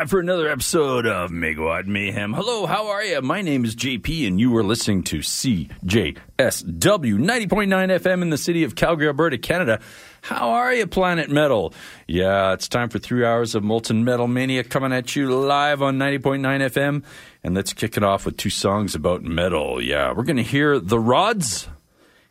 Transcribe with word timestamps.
time 0.00 0.08
for 0.08 0.18
another 0.18 0.48
episode 0.48 1.04
of 1.04 1.30
Megawatt 1.30 1.84
Mayhem. 1.84 2.32
Hello, 2.32 2.64
how 2.64 2.88
are 2.88 3.04
you? 3.04 3.20
My 3.20 3.42
name 3.42 3.66
is 3.66 3.76
JP, 3.76 4.26
and 4.26 4.40
you 4.40 4.56
are 4.56 4.64
listening 4.64 5.02
to 5.02 5.18
CJSW 5.18 5.68
90.9 5.76 7.46
FM 7.48 8.22
in 8.22 8.30
the 8.30 8.38
city 8.38 8.64
of 8.64 8.74
Calgary, 8.74 9.08
Alberta, 9.08 9.36
Canada. 9.36 9.78
How 10.22 10.52
are 10.52 10.72
you, 10.72 10.86
Planet 10.86 11.28
Metal? 11.28 11.74
Yeah, 12.06 12.54
it's 12.54 12.66
time 12.66 12.88
for 12.88 12.98
three 12.98 13.26
hours 13.26 13.54
of 13.54 13.62
Molten 13.62 14.02
Metal 14.02 14.26
Mania 14.26 14.64
coming 14.64 14.90
at 14.94 15.14
you 15.14 15.38
live 15.38 15.82
on 15.82 15.98
90.9 15.98 16.40
FM. 16.40 17.04
And 17.44 17.54
let's 17.54 17.74
kick 17.74 17.98
it 17.98 18.02
off 18.02 18.24
with 18.24 18.38
two 18.38 18.48
songs 18.48 18.94
about 18.94 19.22
metal. 19.22 19.82
Yeah, 19.82 20.14
we're 20.16 20.24
going 20.24 20.38
to 20.38 20.42
hear 20.42 20.80
The 20.80 20.98
Rods 20.98 21.68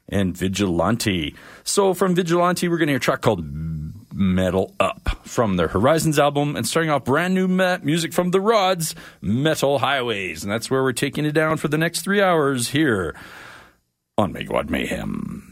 and 0.07 0.35
Vigilante. 0.35 1.35
So 1.63 1.93
from 1.93 2.15
Vigilante, 2.15 2.67
we're 2.67 2.79
going 2.79 2.87
to 2.87 2.93
hear 2.93 2.97
a 2.97 2.99
track 2.99 3.21
called 3.21 3.45
Metal 4.19 4.75
Up 4.79 5.25
from 5.25 5.55
their 5.55 5.69
Horizons 5.69 6.19
album, 6.19 6.55
and 6.57 6.67
starting 6.67 6.91
off 6.91 7.05
brand 7.05 7.33
new 7.33 7.47
music 7.47 8.13
from 8.13 8.31
The 8.31 8.41
Rods, 8.41 8.93
Metal 9.21 9.79
Highways. 9.79 10.43
And 10.43 10.51
that's 10.51 10.69
where 10.69 10.83
we're 10.83 10.91
taking 10.91 11.25
it 11.25 11.31
down 11.31 11.55
for 11.57 11.69
the 11.69 11.77
next 11.77 12.01
three 12.01 12.21
hours 12.21 12.69
here 12.69 13.15
on 14.17 14.33
Megawatt 14.33 14.69
Mayhem. 14.69 15.48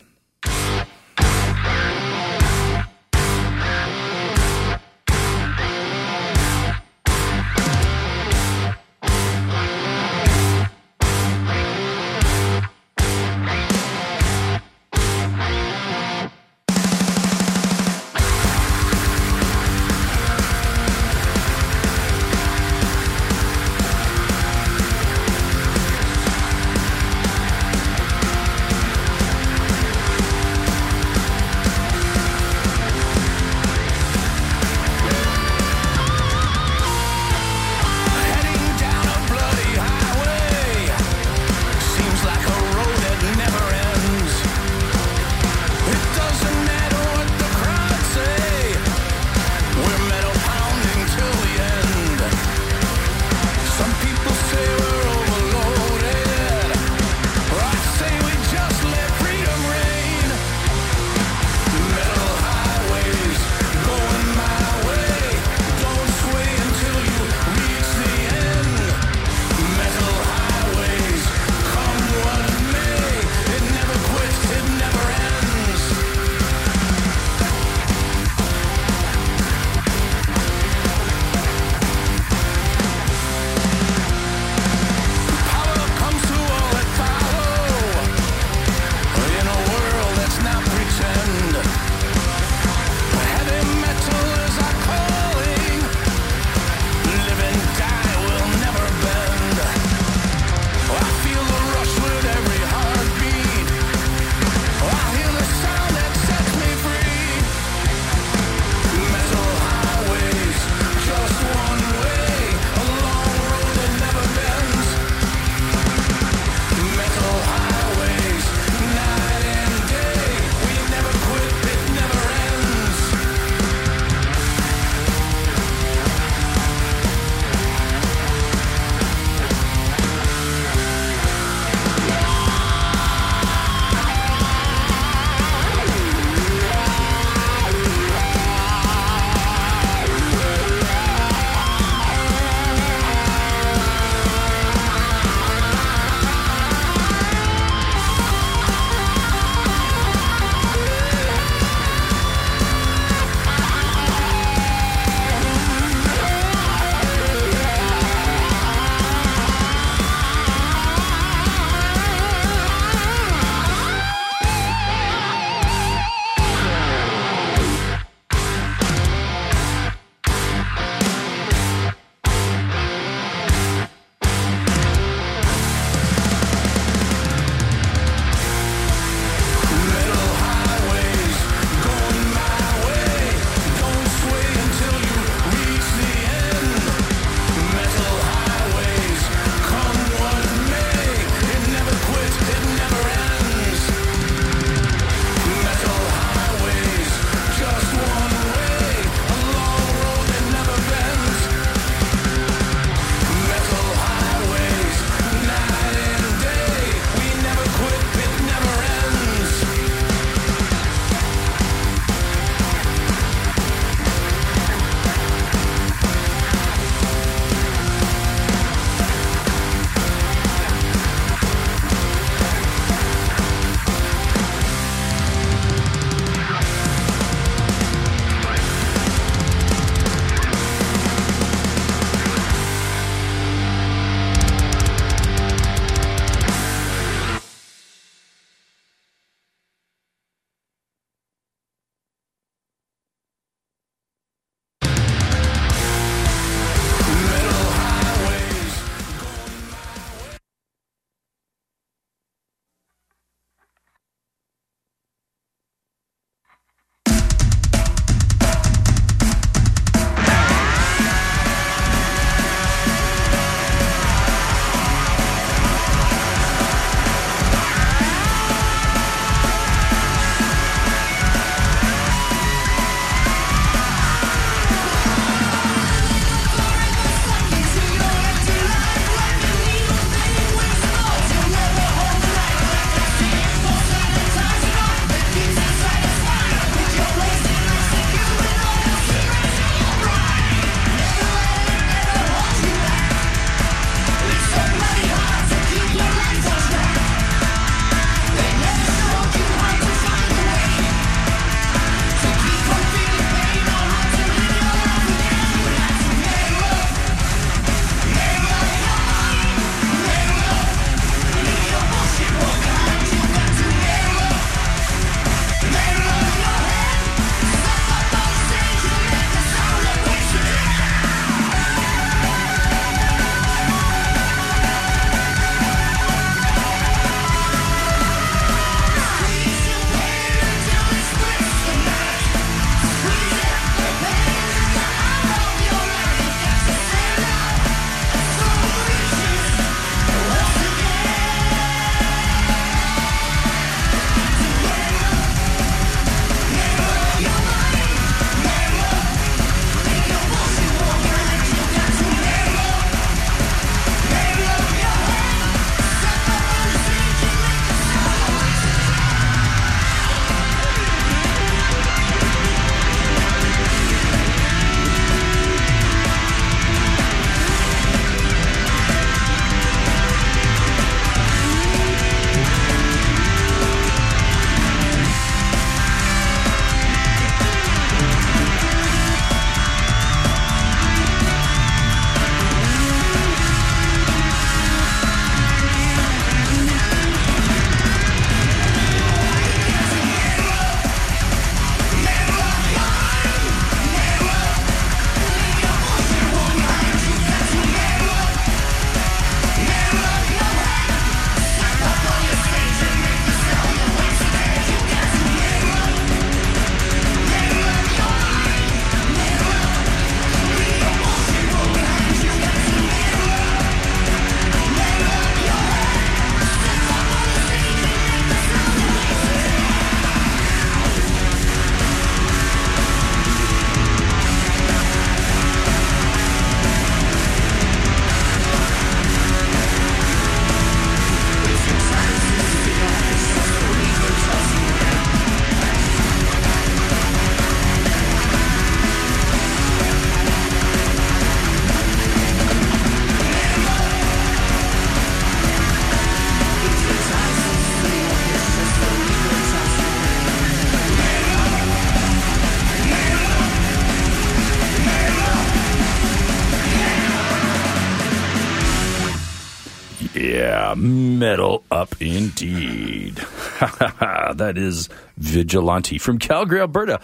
Metal 460.78 461.64
up 461.72 462.02
indeed. 462.02 463.16
that 463.60 464.54
is 464.56 464.90
Vigilante 465.18 465.98
from 465.98 466.20
Calgary, 466.20 466.62
Alberta. 466.62 467.02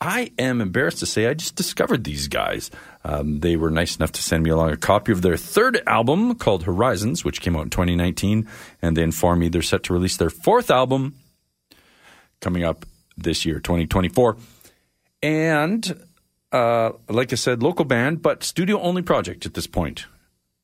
I 0.00 0.30
am 0.38 0.60
embarrassed 0.60 1.00
to 1.00 1.06
say 1.06 1.26
I 1.26 1.34
just 1.34 1.56
discovered 1.56 2.04
these 2.04 2.28
guys. 2.28 2.70
Um, 3.04 3.40
they 3.40 3.56
were 3.56 3.70
nice 3.70 3.96
enough 3.96 4.12
to 4.12 4.22
send 4.22 4.44
me 4.44 4.50
along 4.50 4.70
a 4.70 4.76
copy 4.76 5.10
of 5.10 5.22
their 5.22 5.36
third 5.36 5.82
album 5.86 6.36
called 6.36 6.64
Horizons, 6.64 7.24
which 7.24 7.40
came 7.40 7.56
out 7.56 7.64
in 7.64 7.70
2019, 7.70 8.46
and 8.80 8.96
they 8.96 9.02
informed 9.02 9.40
me 9.40 9.48
they're 9.48 9.62
set 9.62 9.82
to 9.84 9.92
release 9.92 10.16
their 10.16 10.30
fourth 10.30 10.70
album 10.70 11.16
coming 12.40 12.62
up 12.62 12.86
this 13.16 13.44
year, 13.44 13.56
2024. 13.58 14.36
And 15.22 16.00
uh, 16.52 16.92
like 17.08 17.32
I 17.32 17.36
said, 17.36 17.62
local 17.62 17.84
band, 17.84 18.22
but 18.22 18.44
studio 18.44 18.80
only 18.80 19.02
project 19.02 19.46
at 19.46 19.54
this 19.54 19.66
point. 19.66 20.06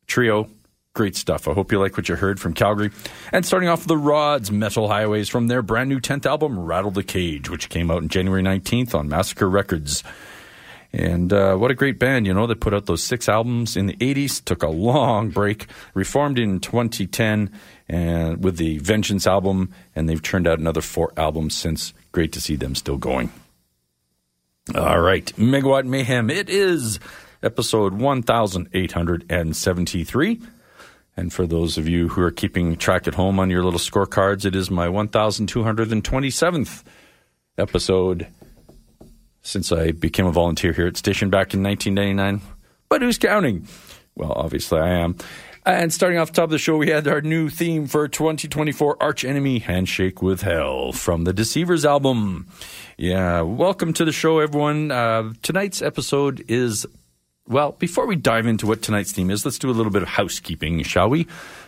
Trio, 0.06 0.48
great 0.94 1.16
stuff. 1.16 1.48
I 1.48 1.54
hope 1.54 1.72
you 1.72 1.80
like 1.80 1.96
what 1.96 2.08
you 2.08 2.14
heard 2.14 2.38
from 2.40 2.54
Calgary. 2.54 2.92
And 3.32 3.44
starting 3.44 3.68
off 3.68 3.84
the 3.84 3.98
Rods 3.98 4.52
Metal 4.52 4.88
Highways 4.88 5.28
from 5.28 5.48
their 5.48 5.60
brand 5.60 5.90
new 5.90 5.98
10th 6.00 6.24
album, 6.24 6.58
Rattle 6.58 6.92
the 6.92 7.02
Cage, 7.02 7.50
which 7.50 7.68
came 7.68 7.90
out 7.90 7.98
on 7.98 8.08
January 8.08 8.42
19th 8.42 8.94
on 8.94 9.08
Massacre 9.08 9.50
Records. 9.50 10.04
And 10.92 11.32
uh, 11.32 11.56
what 11.56 11.72
a 11.72 11.74
great 11.74 11.98
band, 11.98 12.26
you 12.26 12.34
know. 12.34 12.46
They 12.46 12.54
put 12.54 12.72
out 12.72 12.86
those 12.86 13.02
six 13.02 13.28
albums 13.28 13.76
in 13.76 13.86
the 13.86 13.96
80s, 13.96 14.44
took 14.44 14.62
a 14.62 14.68
long 14.68 15.30
break, 15.30 15.66
reformed 15.92 16.38
in 16.38 16.60
2010 16.60 17.50
and 17.88 18.44
with 18.44 18.56
the 18.56 18.78
Vengeance 18.78 19.26
album, 19.26 19.74
and 19.96 20.08
they've 20.08 20.22
turned 20.22 20.46
out 20.46 20.60
another 20.60 20.80
four 20.80 21.12
albums 21.16 21.56
since. 21.56 21.92
Great 22.12 22.30
to 22.32 22.40
see 22.40 22.54
them 22.54 22.76
still 22.76 22.98
going. 22.98 23.32
All 24.72 25.00
right, 25.00 25.26
Megawatt 25.36 25.86
Mayhem. 25.86 26.30
It 26.30 26.48
is 26.48 27.00
episode 27.42 27.94
1873. 27.94 30.40
And 31.16 31.32
for 31.32 31.46
those 31.46 31.78
of 31.78 31.88
you 31.88 32.08
who 32.08 32.20
are 32.22 32.30
keeping 32.32 32.76
track 32.76 33.06
at 33.06 33.14
home 33.14 33.38
on 33.38 33.48
your 33.50 33.62
little 33.62 33.78
scorecards, 33.78 34.44
it 34.44 34.56
is 34.56 34.70
my 34.70 34.88
1227th 34.88 36.82
episode 37.56 38.26
since 39.42 39.70
I 39.70 39.92
became 39.92 40.26
a 40.26 40.32
volunteer 40.32 40.72
here 40.72 40.86
at 40.86 40.96
Station 40.96 41.30
back 41.30 41.54
in 41.54 41.62
1999. 41.62 42.40
But 42.88 43.02
who's 43.02 43.18
counting? 43.18 43.68
Well, 44.16 44.32
obviously 44.32 44.80
I 44.80 44.88
am. 44.88 45.16
And 45.66 45.92
starting 45.92 46.18
off 46.18 46.28
the 46.28 46.34
top 46.34 46.44
of 46.44 46.50
the 46.50 46.58
show, 46.58 46.76
we 46.76 46.90
had 46.90 47.08
our 47.08 47.22
new 47.22 47.48
theme 47.48 47.86
for 47.86 48.06
2024 48.06 49.02
Arch 49.02 49.24
Enemy 49.24 49.60
Handshake 49.60 50.20
with 50.20 50.42
Hell 50.42 50.92
from 50.92 51.24
the 51.24 51.32
Deceivers 51.32 51.86
album. 51.86 52.48
Yeah, 52.98 53.40
welcome 53.40 53.92
to 53.94 54.04
the 54.04 54.12
show, 54.12 54.40
everyone. 54.40 54.90
Uh, 54.90 55.32
tonight's 55.42 55.80
episode 55.80 56.44
is, 56.48 56.86
well, 57.46 57.72
before 57.72 58.06
we 58.06 58.16
dive 58.16 58.46
into 58.46 58.66
what 58.66 58.82
tonight's 58.82 59.12
theme 59.12 59.30
is, 59.30 59.44
let's 59.44 59.58
do 59.58 59.70
a 59.70 59.72
little 59.72 59.92
bit 59.92 60.02
of 60.02 60.08
housekeeping, 60.08 60.82
shall 60.82 61.10
we? 61.10 61.26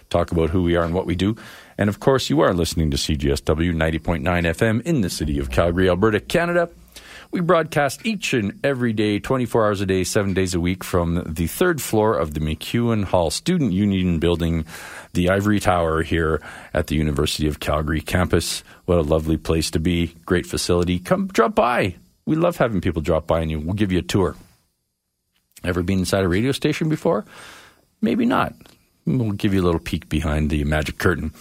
Talk 0.08 0.32
about 0.32 0.50
who 0.50 0.62
we 0.62 0.76
are 0.76 0.84
and 0.84 0.94
what 0.94 1.06
we 1.06 1.14
do. 1.14 1.36
And 1.76 1.90
of 1.90 2.00
course, 2.00 2.30
you 2.30 2.40
are 2.40 2.54
listening 2.54 2.90
to 2.92 2.96
CJSW 2.96 3.74
90.9 3.74 4.22
FM 4.22 4.82
in 4.82 5.02
the 5.02 5.10
city 5.10 5.38
of 5.38 5.50
Calgary, 5.50 5.88
Alberta, 5.88 6.20
Canada. 6.20 6.70
We 7.30 7.40
broadcast 7.40 8.06
each 8.06 8.32
and 8.32 8.58
every 8.64 8.92
day, 8.92 9.18
24 9.18 9.66
hours 9.66 9.80
a 9.80 9.86
day, 9.86 10.04
seven 10.04 10.32
days 10.32 10.54
a 10.54 10.60
week 10.60 10.82
from 10.84 11.22
the 11.26 11.48
third 11.48 11.82
floor 11.82 12.16
of 12.16 12.32
the 12.32 12.40
MacEwan 12.40 13.04
Hall 13.04 13.30
Student 13.30 13.72
Union 13.72 14.18
Building, 14.18 14.64
the 15.12 15.28
Ivory 15.28 15.60
Tower 15.60 16.02
here 16.02 16.40
at 16.72 16.86
the 16.86 16.94
University 16.94 17.48
of 17.48 17.60
Calgary 17.60 18.00
campus. 18.00 18.62
What 18.86 18.98
a 18.98 19.02
lovely 19.02 19.36
place 19.36 19.70
to 19.72 19.80
be. 19.80 20.14
Great 20.24 20.46
facility. 20.46 21.00
Come 21.00 21.26
drop 21.26 21.54
by. 21.54 21.96
We 22.24 22.36
love 22.36 22.56
having 22.56 22.80
people 22.80 23.02
drop 23.02 23.26
by 23.26 23.40
and. 23.40 23.66
We'll 23.66 23.74
give 23.74 23.92
you 23.92 23.98
a 23.98 24.02
tour. 24.02 24.36
Ever 25.66 25.82
been 25.82 25.98
inside 26.00 26.24
a 26.24 26.28
radio 26.28 26.52
station 26.52 26.88
before? 26.88 27.24
Maybe 28.00 28.24
not. 28.24 28.54
We'll 29.06 29.32
give 29.32 29.54
you 29.54 29.62
a 29.62 29.64
little 29.64 29.80
peek 29.80 30.08
behind 30.08 30.50
the 30.50 30.64
magic 30.64 30.98
curtain. 30.98 31.32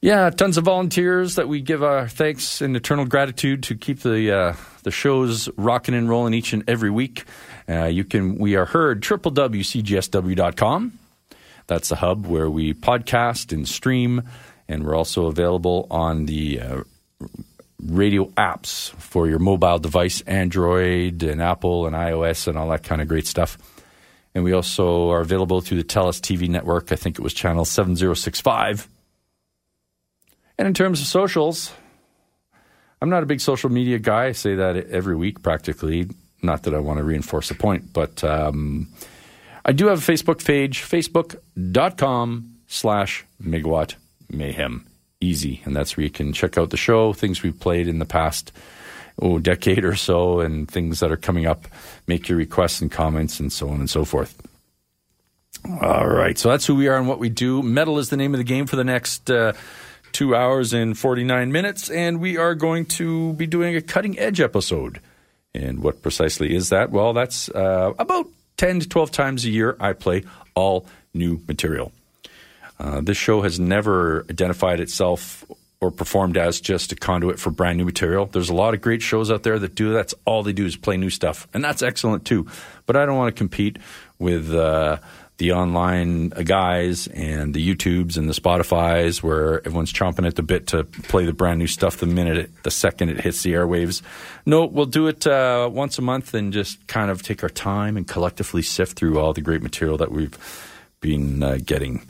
Yeah, 0.00 0.30
tons 0.30 0.56
of 0.56 0.64
volunteers 0.64 1.36
that 1.36 1.46
we 1.46 1.60
give 1.60 1.84
our 1.84 2.08
thanks 2.08 2.60
and 2.60 2.76
eternal 2.76 3.04
gratitude 3.04 3.62
to 3.64 3.76
keep 3.76 4.00
the 4.00 4.32
uh, 4.36 4.54
the 4.82 4.90
shows 4.90 5.48
rocking 5.56 5.94
and 5.94 6.08
rolling 6.08 6.34
each 6.34 6.52
and 6.52 6.68
every 6.68 6.90
week. 6.90 7.24
Uh, 7.68 7.84
you 7.84 8.02
can 8.02 8.36
we 8.36 8.56
are 8.56 8.64
heard 8.64 9.00
www.cjsw.com. 9.00 10.98
That's 11.68 11.88
the 11.88 11.96
hub 11.96 12.26
where 12.26 12.50
we 12.50 12.74
podcast 12.74 13.52
and 13.52 13.68
stream, 13.68 14.22
and 14.66 14.84
we're 14.84 14.96
also 14.96 15.26
available 15.26 15.86
on 15.88 16.26
the 16.26 16.60
uh, 16.60 16.82
radio 17.86 18.26
apps 18.30 18.90
for 18.94 19.28
your 19.28 19.38
mobile 19.38 19.78
device, 19.78 20.20
Android 20.22 21.22
and 21.22 21.42
Apple 21.42 21.86
and 21.86 21.96
iOS 21.96 22.46
and 22.46 22.56
all 22.56 22.68
that 22.68 22.82
kind 22.82 23.00
of 23.02 23.08
great 23.08 23.26
stuff. 23.26 23.58
And 24.34 24.44
we 24.44 24.52
also 24.52 25.10
are 25.10 25.20
available 25.20 25.60
through 25.60 25.78
the 25.78 25.84
TELUS 25.84 26.20
TV 26.20 26.48
network. 26.48 26.92
I 26.92 26.96
think 26.96 27.18
it 27.18 27.22
was 27.22 27.34
channel 27.34 27.64
7065 27.64 28.88
and 30.58 30.68
in 30.68 30.74
terms 30.74 31.00
of 31.00 31.06
socials, 31.06 31.72
I'm 33.00 33.10
not 33.10 33.22
a 33.22 33.26
big 33.26 33.40
social 33.40 33.70
media 33.70 33.98
guy. 33.98 34.26
I 34.26 34.32
say 34.32 34.54
that 34.54 34.76
every 34.76 35.16
week 35.16 35.42
practically. 35.42 36.08
Not 36.42 36.64
that 36.64 36.74
I 36.74 36.78
want 36.78 36.98
to 36.98 37.04
reinforce 37.04 37.50
a 37.50 37.54
point, 37.54 37.92
but 37.92 38.22
um, 38.24 38.88
I 39.64 39.72
do 39.72 39.86
have 39.86 39.98
a 39.98 40.12
Facebook 40.12 40.44
page, 40.44 40.82
facebook.com 40.82 42.56
slash 42.66 43.24
megawatt 43.42 43.94
mayhem. 44.30 44.86
Easy. 45.22 45.62
And 45.64 45.74
that's 45.74 45.96
where 45.96 46.04
you 46.04 46.10
can 46.10 46.32
check 46.32 46.58
out 46.58 46.70
the 46.70 46.76
show, 46.76 47.12
things 47.12 47.42
we've 47.42 47.58
played 47.58 47.88
in 47.88 47.98
the 47.98 48.04
past 48.04 48.52
oh, 49.20 49.38
decade 49.38 49.84
or 49.84 49.94
so, 49.94 50.40
and 50.40 50.68
things 50.70 51.00
that 51.00 51.12
are 51.12 51.16
coming 51.16 51.46
up. 51.46 51.66
Make 52.06 52.28
your 52.28 52.38
requests 52.38 52.80
and 52.80 52.90
comments 52.90 53.38
and 53.40 53.52
so 53.52 53.68
on 53.68 53.80
and 53.80 53.88
so 53.88 54.04
forth. 54.04 54.40
All 55.80 56.08
right. 56.08 56.36
So 56.36 56.48
that's 56.48 56.66
who 56.66 56.74
we 56.74 56.88
are 56.88 56.96
and 56.96 57.06
what 57.06 57.18
we 57.18 57.28
do. 57.28 57.62
Metal 57.62 57.98
is 57.98 58.10
the 58.10 58.16
name 58.16 58.34
of 58.34 58.38
the 58.38 58.44
game 58.44 58.66
for 58.66 58.76
the 58.76 58.84
next. 58.84 59.30
Uh, 59.30 59.52
two 60.12 60.36
hours 60.36 60.72
and 60.72 60.96
49 60.96 61.50
minutes, 61.50 61.90
and 61.90 62.20
we 62.20 62.36
are 62.36 62.54
going 62.54 62.84
to 62.84 63.32
be 63.34 63.46
doing 63.46 63.76
a 63.76 63.80
cutting 63.80 64.18
edge 64.18 64.40
episode. 64.40 65.00
And 65.54 65.82
what 65.82 66.02
precisely 66.02 66.54
is 66.54 66.68
that? 66.68 66.90
Well, 66.90 67.12
that's 67.12 67.48
uh, 67.48 67.92
about 67.98 68.26
10 68.58 68.80
to 68.80 68.88
12 68.88 69.10
times 69.10 69.44
a 69.44 69.50
year 69.50 69.76
I 69.80 69.92
play 69.92 70.24
all 70.54 70.86
new 71.14 71.40
material. 71.48 71.92
Uh, 72.82 73.00
this 73.00 73.16
show 73.16 73.42
has 73.42 73.60
never 73.60 74.26
identified 74.28 74.80
itself 74.80 75.44
or 75.80 75.92
performed 75.92 76.36
as 76.36 76.60
just 76.60 76.90
a 76.90 76.96
conduit 76.96 77.38
for 77.38 77.50
brand 77.50 77.78
new 77.78 77.84
material. 77.84 78.26
There's 78.26 78.50
a 78.50 78.54
lot 78.54 78.74
of 78.74 78.80
great 78.80 79.02
shows 79.02 79.30
out 79.30 79.44
there 79.44 79.58
that 79.58 79.76
do 79.76 79.92
that's 79.92 80.14
all 80.24 80.42
they 80.42 80.52
do 80.52 80.66
is 80.66 80.76
play 80.76 80.96
new 80.96 81.10
stuff, 81.10 81.46
and 81.54 81.62
that's 81.62 81.82
excellent 81.82 82.24
too. 82.24 82.48
But 82.86 82.96
I 82.96 83.06
don't 83.06 83.16
want 83.16 83.34
to 83.34 83.38
compete 83.38 83.78
with 84.18 84.52
uh, 84.52 84.98
the 85.38 85.52
online 85.52 86.30
guys 86.30 87.06
and 87.06 87.54
the 87.54 87.74
YouTubes 87.74 88.16
and 88.16 88.28
the 88.28 88.32
Spotify's 88.32 89.22
where 89.22 89.58
everyone's 89.60 89.92
chomping 89.92 90.26
at 90.26 90.34
the 90.34 90.42
bit 90.42 90.68
to 90.68 90.82
play 90.84 91.24
the 91.24 91.32
brand 91.32 91.60
new 91.60 91.68
stuff 91.68 91.98
the 91.98 92.06
minute 92.06 92.36
it, 92.36 92.62
the 92.64 92.70
second 92.70 93.10
it 93.10 93.20
hits 93.20 93.44
the 93.44 93.52
airwaves. 93.52 94.02
No, 94.44 94.64
we'll 94.66 94.86
do 94.86 95.06
it 95.06 95.24
uh, 95.24 95.70
once 95.72 95.98
a 95.98 96.02
month 96.02 96.34
and 96.34 96.52
just 96.52 96.84
kind 96.88 97.12
of 97.12 97.22
take 97.22 97.44
our 97.44 97.48
time 97.48 97.96
and 97.96 98.08
collectively 98.08 98.62
sift 98.62 98.96
through 98.96 99.20
all 99.20 99.32
the 99.32 99.40
great 99.40 99.62
material 99.62 99.98
that 99.98 100.10
we've 100.10 100.36
been 101.00 101.42
uh, 101.42 101.58
getting. 101.64 102.06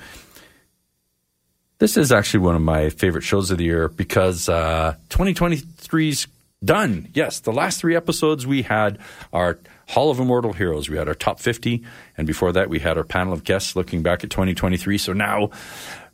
This 1.82 1.96
is 1.96 2.12
actually 2.12 2.44
one 2.44 2.54
of 2.54 2.62
my 2.62 2.90
favorite 2.90 3.24
shows 3.24 3.50
of 3.50 3.58
the 3.58 3.64
year 3.64 3.88
because 3.88 4.48
uh, 4.48 4.94
2023's 5.08 6.28
done. 6.64 7.08
Yes, 7.12 7.40
the 7.40 7.52
last 7.52 7.80
three 7.80 7.96
episodes 7.96 8.46
we 8.46 8.62
had 8.62 9.00
our 9.32 9.58
Hall 9.88 10.08
of 10.08 10.20
Immortal 10.20 10.52
Heroes. 10.52 10.88
We 10.88 10.96
had 10.96 11.08
our 11.08 11.16
top 11.16 11.40
50, 11.40 11.82
and 12.16 12.24
before 12.24 12.52
that, 12.52 12.68
we 12.68 12.78
had 12.78 12.98
our 12.98 13.02
panel 13.02 13.32
of 13.32 13.42
guests 13.42 13.74
looking 13.74 14.00
back 14.00 14.22
at 14.22 14.30
2023. 14.30 14.96
So 14.96 15.12
now, 15.12 15.50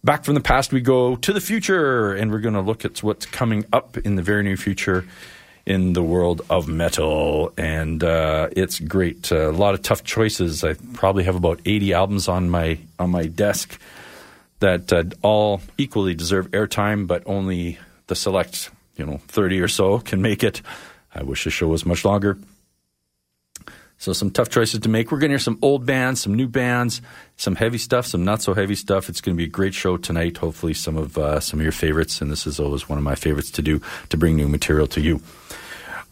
back 0.03 0.25
from 0.25 0.37
the 0.37 0.41
past, 0.41 0.73
we 0.73 0.81
go 0.81 1.17
to 1.17 1.35
the 1.35 1.41
future, 1.41 2.15
and 2.15 2.33
we're 2.33 2.39
going 2.39 2.55
to 2.55 2.63
look 2.63 2.87
at 2.87 3.03
what's 3.03 3.27
coming 3.27 3.67
up 3.71 3.99
in 3.99 4.15
the 4.15 4.23
very 4.23 4.43
near 4.45 4.57
future 4.57 5.05
in 5.67 5.93
the 5.93 6.03
world 6.03 6.41
of 6.49 6.67
metal, 6.67 7.53
and 7.59 8.03
uh, 8.03 8.49
it's 8.53 8.81
great. 8.81 9.31
Uh, 9.31 9.51
a 9.51 9.53
lot 9.53 9.75
of 9.75 9.83
tough 9.83 10.03
choices. 10.03 10.65
I 10.65 10.77
probably 10.95 11.25
have 11.25 11.37
about 11.37 11.61
80 11.67 11.93
albums 11.93 12.27
on 12.27 12.49
my 12.49 12.79
on 12.99 13.11
my 13.11 13.27
desk 13.27 13.79
that 14.61 14.93
uh, 14.93 15.05
all 15.23 15.61
equally 15.77 16.15
deserve 16.15 16.51
airtime, 16.51 17.07
but 17.07 17.23
only 17.27 17.79
the 18.07 18.15
select, 18.15 18.71
you 18.97 19.07
know, 19.07 19.19
30 19.29 19.61
or 19.61 19.69
so 19.69 19.99
can 19.99 20.23
make 20.23 20.43
it. 20.43 20.63
I 21.15 21.23
wish 21.23 21.45
the 21.45 21.51
show 21.51 21.69
was 21.69 21.87
much 21.87 22.05
longer. 22.05 22.39
So 24.01 24.13
some 24.13 24.31
tough 24.31 24.49
choices 24.49 24.81
to 24.81 24.89
make. 24.89 25.11
We're 25.11 25.19
going 25.19 25.31
to 25.31 25.35
hear 25.35 25.41
some 25.41 25.59
old 25.61 25.85
bands, 25.85 26.21
some 26.21 26.35
new 26.35 26.47
bands, 26.47 27.03
some 27.37 27.57
heavy 27.57 27.79
stuff, 27.79 28.07
some 28.07 28.25
not 28.25 28.41
so 28.41 28.55
heavy 28.55 28.77
stuff. 28.77 29.09
It's 29.09 29.21
going 29.21 29.37
to 29.37 29.37
be 29.37 29.45
a 29.45 29.51
great 29.51 29.75
show 29.75 29.97
tonight. 29.97 30.37
Hopefully, 30.37 30.73
some 30.73 30.97
of 30.97 31.19
uh, 31.19 31.41
some 31.41 31.59
of 31.59 31.65
your 31.65 31.73
favorites, 31.73 32.21
and 32.21 32.31
this 32.31 32.47
is 32.47 32.61
always 32.61 32.89
one 32.89 32.97
of 32.97 33.03
my 33.03 33.17
favorites 33.17 33.51
to 33.53 33.63
do 33.63 33.81
to 34.11 34.17
bring 34.17 34.37
new 34.37 34.47
material 34.47 34.87
to 34.89 35.01
you. 35.01 35.21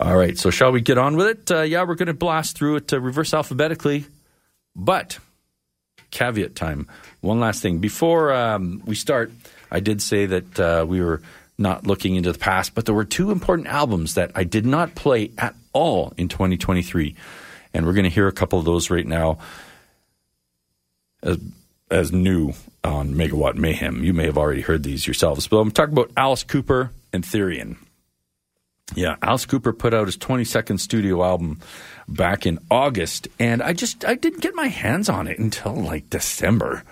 All 0.01 0.17
right, 0.17 0.37
so 0.37 0.51
shall 0.51 0.73
we 0.73 0.81
get 0.81 0.99
on 0.99 1.17
with 1.17 1.29
it? 1.29 1.51
Uh, 1.51 1.63
yeah, 1.63 1.85
we're 1.85 1.95
going 1.95 2.09
to 2.09 2.15
blast 2.15 2.59
through 2.59 2.77
it 2.77 2.93
uh, 2.93 3.01
reverse 3.01 3.33
alphabetically, 3.33 4.05
but 4.75 5.19
caveat 6.11 6.57
time. 6.57 6.89
One 7.27 7.41
last 7.41 7.63
thing 7.63 7.79
before 7.79 8.33
um, 8.33 8.83
we 8.87 8.95
start. 8.95 9.33
I 9.71 9.81
did 9.81 10.01
say 10.01 10.27
that 10.27 10.61
uh, 10.61 10.85
we 10.89 11.01
were 11.01 11.23
not 11.59 11.87
looking 11.87 12.15
into 12.15 12.33
the 12.33 12.39
past, 12.39 12.75
but 12.75 12.87
there 12.87 12.95
were 12.95 13.05
two 13.05 13.31
important 13.31 13.69
albums 13.69 14.15
that 14.15 14.31
I 14.35 14.45
did 14.45 14.65
not 14.65 14.95
play 14.95 15.33
at 15.39 15.55
all 15.73 16.13
in 16.17 16.29
2023 16.29 17.15
and 17.77 17.85
we're 17.85 17.93
going 17.93 18.05
to 18.05 18.11
hear 18.11 18.27
a 18.27 18.33
couple 18.33 18.59
of 18.59 18.65
those 18.65 18.89
right 18.89 19.07
now 19.07 19.39
as, 21.23 21.39
as 21.91 22.11
new. 22.11 22.55
on 22.83 23.15
Megawatt 23.15 23.57
Mayhem. 23.57 24.03
You 24.03 24.15
may 24.15 24.25
have 24.25 24.39
already 24.39 24.63
heard 24.63 24.83
these 24.83 25.07
yourselves, 25.07 25.47
but 25.47 25.59
I'm 25.59 25.71
talking 25.71 25.93
about 25.93 26.11
Alice 26.17 26.43
Cooper 26.43 26.91
and 27.13 27.23
Therion. 27.23 27.77
Yeah, 28.95 29.17
Alice 29.21 29.45
Cooper 29.45 29.73
put 29.73 29.93
out 29.93 30.07
his 30.07 30.17
22nd 30.17 30.79
studio 30.81 31.23
album 31.23 31.59
back 32.09 32.47
in 32.47 32.61
August, 32.71 33.29
and 33.39 33.61
I 33.61 33.73
just 33.73 34.05
I 34.05 34.15
didn't 34.15 34.41
get 34.41 34.55
my 34.55 34.69
hands 34.69 35.09
on 35.09 35.27
it 35.27 35.39
until 35.39 35.75
like 35.75 36.09
December 36.09 36.85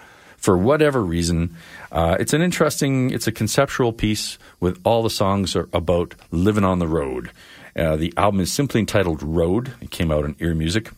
for 0.45 0.59
whatever 0.59 1.03
reason. 1.03 1.57
Uh, 1.91 2.19
it's 2.21 2.35
an 2.35 2.43
interesting, 2.43 3.11
it's 3.11 3.27
a 3.27 3.33
conceptual 3.33 3.95
piece 3.95 4.39
with 4.61 4.79
all 4.85 5.03
the 5.03 5.09
songs 5.09 5.57
are 5.57 5.71
about 5.73 6.15
living 6.31 6.65
on 6.65 6.79
the 6.79 6.87
road. 6.87 7.31
Uh, 7.75 7.97
the 7.97 8.13
album 8.19 8.41
is 8.41 8.53
simply 8.53 8.81
entitled 8.81 9.23
Road. 9.23 9.73
It 9.81 9.91
came 9.91 10.13
out 10.13 10.25
on 10.25 10.37
Ear 10.41 10.55
Music. 10.55 10.91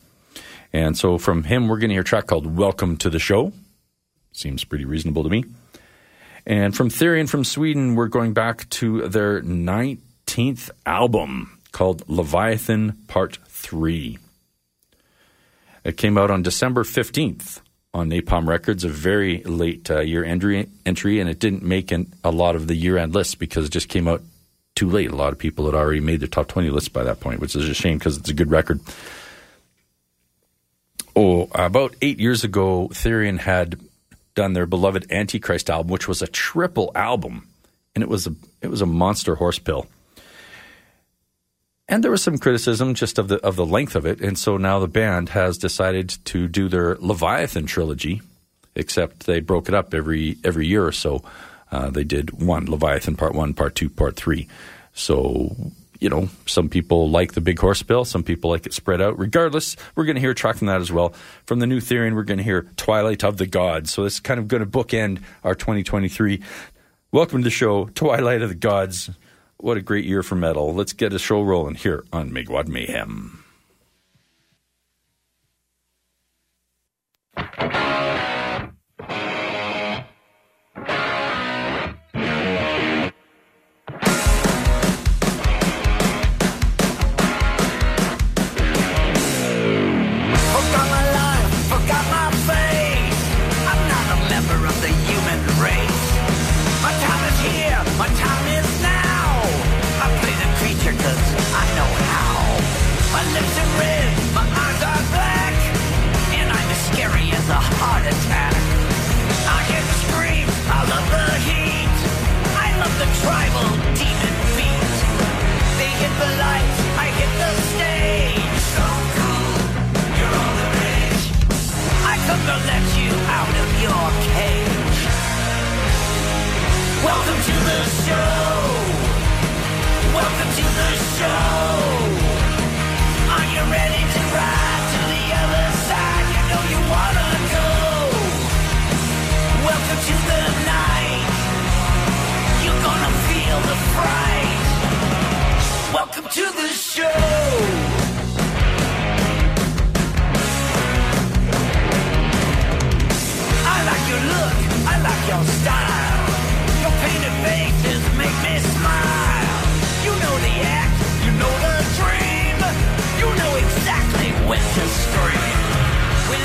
And 0.72 0.98
so 0.98 1.16
from 1.16 1.44
him, 1.44 1.68
we're 1.68 1.78
going 1.78 1.90
to 1.90 1.94
hear 1.94 2.02
a 2.02 2.04
track 2.04 2.26
called 2.26 2.56
Welcome 2.56 2.96
to 2.98 3.08
the 3.08 3.20
Show. 3.20 3.52
Seems 4.32 4.64
pretty 4.64 4.84
reasonable 4.84 5.22
to 5.22 5.30
me. 5.30 5.44
And 6.44 6.76
from 6.76 6.90
Therion 6.90 7.28
from 7.28 7.44
Sweden, 7.44 7.94
we're 7.94 8.08
going 8.08 8.34
back 8.34 8.68
to 8.70 9.08
their 9.08 9.42
19th 9.42 10.70
album 10.84 11.60
called 11.70 12.02
Leviathan 12.08 12.98
Part 13.06 13.38
3. 13.46 14.18
It 15.84 15.96
came 15.96 16.18
out 16.18 16.32
on 16.32 16.42
December 16.42 16.82
15th 16.82 17.60
on 17.96 18.10
Napalm 18.10 18.46
Records, 18.46 18.84
a 18.84 18.90
very 18.90 19.42
late 19.44 19.90
uh, 19.90 20.00
year 20.00 20.22
entry, 20.22 20.68
entry, 20.84 21.18
and 21.18 21.30
it 21.30 21.38
didn't 21.38 21.62
make 21.62 21.90
an, 21.90 22.12
a 22.22 22.30
lot 22.30 22.54
of 22.54 22.66
the 22.66 22.74
year 22.74 22.98
end 22.98 23.14
lists 23.14 23.34
because 23.34 23.64
it 23.64 23.72
just 23.72 23.88
came 23.88 24.06
out 24.06 24.22
too 24.74 24.90
late. 24.90 25.10
A 25.10 25.16
lot 25.16 25.32
of 25.32 25.38
people 25.38 25.64
had 25.64 25.74
already 25.74 26.00
made 26.00 26.20
their 26.20 26.28
top 26.28 26.46
20 26.46 26.68
lists 26.68 26.90
by 26.90 27.04
that 27.04 27.20
point, 27.20 27.40
which 27.40 27.56
is 27.56 27.66
a 27.66 27.72
shame 27.72 27.96
because 27.96 28.18
it's 28.18 28.28
a 28.28 28.34
good 28.34 28.50
record. 28.50 28.80
Oh, 31.16 31.48
about 31.54 31.96
eight 32.02 32.20
years 32.20 32.44
ago, 32.44 32.88
Therion 32.92 33.38
had 33.38 33.80
done 34.34 34.52
their 34.52 34.66
beloved 34.66 35.10
Antichrist 35.10 35.70
album, 35.70 35.90
which 35.90 36.06
was 36.06 36.20
a 36.20 36.26
triple 36.26 36.92
album, 36.94 37.48
and 37.94 38.04
it 38.04 38.10
was 38.10 38.26
a 38.26 38.34
it 38.60 38.68
was 38.68 38.82
a 38.82 38.86
monster 38.86 39.36
horse 39.36 39.58
pill. 39.58 39.86
And 41.88 42.02
there 42.02 42.10
was 42.10 42.22
some 42.22 42.38
criticism 42.38 42.94
just 42.94 43.18
of 43.18 43.28
the 43.28 43.36
of 43.46 43.54
the 43.54 43.66
length 43.66 43.94
of 43.94 44.06
it, 44.06 44.20
and 44.20 44.36
so 44.36 44.56
now 44.56 44.80
the 44.80 44.88
band 44.88 45.28
has 45.30 45.56
decided 45.56 46.08
to 46.26 46.48
do 46.48 46.68
their 46.68 46.96
Leviathan 46.96 47.66
trilogy, 47.66 48.22
except 48.74 49.26
they 49.26 49.38
broke 49.38 49.68
it 49.68 49.74
up 49.74 49.94
every 49.94 50.36
every 50.42 50.66
year 50.66 50.84
or 50.84 50.92
so. 50.92 51.22
Uh, 51.70 51.90
they 51.90 52.02
did 52.02 52.42
one 52.42 52.66
Leviathan 52.66 53.14
Part 53.14 53.34
One, 53.34 53.54
Part 53.54 53.76
Two, 53.76 53.88
Part 53.88 54.16
Three. 54.16 54.48
So 54.94 55.54
you 56.00 56.08
know, 56.08 56.28
some 56.46 56.68
people 56.68 57.08
like 57.08 57.32
the 57.32 57.40
big 57.40 57.58
horse 57.58 57.82
bill, 57.82 58.04
some 58.04 58.22
people 58.22 58.50
like 58.50 58.66
it 58.66 58.74
spread 58.74 59.00
out. 59.00 59.18
Regardless, 59.18 59.76
we're 59.94 60.04
going 60.04 60.16
to 60.16 60.20
hear 60.20 60.32
a 60.32 60.34
track 60.34 60.56
from 60.56 60.66
that 60.66 60.80
as 60.80 60.92
well. 60.92 61.14
From 61.46 61.60
the 61.60 61.66
new 61.66 61.80
Therion, 61.80 62.14
we're 62.14 62.24
going 62.24 62.38
to 62.38 62.44
hear 62.44 62.62
Twilight 62.76 63.24
of 63.24 63.36
the 63.36 63.46
Gods. 63.46 63.92
So 63.92 64.04
it's 64.04 64.20
kind 64.20 64.38
of 64.38 64.48
going 64.48 64.62
to 64.62 64.68
bookend 64.68 65.22
our 65.44 65.54
2023. 65.54 66.42
Welcome 67.12 67.38
to 67.38 67.44
the 67.44 67.50
show, 67.50 67.86
Twilight 67.86 68.42
of 68.42 68.48
the 68.50 68.54
Gods. 68.54 69.10
What 69.58 69.78
a 69.78 69.82
great 69.82 70.04
year 70.04 70.22
for 70.22 70.34
metal. 70.34 70.74
Let's 70.74 70.92
get 70.92 71.12
a 71.14 71.18
show 71.18 71.42
rolling 71.42 71.76
here 71.76 72.04
on 72.12 72.30
Megawatt 72.30 72.68
Mayhem. 72.68 73.42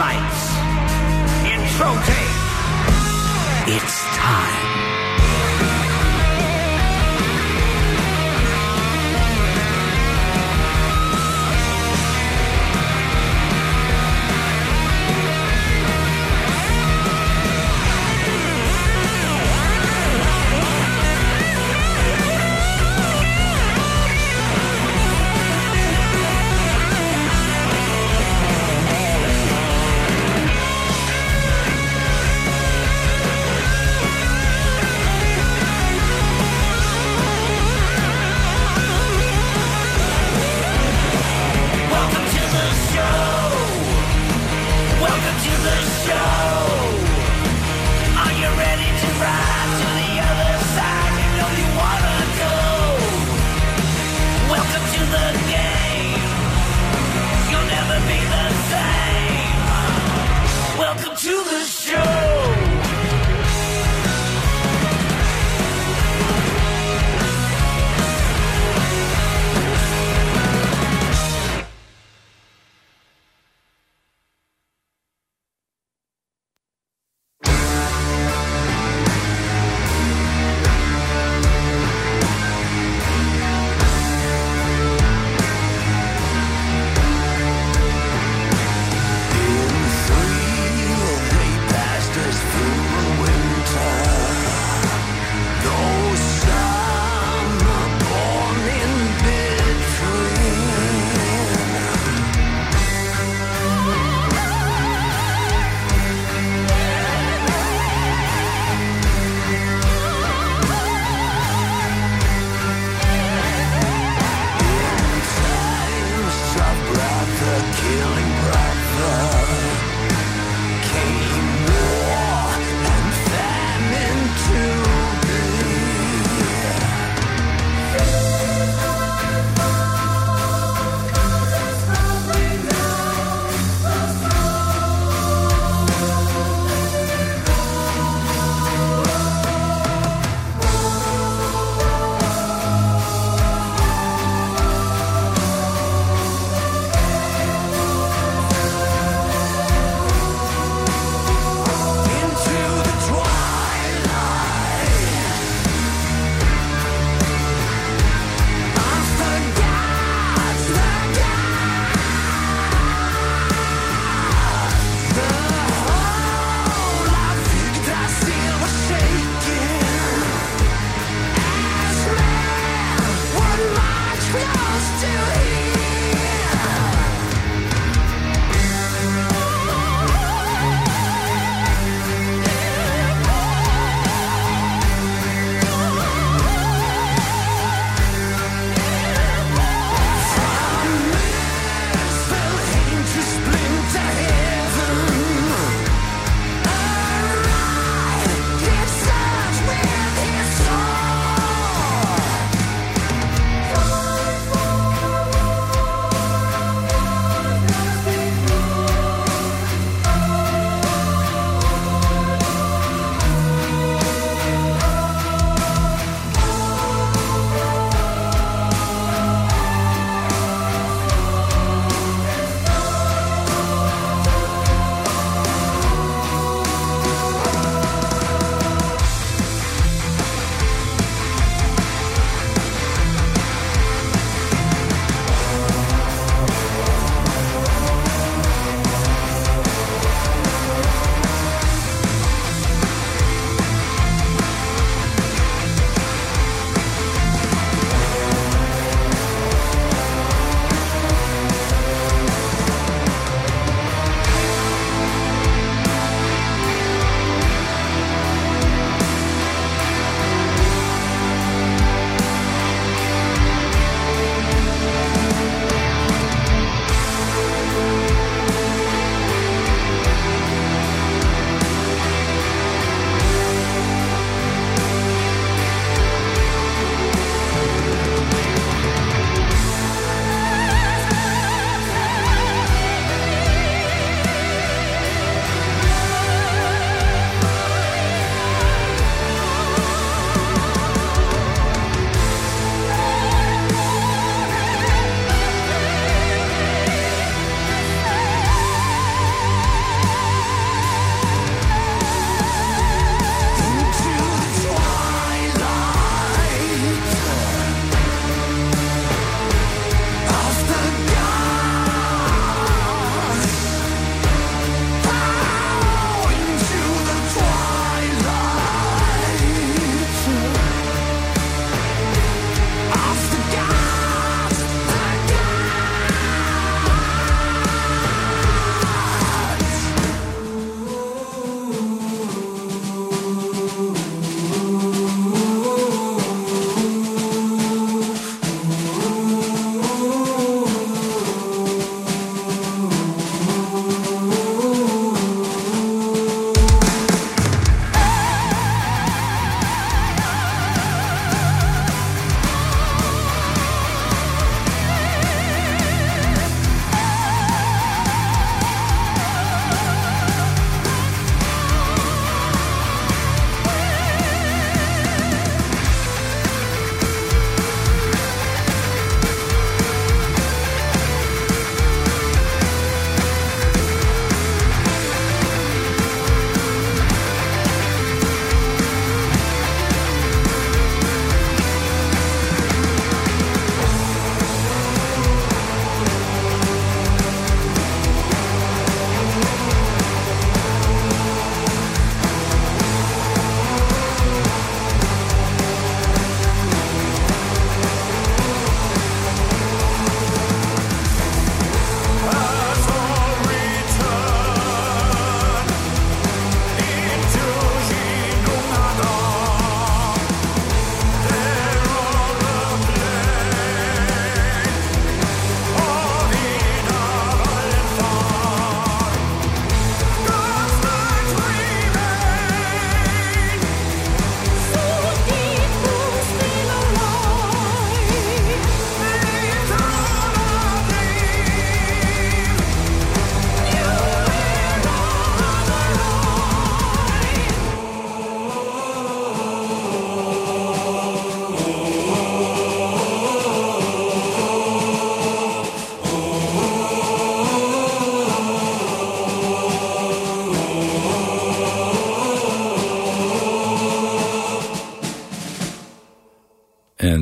lights 0.00 0.56
in 1.44 1.60
protest. 1.76 2.29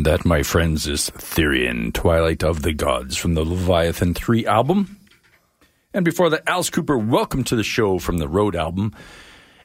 That, 0.08 0.24
my 0.24 0.42
friends, 0.42 0.86
is 0.86 1.10
Therion, 1.10 1.92
Twilight 1.92 2.42
of 2.42 2.62
the 2.62 2.72
Gods 2.72 3.14
from 3.14 3.34
the 3.34 3.44
Leviathan 3.44 4.14
3 4.14 4.46
album. 4.46 4.96
And 5.92 6.02
before 6.02 6.30
that, 6.30 6.48
Alice 6.48 6.70
Cooper, 6.70 6.96
welcome 6.96 7.44
to 7.44 7.54
the 7.54 7.62
show 7.62 7.98
from 7.98 8.16
the 8.16 8.26
Road 8.26 8.56
album. 8.56 8.94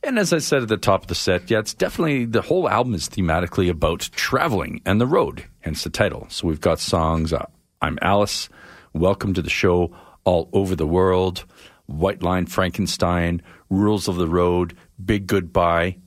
And 0.04 0.20
as 0.20 0.34
I 0.34 0.40
said 0.40 0.62
at 0.62 0.68
the 0.68 0.76
top 0.76 1.04
of 1.04 1.08
the 1.08 1.16
set, 1.16 1.50
yeah, 1.50 1.60
it's 1.60 1.74
definitely 1.74 2.26
the 2.26 2.42
whole 2.42 2.68
album 2.68 2.94
is 2.94 3.08
thematically 3.08 3.70
about 3.70 4.10
traveling 4.12 4.82
and 4.86 5.00
the 5.00 5.08
road, 5.08 5.46
hence 5.62 5.86
the 5.86 5.90
title. 5.90 6.28
So 6.30 6.46
we've 6.50 6.60
got 6.60 6.80
songs 6.80 7.32
uh, 7.32 7.46
I'm 7.82 7.98
Alice, 8.02 8.50
Welcome 8.92 9.34
to 9.36 9.42
the 9.42 9.50
Show, 9.50 9.96
All 10.26 10.50
Over 10.52 10.76
the 10.76 10.86
World, 10.86 11.46
White 11.86 12.22
Line 12.22 12.48
Frankenstein, 12.48 13.42
Rules 13.70 14.10
of 14.10 14.18
the 14.18 14.28
Road, 14.28 14.76
Big 15.06 15.26
Goodbye. 15.26 16.00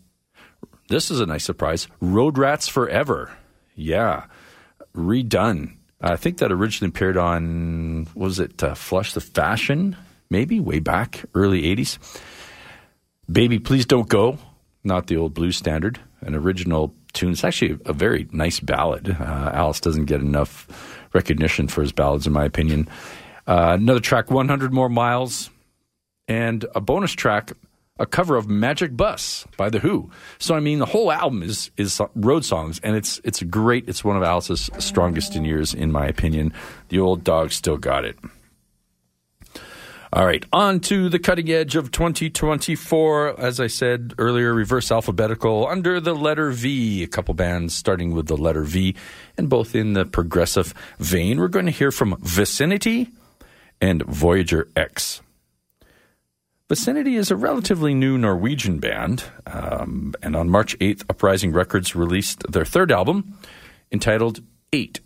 This 0.91 1.11
is 1.11 1.21
a 1.21 1.27
nice 1.27 1.45
surprise. 1.45 1.89
Road 2.03 2.37
Rats 2.37 2.69
Forever. 2.69 3.35
Yeah, 3.77 4.25
redone. 4.97 5.77
I 6.01 6.17
think 6.17 6.39
that 6.39 6.51
originally 6.51 6.89
appeared 6.89 7.17
on, 7.17 8.09
was 8.15 8.41
it 8.41 8.63
uh, 8.63 8.75
Flush 8.75 9.13
the 9.13 9.21
Fashion? 9.21 9.97
Maybe 10.31 10.59
way 10.59 10.79
back, 10.81 11.25
early 11.35 11.63
80s. 11.63 11.99
Baby 13.31 13.59
Please 13.59 13.87
Don't 13.87 14.09
Go, 14.09 14.39
not 14.83 15.07
the 15.07 15.17
old 15.17 15.35
blues 15.35 15.57
standard, 15.57 16.01
an 16.21 16.35
original 16.35 16.95
tune. 17.13 17.33
It's 17.33 17.45
actually 17.45 17.79
a 17.85 17.93
very 17.93 18.29
nice 18.33 18.61
ballad. 18.61 19.11
Uh, 19.19 19.51
Alice 19.53 19.81
doesn't 19.81 20.07
get 20.07 20.21
enough 20.21 20.67
recognition 21.13 21.69
for 21.69 21.83
his 21.83 21.93
ballads, 21.93 22.27
in 22.27 22.33
my 22.33 22.45
opinion. 22.45 22.89
Uh, 23.47 23.77
another 23.79 24.01
track, 24.01 24.31
100 24.31 24.73
More 24.73 24.89
Miles, 24.89 25.51
and 26.29 26.65
a 26.75 26.81
bonus 26.81 27.13
track, 27.13 27.53
a 27.99 28.07
cover 28.07 28.37
of 28.37 28.49
Magic 28.49 28.97
Bus 28.97 29.47
by 29.57 29.71
The 29.71 29.79
Who. 29.79 30.11
So 30.39 30.55
I 30.55 30.61
mean, 30.61 30.79
the 30.79 30.87
whole 30.87 31.11
album 31.11 31.43
is 31.43 31.71
is 31.77 32.01
road 32.15 32.45
songs, 32.45 32.79
and 32.81 32.97
it's 32.97 33.21
it's 33.25 33.43
great. 33.43 33.89
It's 33.89 34.05
one 34.05 34.17
of 34.17 34.23
Alice's 34.23 34.71
strongest 34.79 35.35
in 35.37 35.45
years, 35.45 35.75
in 35.75 35.93
my 35.93 36.07
opinion. 36.07 36.53
The 36.89 36.99
old 36.99 37.25
dog 37.25 37.53
still 37.53 37.77
got 37.77 38.05
it. 38.05 38.19
All 40.13 40.25
right, 40.25 40.45
on 40.53 40.81
to 40.81 41.09
the 41.09 41.19
cutting 41.19 41.51
edge 41.51 41.75
of 41.75 41.91
2024. 41.91 43.41
As 43.41 43.59
I 43.59 43.67
said 43.67 44.15
earlier, 44.19 44.55
reverse 44.55 44.93
alphabetical 44.93 45.67
under 45.67 46.01
the 46.01 46.15
letter 46.15 46.53
V. 46.53 47.03
A 47.03 47.07
couple 47.07 47.35
bands 47.35 47.75
starting 47.75 48.15
with 48.15 48.27
the 48.27 48.37
letter 48.37 48.63
V, 48.63 48.95
and 49.37 49.49
both 49.49 49.75
in 49.75 49.95
the 49.95 50.05
progressive 50.05 50.73
vein. 50.99 51.39
We're 51.39 51.49
going 51.49 51.67
to 51.67 51.73
hear 51.73 51.91
from 51.91 52.17
Vicinity 52.21 53.11
and 53.81 54.03
Voyager 54.05 54.69
X. 54.77 55.23
Vicinity 56.69 57.15
is 57.15 57.31
a 57.31 57.37
relatively 57.37 57.95
new 57.95 58.19
Norwegian 58.19 58.79
band, 58.79 59.23
um, 59.47 60.15
and 60.21 60.35
on 60.35 60.51
March 60.51 60.77
8th, 60.81 61.05
Uprising 61.09 61.53
Records 61.53 61.95
released 61.95 62.43
their 62.51 62.65
third 62.65 62.91
album 62.91 63.39
entitled 63.93 64.41
Eight. 64.73 64.99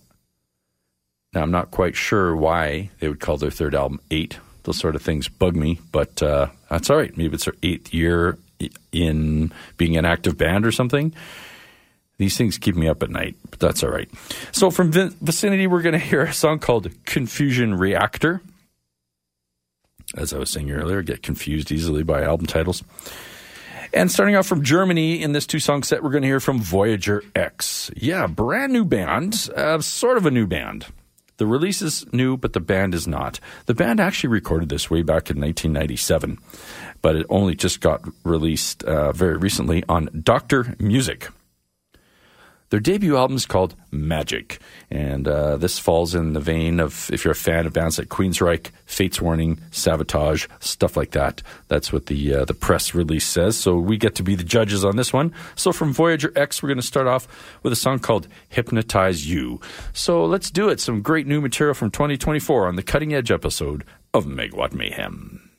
Now, 1.35 1.42
I'm 1.42 1.51
not 1.51 1.70
quite 1.70 1.94
sure 1.96 2.35
why 2.35 2.88
they 2.99 3.09
would 3.09 3.20
call 3.20 3.37
their 3.37 3.51
third 3.51 3.75
album 3.75 4.01
Eight. 4.11 4.38
Those 4.62 4.79
sort 4.79 4.96
of 4.96 5.03
things 5.03 5.29
bug 5.29 5.55
me, 5.55 5.79
but 5.92 6.23
uh, 6.23 6.46
that's 6.70 6.88
all 6.88 6.96
right. 6.96 7.14
Maybe 7.14 7.35
it's 7.35 7.44
their 7.44 7.55
eighth 7.62 7.92
year 7.92 8.38
in 8.90 9.53
being 9.77 9.99
an 9.99 10.07
active 10.07 10.38
band 10.38 10.64
or 10.64 10.73
something. 10.73 11.14
These 12.16 12.38
things 12.38 12.57
keep 12.57 12.75
me 12.75 12.88
up 12.88 13.03
at 13.03 13.11
night, 13.11 13.37
but 13.51 13.59
that's 13.59 13.83
all 13.83 13.90
right. 13.90 14.11
So, 14.53 14.70
from 14.70 14.92
Vicinity, 14.92 15.66
we're 15.66 15.83
going 15.83 15.92
to 15.92 15.99
hear 15.99 16.23
a 16.23 16.33
song 16.33 16.59
called 16.59 16.90
Confusion 17.05 17.75
Reactor 17.75 18.40
as 20.16 20.33
I 20.33 20.38
was 20.38 20.51
saying 20.51 20.70
earlier, 20.70 21.03
get 21.03 21.23
confused 21.23 21.70
easily 21.70 22.03
by 22.03 22.23
album 22.23 22.46
titles. 22.46 22.83
And 23.92 24.11
starting 24.11 24.37
off 24.37 24.46
from 24.46 24.62
Germany 24.62 25.20
in 25.23 25.33
this 25.33 25.46
two 25.46 25.59
song 25.59 25.83
set, 25.83 26.03
we're 26.03 26.11
going 26.11 26.23
to 26.23 26.29
hear 26.29 26.40
from 26.40 26.61
Voyager 26.61 27.25
X. 27.35 27.90
Yeah, 27.96 28.29
brand 28.29 28.73
new 28.73 28.85
band, 28.85 29.49
uh, 29.57 29.81
sort 29.81 30.16
of 30.16 30.27
a 30.27 30.31
new 30.31 30.46
band. 30.46 30.87
The 31.38 31.46
release 31.46 31.81
is 31.81 32.05
new, 32.12 32.37
but 32.37 32.53
the 32.53 32.61
band 32.61 32.94
is 32.94 33.09
not. 33.09 33.40
The 33.66 33.75
band 33.75 33.99
actually 33.99 34.29
recorded 34.29 34.68
this 34.68 34.90
way 34.90 35.03
back 35.03 35.31
in 35.31 35.40
1997, 35.40 36.38
but 37.01 37.16
it 37.16 37.27
only 37.31 37.55
just 37.55 37.81
got 37.81 38.03
released 38.25 38.85
uh, 38.85 39.12
very 39.12 39.38
recently 39.38 39.83
on 39.88 40.11
Doctor 40.23 40.77
Music. 40.79 41.29
Their 42.70 42.78
debut 42.78 43.16
album 43.16 43.37
is 43.37 43.46
called 43.46 43.74
Magic, 43.90 44.61
and 44.92 45.26
uh, 45.26 45.56
this 45.56 45.80
falls 45.80 46.14
in 46.14 46.35
the 46.35 46.40
vein 46.40 46.78
of 46.78 47.11
if 47.12 47.24
you're 47.24 47.33
a 47.33 47.35
fan 47.35 47.66
of 47.66 47.72
bands 47.72 47.98
like 47.98 48.09
Queensryche, 48.09 48.68
Fates 48.87 49.20
Warning, 49.20 49.56
Savatage, 49.72 50.46
stuff 50.61 50.96
like 50.96 51.11
that. 51.11 51.42
That's 51.66 51.92
what 51.92 52.06
the 52.06 52.35
uh, 52.35 52.44
the 52.44 52.54
press 52.54 52.94
release 52.94 53.26
says. 53.26 53.56
So 53.56 53.76
we 53.76 53.96
get 53.96 54.14
to 54.14 54.22
be 54.22 54.37
the 54.37 54.44
judges 54.44 54.85
on 54.85 54.94
this 54.94 55.12
one. 55.12 55.35
So 55.56 55.72
from 55.72 55.92
Voyager 55.92 56.33
X, 56.37 56.62
we're 56.62 56.68
going 56.68 56.78
to 56.78 56.87
start 56.87 57.09
off 57.09 57.26
with 57.64 57.72
a 57.72 57.76
song 57.76 57.98
called 57.98 58.28
"Hypnotize 58.48 59.28
You." 59.28 59.61
So 59.92 60.24
let's 60.24 60.48
do 60.48 60.68
it. 60.68 60.78
Some 60.78 61.02
great 61.02 61.26
new 61.26 61.40
material 61.40 61.74
from 61.74 61.90
2024 61.90 62.68
on 62.68 62.76
the 62.76 62.85
cutting 62.85 63.12
edge 63.12 63.33
episode 63.33 63.83
of 64.14 64.26
Megawatt 64.26 64.72
Mayhem. 64.74 65.49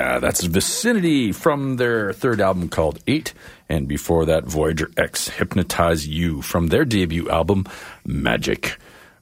Yeah, 0.00 0.18
that's 0.18 0.42
Vicinity 0.44 1.30
from 1.30 1.76
their 1.76 2.14
third 2.14 2.40
album 2.40 2.70
called 2.70 3.00
Eight. 3.06 3.34
And 3.68 3.86
before 3.86 4.24
that, 4.24 4.44
Voyager 4.44 4.90
X 4.96 5.28
Hypnotize 5.28 6.08
You 6.08 6.40
from 6.40 6.68
their 6.68 6.86
debut 6.86 7.28
album, 7.28 7.66
Magic. 8.06 8.78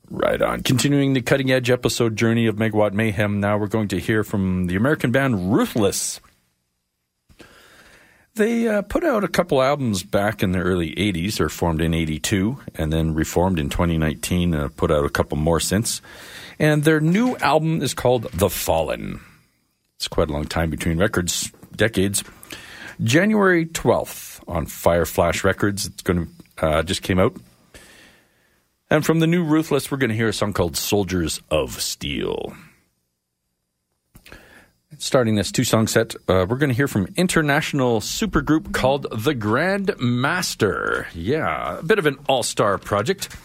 Right 0.09 0.41
on. 0.41 0.63
Continuing 0.63 1.15
the 1.15 1.21
cutting 1.21 1.51
edge 1.51 1.69
episode 1.69 2.15
journey 2.15 2.47
of 2.47 2.55
Megawatt 2.55 2.93
Mayhem, 2.93 3.41
now 3.41 3.59
we're 3.59 3.67
going 3.67 3.89
to 3.89 3.99
hear 3.99 4.23
from 4.23 4.69
the 4.69 4.77
American 4.77 5.11
band 5.11 5.53
Ruthless. 5.53 6.21
They 8.37 8.69
uh, 8.69 8.83
put 8.83 9.03
out 9.03 9.25
a 9.25 9.29
couple 9.29 9.61
albums 9.61 10.05
back 10.05 10.45
in 10.45 10.53
the 10.53 10.61
early 10.61 10.93
80s, 10.93 11.41
or 11.41 11.49
formed 11.49 11.81
in 11.81 11.93
82, 11.93 12.57
and 12.77 12.93
then 12.93 13.15
reformed 13.15 13.59
in 13.59 13.69
2019, 13.69 14.55
and 14.55 14.63
uh, 14.63 14.69
put 14.69 14.93
out 14.93 15.05
a 15.05 15.11
couple 15.11 15.37
more 15.39 15.59
since. 15.59 16.01
And 16.57 16.85
their 16.85 17.01
new 17.01 17.37
album 17.39 17.83
is 17.83 17.95
called 17.95 18.31
The 18.33 18.49
Fallen. 18.49 19.23
It's 19.99 20.07
quite 20.07 20.31
a 20.31 20.33
long 20.33 20.45
time 20.45 20.71
between 20.71 20.97
records, 20.97 21.51
decades. 21.75 22.23
January 23.03 23.67
12th 23.67 24.41
on 24.47 24.65
Fireflash 24.65 25.43
Records. 25.43 25.87
It's 25.87 26.03
going 26.03 26.27
to 26.59 26.65
uh, 26.65 26.83
just 26.85 27.03
came 27.03 27.19
out. 27.19 27.37
And 28.91 29.05
from 29.05 29.19
the 29.19 29.27
new 29.27 29.43
Ruthless, 29.43 29.91
we're 29.91 29.99
going 29.99 30.11
to 30.11 30.17
hear 30.17 30.29
a 30.29 30.33
song 30.33 30.53
called 30.53 30.77
Soldiers 30.77 31.43
of 31.51 31.81
Steel. 31.83 32.55
Starting 34.99 35.35
this 35.35 35.51
two 35.51 35.65
song 35.65 35.89
set, 35.89 36.15
uh, 36.29 36.47
we're 36.49 36.57
going 36.57 36.71
to 36.71 36.77
hear 36.77 36.89
from 36.89 37.09
international 37.17 38.01
supergroup 38.01 38.73
called 38.73 39.03
The 39.11 39.35
Grandmaster. 39.35 41.07
Yeah, 41.13 41.79
a 41.79 41.83
bit 41.83 41.99
of 41.99 42.07
an 42.07 42.19
all 42.29 42.45
star 42.45 42.79
project. 42.79 43.37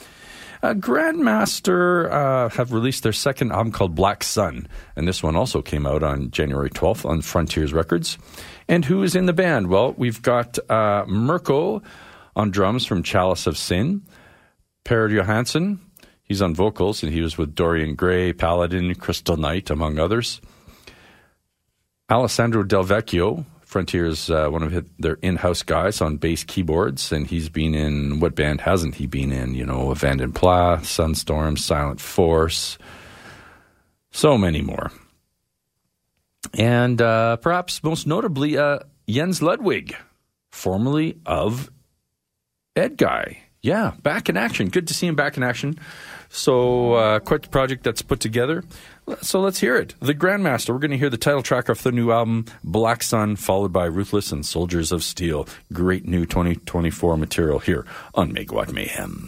Uh, 0.63 0.73
Grandmaster 0.73 2.09
uh, 2.09 2.47
have 2.47 2.71
released 2.71 3.03
their 3.03 3.11
second 3.11 3.51
album 3.51 3.73
called 3.73 3.95
Black 3.95 4.23
Sun, 4.23 4.65
and 4.95 5.05
this 5.05 5.21
one 5.21 5.35
also 5.35 5.61
came 5.61 5.85
out 5.85 6.03
on 6.03 6.31
January 6.31 6.69
12th 6.69 7.05
on 7.05 7.21
Frontiers 7.21 7.73
Records. 7.73 8.17
And 8.69 8.85
who 8.85 9.03
is 9.03 9.13
in 9.13 9.25
the 9.25 9.33
band? 9.33 9.67
Well, 9.67 9.93
we've 9.97 10.21
got 10.21 10.57
uh, 10.71 11.03
Mirko 11.05 11.81
on 12.37 12.49
drums 12.49 12.85
from 12.85 13.03
Chalice 13.03 13.45
of 13.45 13.57
Sin, 13.57 14.03
Per 14.85 15.09
Johansson, 15.09 15.81
he's 16.23 16.41
on 16.41 16.55
vocals, 16.55 17.03
and 17.03 17.11
he 17.11 17.21
was 17.21 17.37
with 17.37 17.53
Dorian 17.53 17.95
Gray, 17.95 18.31
Paladin, 18.31 18.95
Crystal 18.95 19.35
Knight, 19.35 19.69
among 19.69 19.99
others. 19.99 20.39
Alessandro 22.09 22.63
Del 22.63 22.85
Vecchio, 22.85 23.45
Frontier's 23.73 24.29
uh, 24.29 24.47
one 24.49 24.61
of 24.63 24.89
their 24.99 25.17
in-house 25.21 25.63
guys 25.63 25.99
on 25.99 26.17
bass 26.17 26.43
keyboards, 26.43 27.11
and 27.11 27.27
he's 27.27 27.49
been 27.49 27.73
in 27.73 28.19
what 28.19 28.35
band 28.35 28.61
hasn't 28.61 28.95
he 28.95 29.07
been 29.07 29.31
in? 29.31 29.55
You 29.55 29.65
know, 29.65 29.93
Vanden 29.95 30.31
Plas, 30.31 30.85
Sunstorm, 30.85 31.57
Silent 31.57 31.99
Force, 31.99 32.77
so 34.11 34.37
many 34.37 34.61
more, 34.61 34.91
and 36.53 37.01
uh, 37.01 37.37
perhaps 37.37 37.83
most 37.83 38.05
notably 38.05 38.57
uh, 38.57 38.79
Jens 39.09 39.41
Ludwig, 39.41 39.95
formerly 40.51 41.17
of 41.25 41.71
Edguy. 42.75 43.37
Yeah, 43.63 43.93
back 44.03 44.29
in 44.29 44.37
action. 44.37 44.69
Good 44.69 44.87
to 44.89 44.93
see 44.93 45.07
him 45.07 45.15
back 45.15 45.37
in 45.37 45.43
action. 45.43 45.79
So, 46.29 46.93
uh, 46.93 47.19
quite 47.19 47.43
the 47.43 47.49
project 47.49 47.83
that's 47.83 48.01
put 48.01 48.19
together. 48.19 48.63
So 49.21 49.41
let's 49.41 49.59
hear 49.59 49.75
it. 49.75 49.95
The 49.99 50.13
Grandmaster. 50.13 50.69
We're 50.69 50.79
going 50.79 50.91
to 50.91 50.97
hear 50.97 51.09
the 51.09 51.17
title 51.17 51.43
track 51.43 51.69
off 51.69 51.83
the 51.83 51.91
new 51.91 52.11
album, 52.11 52.45
Black 52.63 53.03
Sun, 53.03 53.35
followed 53.35 53.73
by 53.73 53.85
Ruthless 53.85 54.31
and 54.31 54.45
Soldiers 54.45 54.91
of 54.91 55.03
Steel. 55.03 55.47
Great 55.71 56.07
new 56.07 56.25
2024 56.25 57.17
material 57.17 57.59
here 57.59 57.85
on 58.15 58.33
Megawatt 58.33 58.71
Mayhem. 58.71 59.27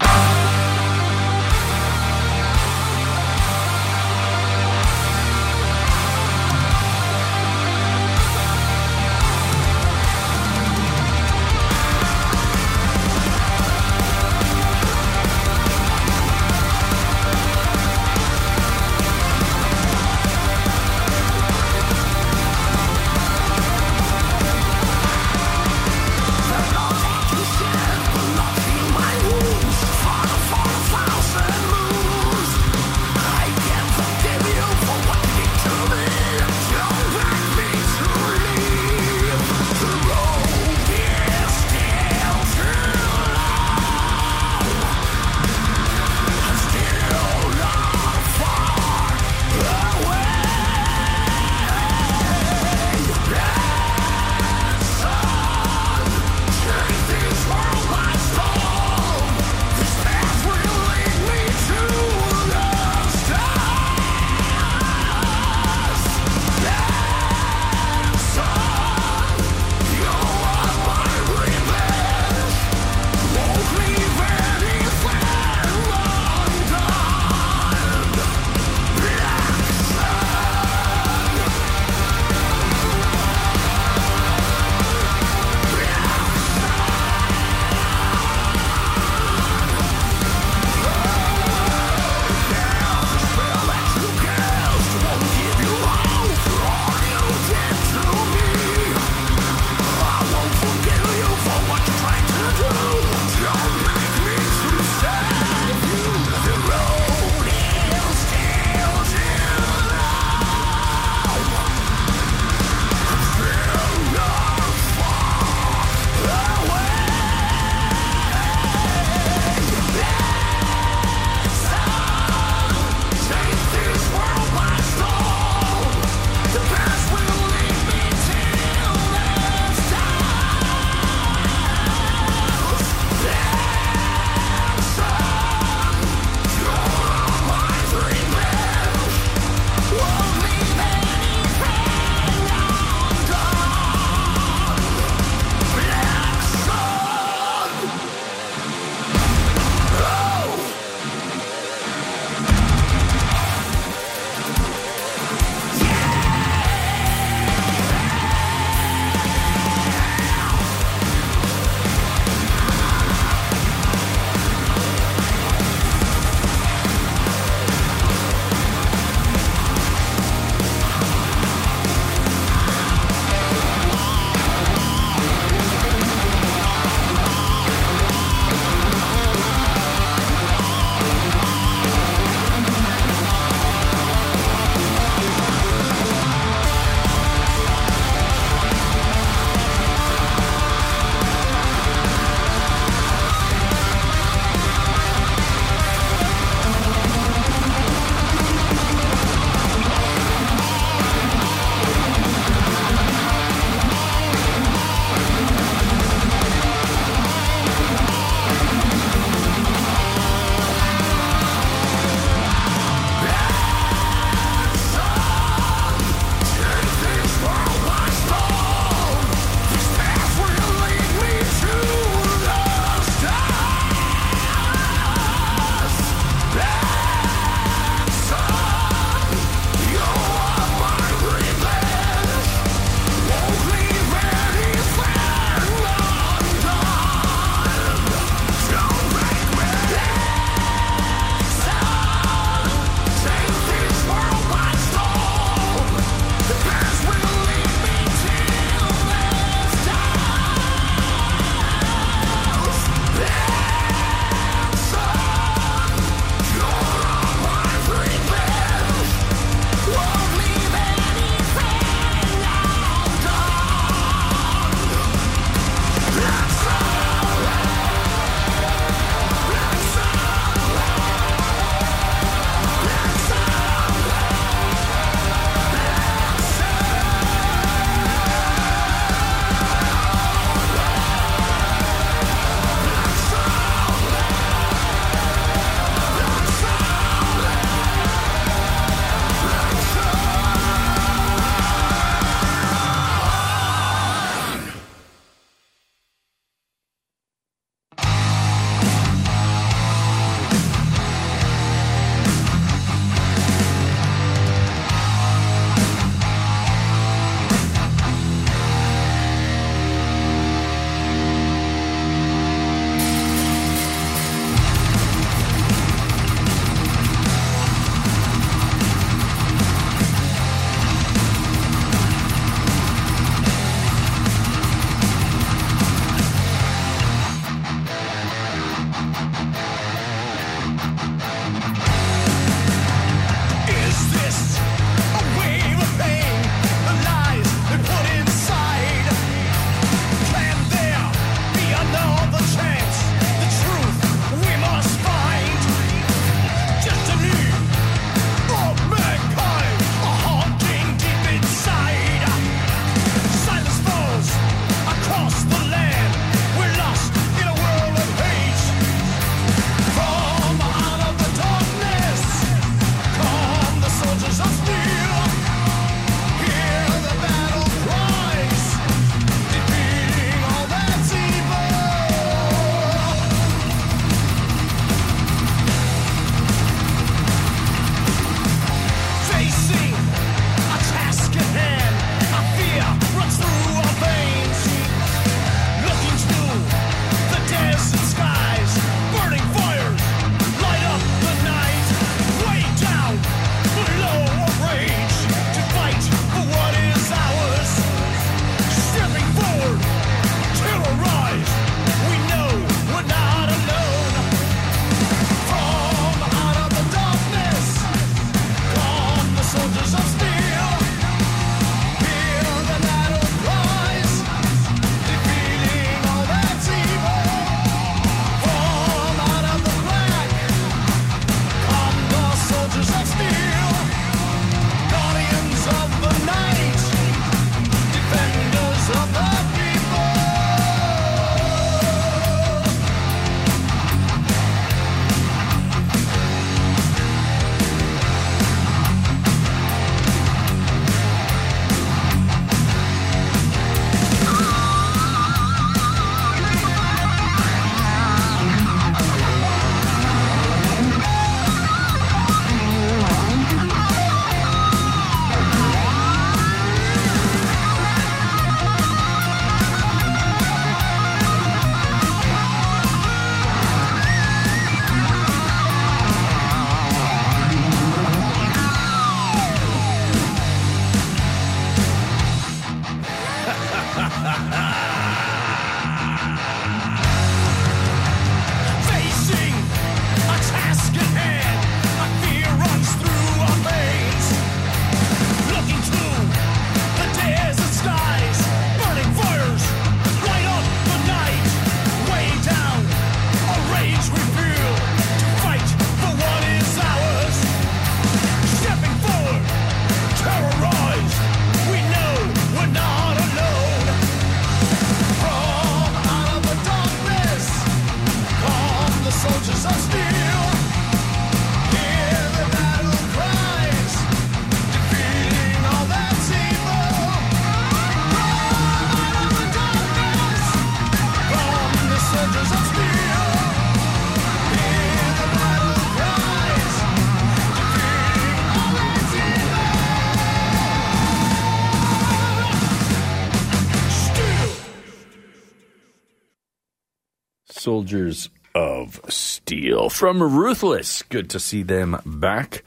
Soldiers 537.66 538.30
of 538.54 539.02
Steel 539.10 539.90
from 539.90 540.22
Ruthless. 540.22 541.02
Good 541.02 541.32
to 541.32 541.40
see 541.40 541.64
them 541.64 542.00
back. 542.06 542.64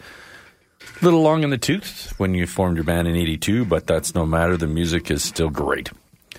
A 1.00 1.04
little 1.04 1.22
long 1.22 1.44
in 1.44 1.50
the 1.50 1.56
tooth 1.56 2.12
when 2.18 2.34
you 2.34 2.48
formed 2.48 2.78
your 2.78 2.84
band 2.84 3.06
in 3.06 3.14
82, 3.14 3.64
but 3.64 3.86
that's 3.86 4.16
no 4.16 4.26
matter. 4.26 4.56
The 4.56 4.66
music 4.66 5.08
is 5.08 5.22
still 5.22 5.50
great. 5.50 5.92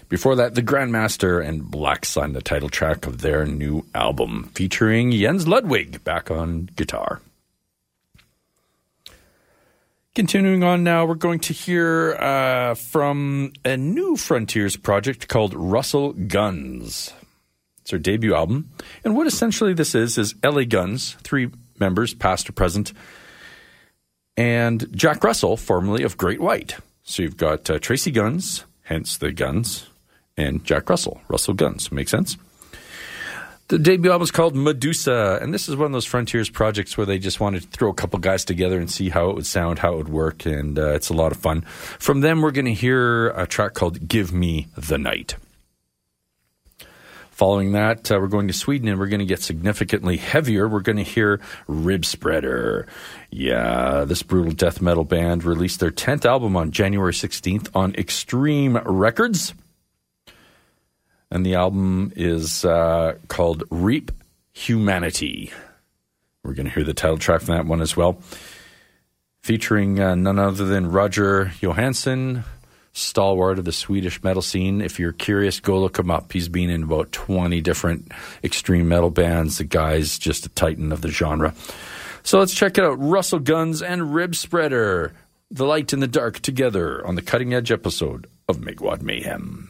Before 0.09 0.35
that, 0.35 0.55
The 0.55 0.61
Grandmaster 0.61 1.41
and 1.41 1.71
Black 1.71 2.03
Sun, 2.03 2.33
the 2.33 2.41
title 2.41 2.67
track 2.67 3.07
of 3.07 3.21
their 3.21 3.45
new 3.45 3.85
album, 3.95 4.51
featuring 4.53 5.13
Jens 5.13 5.47
Ludwig 5.47 6.03
back 6.03 6.29
on 6.29 6.69
guitar. 6.75 7.21
Continuing 10.15 10.65
on 10.65 10.83
now, 10.83 11.05
we're 11.05 11.15
going 11.15 11.39
to 11.39 11.53
hear 11.53 12.15
uh, 12.15 12.75
from 12.75 13.53
a 13.63 13.77
new 13.77 14.17
Frontiers 14.17 14.75
project 14.75 15.29
called 15.29 15.53
Russell 15.53 16.11
Guns. 16.11 17.13
It's 17.89 17.91
their 17.91 18.13
debut 18.13 18.35
album. 18.35 18.69
And 19.03 19.15
what 19.15 19.25
essentially 19.25 19.73
this 19.73 19.95
is, 19.95 20.19
is 20.19 20.35
LA 20.43 20.63
Guns, 20.63 21.13
three 21.23 21.49
members, 21.79 22.13
past 22.13 22.47
or 22.47 22.51
present, 22.51 22.93
and 24.37 24.87
Jack 24.95 25.23
Russell, 25.23 25.57
formerly 25.57 26.03
of 26.03 26.15
Great 26.15 26.39
White. 26.39 26.77
So 27.01 27.23
you've 27.23 27.35
got 27.35 27.67
uh, 27.67 27.79
Tracii 27.79 28.13
Guns, 28.13 28.63
hence 28.83 29.17
the 29.17 29.31
Guns, 29.31 29.87
and 30.37 30.63
Jack 30.63 30.87
Russell, 30.87 31.19
Russell 31.29 31.55
Guns. 31.55 31.91
Make 31.91 32.09
sense? 32.09 32.37
The 33.69 33.79
debut 33.79 34.11
album 34.11 34.23
is 34.23 34.29
called 34.29 34.55
Medusa, 34.55 35.39
and 35.41 35.51
this 35.51 35.67
is 35.67 35.75
one 35.75 35.87
of 35.87 35.91
those 35.91 36.05
Frontiers 36.05 36.51
projects 36.51 36.95
where 36.95 37.07
they 37.07 37.17
just 37.17 37.39
wanted 37.39 37.63
to 37.63 37.67
throw 37.69 37.89
a 37.89 37.95
couple 37.95 38.19
guys 38.19 38.45
together 38.45 38.77
and 38.77 38.89
see 38.89 39.09
how 39.09 39.31
it 39.31 39.35
would 39.35 39.47
sound, 39.47 39.79
how 39.79 39.93
it 39.93 39.97
would 39.97 40.09
work, 40.09 40.45
and 40.45 40.77
uh, 40.77 40.93
it's 40.93 41.09
a 41.09 41.15
lot 41.15 41.31
of 41.31 41.39
fun. 41.39 41.61
From 41.97 42.21
them, 42.21 42.43
we're 42.43 42.51
going 42.51 42.65
to 42.65 42.73
hear 42.73 43.29
a 43.29 43.47
track 43.47 43.73
called 43.73 44.07
Give 44.07 44.31
Me 44.31 44.67
the 44.77 44.99
Night. 44.99 45.37
Following 47.39 47.71
that, 47.71 48.11
uh, 48.11 48.19
we're 48.19 48.27
going 48.27 48.49
to 48.49 48.53
Sweden 48.53 48.89
and 48.89 48.99
we're 48.99 49.07
going 49.07 49.21
to 49.21 49.25
get 49.25 49.41
significantly 49.41 50.17
heavier. 50.17 50.67
We're 50.67 50.81
going 50.81 50.97
to 50.97 51.03
hear 51.03 51.39
Ribspreader. 51.69 52.85
Yeah, 53.31 54.03
this 54.03 54.23
brutal 54.23 54.51
death 54.51 54.81
metal 54.81 55.05
band 55.05 55.45
released 55.45 55.79
their 55.79 55.89
10th 55.89 56.25
album 56.25 56.57
on 56.57 56.71
January 56.71 57.13
16th 57.13 57.69
on 57.73 57.95
Extreme 57.95 58.77
Records 58.83 59.53
and 61.31 61.45
the 61.45 61.55
album 61.55 62.11
is 62.15 62.65
uh, 62.65 63.15
called 63.27 63.63
Reap 63.69 64.11
Humanity. 64.53 65.53
We're 66.43 66.53
going 66.53 66.67
to 66.67 66.73
hear 66.73 66.83
the 66.83 66.93
title 66.93 67.17
track 67.17 67.41
from 67.41 67.55
that 67.55 67.65
one 67.65 67.81
as 67.81 67.95
well, 67.95 68.21
featuring 69.43 69.99
uh, 69.99 70.15
none 70.15 70.39
other 70.39 70.65
than 70.65 70.91
Roger 70.91 71.53
Johansson, 71.61 72.43
stalwart 72.93 73.59
of 73.59 73.65
the 73.65 73.71
Swedish 73.71 74.23
metal 74.23 74.41
scene. 74.41 74.81
If 74.81 74.99
you're 74.99 75.13
curious, 75.13 75.59
go 75.59 75.79
look 75.79 75.99
him 75.99 76.11
up. 76.11 76.31
He's 76.31 76.49
been 76.49 76.69
in 76.69 76.83
about 76.83 77.11
20 77.11 77.61
different 77.61 78.11
extreme 78.43 78.87
metal 78.87 79.09
bands. 79.09 79.57
The 79.57 79.63
guy's 79.63 80.17
just 80.17 80.45
a 80.45 80.49
titan 80.49 80.91
of 80.91 81.01
the 81.01 81.09
genre. 81.09 81.53
So 82.23 82.39
let's 82.39 82.53
check 82.53 82.77
it 82.77 82.83
out 82.83 82.99
Russell 82.99 83.39
Guns 83.39 83.81
and 83.81 84.01
Ribspreader, 84.01 85.13
the 85.51 85.65
light 85.65 85.93
and 85.93 86.01
the 86.01 86.07
dark 86.07 86.39
together 86.39 87.05
on 87.05 87.15
the 87.15 87.21
cutting 87.21 87.53
edge 87.53 87.71
episode 87.71 88.27
of 88.47 88.57
Megawatt 88.57 89.01
Mayhem. 89.01 89.68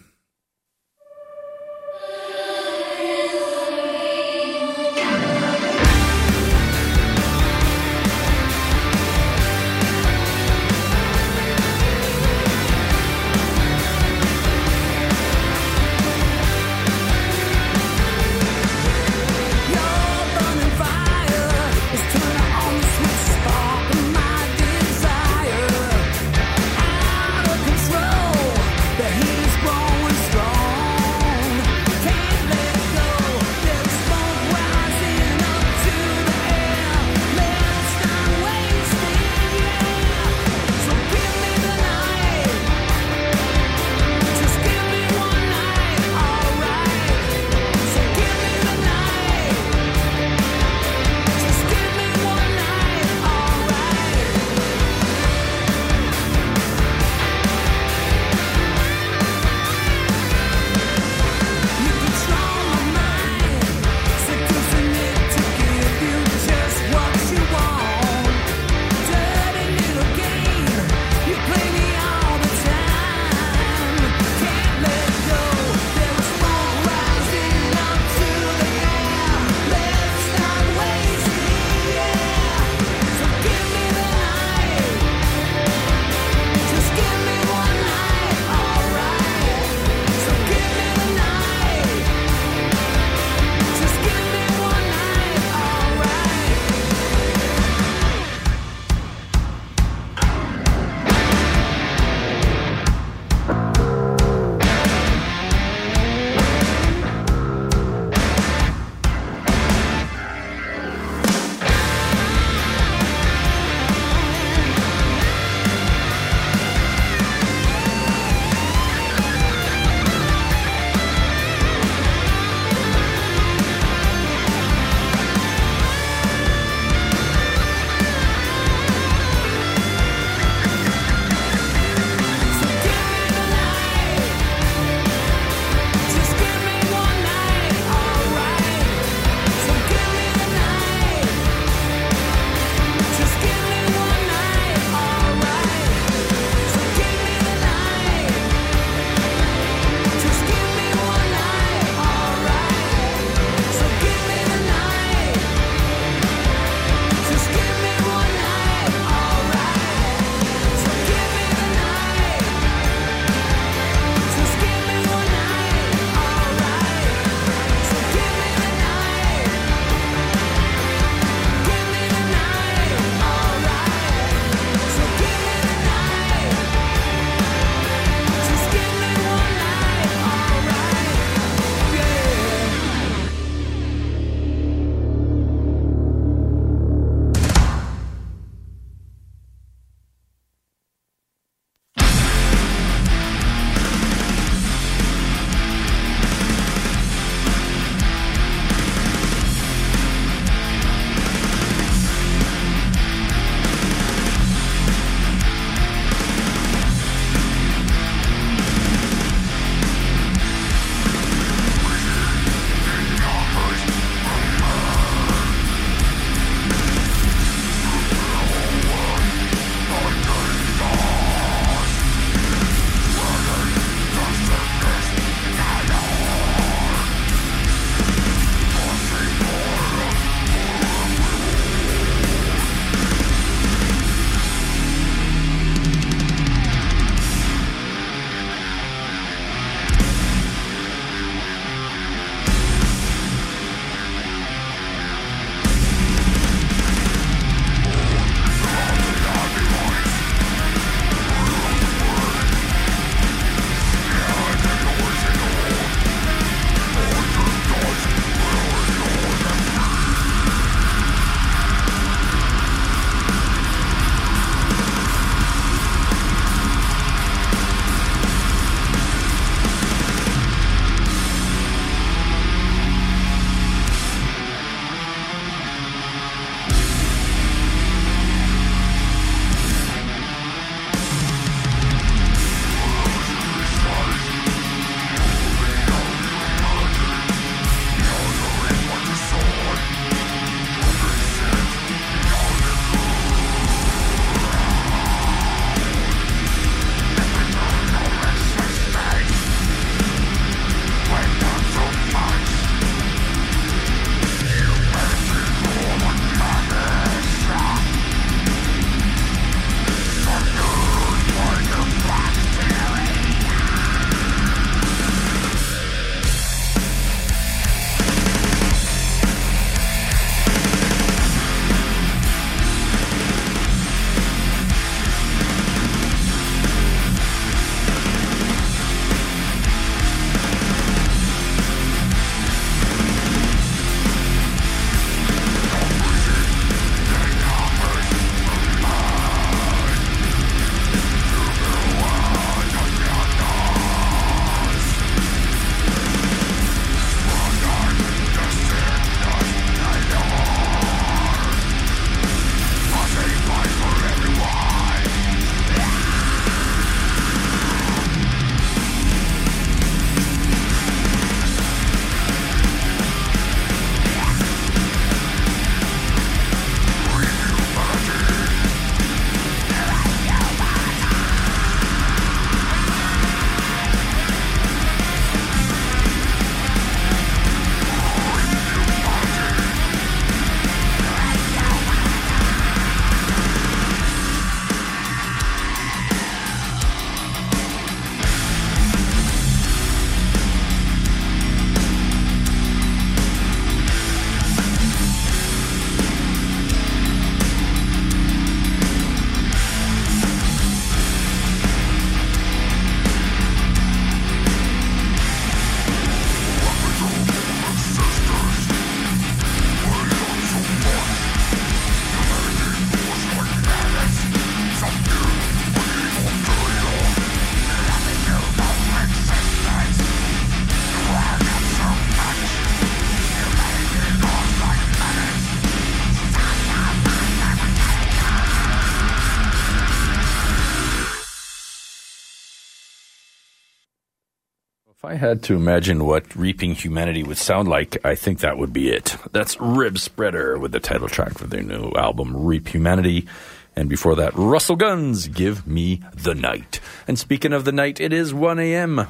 Had 435.19 435.43
to 435.43 435.55
imagine 435.55 436.05
what 436.05 436.33
reaping 436.33 436.75
humanity 436.75 437.23
would 437.23 437.37
sound 437.37 437.67
like, 437.67 437.97
I 438.05 438.15
think 438.15 438.39
that 438.39 438.57
would 438.57 438.71
be 438.71 438.89
it. 438.89 439.17
That's 439.33 439.57
Ribspreader 439.57 440.57
with 440.57 440.71
the 440.71 440.79
title 440.79 441.09
track 441.09 441.37
for 441.37 441.45
their 441.45 441.61
new 441.61 441.91
album, 441.91 442.45
Reap 442.45 442.69
Humanity. 442.69 443.27
And 443.75 443.89
before 443.89 444.15
that, 444.15 444.33
Russell 444.35 444.77
Guns, 444.77 445.27
Give 445.27 445.67
Me 445.67 446.01
the 446.13 446.33
Night. 446.33 446.79
And 447.05 447.19
speaking 447.19 447.51
of 447.51 447.65
the 447.65 447.73
night, 447.73 447.99
it 447.99 448.13
is 448.13 448.33
1 448.33 448.59
a.m., 448.59 449.05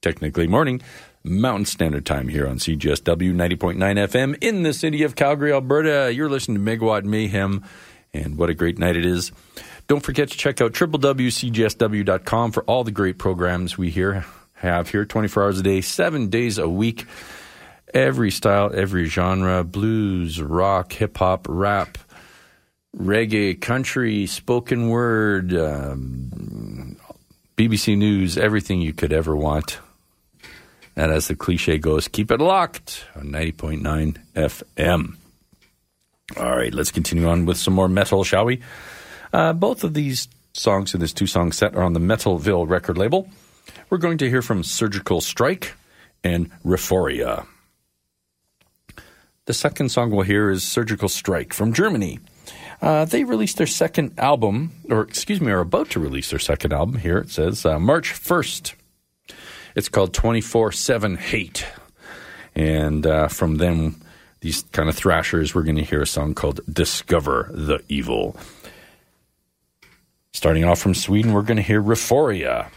technically 0.00 0.46
morning, 0.46 0.80
Mountain 1.24 1.66
Standard 1.66 2.06
Time 2.06 2.28
here 2.28 2.46
on 2.46 2.58
CJSW 2.58 3.34
90.9 3.34 3.76
FM 3.78 4.38
in 4.40 4.62
the 4.62 4.72
city 4.72 5.02
of 5.02 5.16
Calgary, 5.16 5.52
Alberta. 5.52 6.14
You're 6.14 6.30
listening 6.30 6.64
to 6.64 6.70
Megawatt 6.70 7.02
Mayhem, 7.02 7.64
and 8.14 8.38
what 8.38 8.48
a 8.48 8.54
great 8.54 8.78
night 8.78 8.94
it 8.94 9.04
is. 9.04 9.32
Don't 9.88 10.04
forget 10.04 10.30
to 10.30 10.38
check 10.38 10.60
out 10.60 10.72
www.cjsw.com 10.72 12.52
for 12.52 12.62
all 12.62 12.84
the 12.84 12.92
great 12.92 13.18
programs 13.18 13.76
we 13.76 13.90
here 13.90 14.24
have 14.60 14.90
here 14.90 15.04
24 15.04 15.42
hours 15.44 15.60
a 15.60 15.62
day, 15.62 15.80
seven 15.80 16.28
days 16.28 16.58
a 16.58 16.68
week. 16.68 17.06
Every 17.94 18.30
style, 18.30 18.70
every 18.74 19.06
genre 19.06 19.64
blues, 19.64 20.42
rock, 20.42 20.92
hip 20.92 21.16
hop, 21.16 21.46
rap, 21.48 21.96
reggae, 22.96 23.58
country, 23.58 24.26
spoken 24.26 24.88
word, 24.90 25.54
um, 25.54 26.96
BBC 27.56 27.96
News, 27.96 28.36
everything 28.36 28.80
you 28.80 28.92
could 28.92 29.12
ever 29.12 29.34
want. 29.34 29.78
And 30.96 31.12
as 31.12 31.28
the 31.28 31.36
cliche 31.36 31.78
goes, 31.78 32.08
keep 32.08 32.30
it 32.30 32.40
locked 32.40 33.06
on 33.14 33.28
90.9 33.28 34.18
FM. 34.34 35.16
All 36.36 36.56
right, 36.56 36.74
let's 36.74 36.90
continue 36.90 37.28
on 37.28 37.46
with 37.46 37.56
some 37.56 37.72
more 37.72 37.88
metal, 37.88 38.22
shall 38.24 38.44
we? 38.44 38.60
Uh, 39.32 39.52
both 39.52 39.84
of 39.84 39.94
these 39.94 40.28
songs 40.52 40.94
in 40.94 41.00
this 41.00 41.12
two 41.12 41.26
song 41.26 41.52
set 41.52 41.74
are 41.74 41.82
on 41.82 41.92
the 41.92 42.00
Metalville 42.00 42.68
record 42.68 42.98
label. 42.98 43.30
We're 43.90 43.98
going 43.98 44.18
to 44.18 44.28
hear 44.28 44.42
from 44.42 44.62
Surgical 44.62 45.20
Strike 45.20 45.74
and 46.22 46.50
Rifforia. 46.64 47.46
The 49.46 49.54
second 49.54 49.90
song 49.90 50.10
we'll 50.10 50.26
hear 50.26 50.50
is 50.50 50.62
Surgical 50.62 51.08
Strike 51.08 51.52
from 51.52 51.72
Germany. 51.72 52.18
Uh, 52.80 53.04
they 53.04 53.24
released 53.24 53.56
their 53.56 53.66
second 53.66 54.12
album, 54.18 54.72
or 54.90 55.02
excuse 55.02 55.40
me, 55.40 55.50
are 55.50 55.60
about 55.60 55.90
to 55.90 56.00
release 56.00 56.30
their 56.30 56.38
second 56.38 56.72
album. 56.72 56.98
Here 56.98 57.18
it 57.18 57.30
says 57.30 57.64
uh, 57.64 57.78
March 57.78 58.12
1st. 58.12 58.74
It's 59.74 59.88
called 59.88 60.12
24 60.12 60.72
7 60.72 61.16
Hate. 61.16 61.66
And 62.54 63.06
uh, 63.06 63.28
from 63.28 63.56
them, 63.56 64.00
these 64.40 64.62
kind 64.72 64.88
of 64.88 64.96
thrashers, 64.96 65.54
we're 65.54 65.62
going 65.62 65.76
to 65.76 65.84
hear 65.84 66.02
a 66.02 66.06
song 66.06 66.34
called 66.34 66.60
Discover 66.72 67.50
the 67.52 67.82
Evil. 67.88 68.36
Starting 70.32 70.64
off 70.64 70.78
from 70.78 70.94
Sweden, 70.94 71.32
we're 71.32 71.42
going 71.42 71.56
to 71.56 71.62
hear 71.62 71.82
Rifforia. 71.82 72.68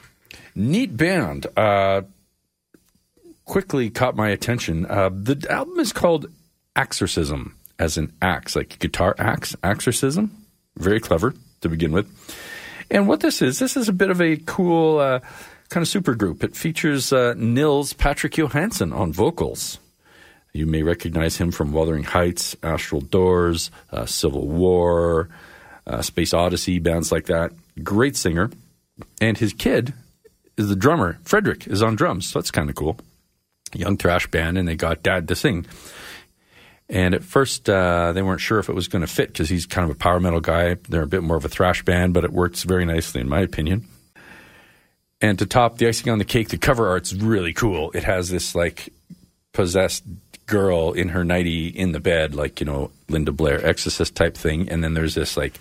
Neat 0.56 0.96
band. 0.98 1.48
Uh, 1.56 2.02
quickly 3.46 3.90
caught 3.90 4.16
my 4.16 4.30
attention. 4.30 4.86
Uh, 4.86 5.10
the 5.10 5.46
album 5.50 5.80
is 5.80 5.94
called 5.94 6.28
Axorcism, 6.76 7.54
as 7.80 7.98
an 7.98 8.14
axe, 8.22 8.56
like 8.56 8.80
guitar 8.80 9.16
axe, 9.18 9.56
Axorcism. 9.64 10.30
Very 10.78 11.00
clever 11.00 11.34
to 11.62 11.70
begin 11.70 11.92
with. 11.92 12.08
And 12.90 13.08
what 13.08 13.22
this 13.22 13.42
is, 13.42 13.60
this 13.60 13.78
is 13.78 13.90
a 13.90 13.94
bit 13.94 14.10
of 14.10 14.22
a 14.22 14.38
cool 14.38 15.00
uh, 15.00 15.20
kind 15.70 15.82
of 15.82 15.88
super 15.88 16.16
group. 16.16 16.44
It 16.44 16.56
features 16.56 17.14
uh, 17.14 17.34
Nils 17.38 17.94
Patrick 17.94 18.34
Johansson 18.34 18.92
on 18.94 19.14
vocals. 19.14 19.80
You 20.54 20.66
may 20.66 20.84
recognize 20.84 21.38
him 21.38 21.52
from 21.52 21.72
Wuthering 21.72 22.04
Heights, 22.04 22.58
Astral 22.62 23.02
Doors, 23.02 23.72
uh, 23.92 24.06
Civil 24.06 24.48
War, 24.48 25.30
uh, 25.88 26.02
Space 26.02 26.34
Odyssey, 26.34 26.80
bands 26.80 27.12
like 27.12 27.28
that. 27.28 27.54
Great 27.82 28.18
singer. 28.18 28.52
And 29.22 29.38
his 29.38 29.54
kid 29.54 29.94
is 30.58 30.70
the 30.70 30.76
drummer. 30.76 31.20
Frederick 31.24 31.68
is 31.68 31.82
on 31.82 31.96
drums, 31.96 32.30
so 32.30 32.40
that's 32.40 32.52
kind 32.52 32.70
of 32.70 32.76
cool. 32.76 32.98
Young 33.74 33.98
thrash 33.98 34.28
band, 34.28 34.58
and 34.58 34.68
they 34.68 34.76
got 34.76 35.04
dad 35.04 35.28
to 35.28 35.36
sing. 35.36 35.66
And 36.90 37.16
at 37.16 37.24
first, 37.24 37.70
uh, 37.70 38.12
they 38.12 38.22
weren't 38.22 38.42
sure 38.42 38.60
if 38.60 38.68
it 38.68 38.76
was 38.76 38.90
going 38.90 39.02
to 39.02 39.08
fit 39.08 39.30
because 39.30 39.48
he's 39.48 39.66
kind 39.66 39.90
of 39.90 39.96
a 39.96 39.98
power 39.98 40.20
metal 40.20 40.42
guy. 40.42 40.76
They're 40.90 41.04
a 41.04 41.08
bit 41.08 41.24
more 41.24 41.38
of 41.38 41.46
a 41.46 41.50
thrash 41.50 41.84
band, 41.84 42.14
but 42.14 42.26
it 42.26 42.34
works 42.34 42.64
very 42.64 42.84
nicely, 42.84 43.22
in 43.22 43.30
my 43.30 43.40
opinion. 43.40 43.88
And 45.22 45.40
to 45.40 45.46
top 45.46 45.78
the 45.78 45.88
icing 45.88 46.12
on 46.12 46.18
the 46.18 46.26
cake, 46.26 46.50
the 46.50 46.58
cover 46.58 46.90
art's 46.90 47.14
really 47.14 47.54
cool. 47.54 47.92
It 47.92 48.04
has 48.04 48.30
this 48.30 48.56
like 48.56 48.90
possessed 49.54 50.04
girl 50.48 50.92
in 50.92 51.10
her 51.10 51.24
nightie 51.24 51.68
in 51.68 51.94
the 51.94 52.00
bed, 52.02 52.36
like, 52.36 52.60
you 52.60 52.66
know, 52.66 52.92
Linda 53.08 53.32
Blair 53.32 53.66
exorcist 53.66 54.16
type 54.16 54.36
thing. 54.36 54.68
And 54.68 54.84
then 54.84 54.94
there's 54.94 55.16
this 55.16 55.38
like 55.38 55.60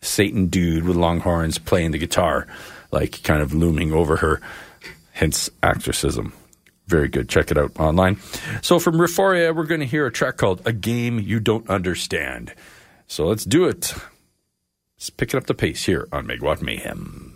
Satan 0.00 0.46
dude 0.46 0.84
with 0.84 0.96
long 0.96 1.20
horns 1.20 1.58
playing 1.58 1.90
the 1.90 1.98
guitar, 1.98 2.46
like 2.90 3.22
kind 3.22 3.42
of 3.42 3.54
looming 3.54 3.92
over 3.92 4.16
her, 4.16 4.40
hence 5.12 5.50
exorcism. 5.62 6.32
Very 6.86 7.08
good. 7.08 7.28
Check 7.28 7.50
it 7.52 7.58
out 7.58 7.78
online. 7.78 8.18
So 8.62 8.80
from 8.80 8.96
Rifforia, 8.96 9.54
we're 9.54 9.64
going 9.64 9.80
to 9.80 9.86
hear 9.86 10.06
a 10.06 10.12
track 10.12 10.36
called 10.36 10.62
A 10.64 10.72
Game 10.72 11.20
You 11.20 11.38
Don't 11.38 11.68
Understand. 11.70 12.52
So 13.06 13.26
let's 13.26 13.44
do 13.44 13.66
it. 13.66 13.94
Let's 14.96 15.10
pick 15.10 15.32
it 15.32 15.36
up 15.36 15.46
the 15.46 15.54
pace 15.54 15.84
here 15.84 16.08
on 16.12 16.26
Megawatt 16.26 16.62
Mayhem. 16.62 17.29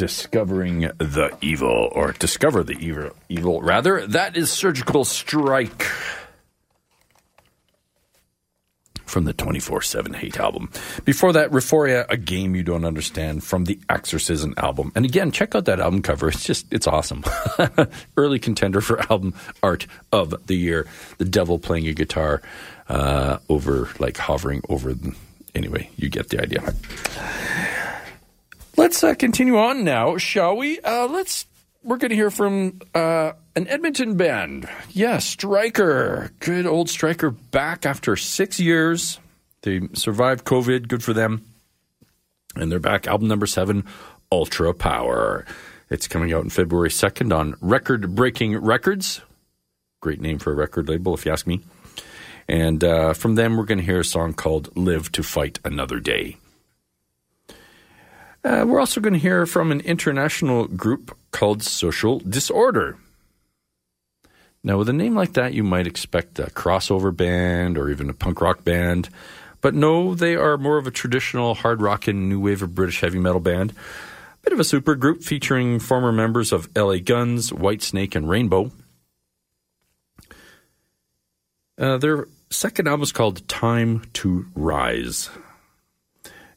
Discovering 0.00 0.80
the 0.96 1.36
evil, 1.42 1.90
or 1.92 2.12
discover 2.12 2.64
the 2.64 2.72
evil, 2.72 3.10
evil 3.28 3.60
rather. 3.60 4.06
That 4.06 4.34
is 4.34 4.50
Surgical 4.50 5.04
Strike 5.04 5.82
from 9.04 9.24
the 9.24 9.34
24 9.34 9.82
7 9.82 10.14
Hate 10.14 10.38
album. 10.38 10.70
Before 11.04 11.34
that, 11.34 11.50
Rifforia, 11.50 12.06
A 12.08 12.16
Game 12.16 12.56
You 12.56 12.62
Don't 12.62 12.86
Understand 12.86 13.44
from 13.44 13.66
the 13.66 13.78
Axorcism 13.90 14.54
album. 14.56 14.90
And 14.94 15.04
again, 15.04 15.32
check 15.32 15.54
out 15.54 15.66
that 15.66 15.80
album 15.80 16.00
cover. 16.00 16.28
It's 16.28 16.44
just, 16.44 16.72
it's 16.72 16.86
awesome. 16.86 17.22
Early 18.16 18.38
contender 18.38 18.80
for 18.80 19.00
album 19.12 19.34
art 19.62 19.86
of 20.12 20.46
the 20.46 20.56
year. 20.56 20.86
The 21.18 21.26
devil 21.26 21.58
playing 21.58 21.88
a 21.88 21.92
guitar 21.92 22.40
uh, 22.88 23.36
over, 23.50 23.90
like 23.98 24.16
hovering 24.16 24.62
over. 24.70 24.94
The, 24.94 25.14
anyway, 25.54 25.90
you 25.96 26.08
get 26.08 26.30
the 26.30 26.40
idea. 26.40 26.74
Let's 28.76 29.02
uh, 29.02 29.14
continue 29.14 29.58
on 29.58 29.84
now, 29.84 30.16
shall 30.16 30.56
we? 30.56 30.80
Uh, 30.80 31.06
let's. 31.08 31.46
We're 31.82 31.96
going 31.96 32.10
to 32.10 32.16
hear 32.16 32.30
from 32.30 32.80
uh, 32.94 33.32
an 33.56 33.66
Edmonton 33.68 34.16
band. 34.16 34.68
Yeah, 34.90 35.18
Striker. 35.18 36.30
Good 36.40 36.66
old 36.66 36.90
Striker 36.90 37.30
back 37.30 37.86
after 37.86 38.16
six 38.16 38.60
years. 38.60 39.18
They 39.62 39.80
survived 39.94 40.44
COVID. 40.44 40.88
Good 40.88 41.02
for 41.02 41.12
them. 41.12 41.44
And 42.54 42.70
they're 42.70 42.80
back. 42.80 43.06
Album 43.06 43.28
number 43.28 43.46
seven, 43.46 43.84
Ultra 44.30 44.74
Power. 44.74 45.46
It's 45.88 46.06
coming 46.06 46.32
out 46.32 46.42
on 46.42 46.50
February 46.50 46.88
2nd 46.88 47.36
on 47.36 47.56
Record 47.60 48.14
Breaking 48.14 48.56
Records. 48.56 49.22
Great 50.00 50.20
name 50.20 50.38
for 50.38 50.52
a 50.52 50.54
record 50.54 50.88
label, 50.88 51.14
if 51.14 51.26
you 51.26 51.32
ask 51.32 51.46
me. 51.46 51.60
And 52.48 52.82
uh, 52.82 53.12
from 53.12 53.34
them, 53.34 53.56
we're 53.56 53.64
going 53.64 53.78
to 53.78 53.84
hear 53.84 54.00
a 54.00 54.04
song 54.04 54.32
called 54.32 54.74
Live 54.76 55.12
to 55.12 55.22
Fight 55.22 55.58
Another 55.64 56.00
Day. 56.00 56.36
Uh, 58.42 58.64
we're 58.66 58.80
also 58.80 59.00
going 59.00 59.12
to 59.12 59.18
hear 59.18 59.44
from 59.44 59.70
an 59.70 59.80
international 59.80 60.66
group 60.66 61.16
called 61.30 61.62
Social 61.62 62.20
Disorder. 62.20 62.96
Now, 64.62 64.78
with 64.78 64.88
a 64.88 64.94
name 64.94 65.14
like 65.14 65.34
that, 65.34 65.54
you 65.54 65.62
might 65.62 65.86
expect 65.86 66.38
a 66.38 66.44
crossover 66.44 67.14
band 67.14 67.78
or 67.78 67.88
even 67.88 68.10
a 68.10 68.14
punk 68.14 68.40
rock 68.40 68.64
band. 68.64 69.08
But 69.60 69.74
no, 69.74 70.14
they 70.14 70.36
are 70.36 70.56
more 70.56 70.78
of 70.78 70.86
a 70.86 70.90
traditional 70.90 71.54
hard 71.54 71.82
rock 71.82 72.08
and 72.08 72.28
new 72.28 72.40
wave 72.40 72.62
of 72.62 72.74
British 72.74 73.00
heavy 73.00 73.18
metal 73.18 73.40
band. 73.40 73.72
A 73.72 74.42
bit 74.42 74.52
of 74.52 74.60
a 74.60 74.64
super 74.64 74.94
group 74.94 75.22
featuring 75.22 75.78
former 75.78 76.12
members 76.12 76.52
of 76.52 76.68
LA 76.76 76.96
Guns, 76.96 77.50
Whitesnake, 77.50 78.14
and 78.14 78.28
Rainbow. 78.28 78.70
Uh, 81.78 81.98
their 81.98 82.26
second 82.50 82.88
album 82.88 83.02
is 83.02 83.12
called 83.12 83.46
Time 83.48 84.02
to 84.14 84.46
Rise. 84.54 85.30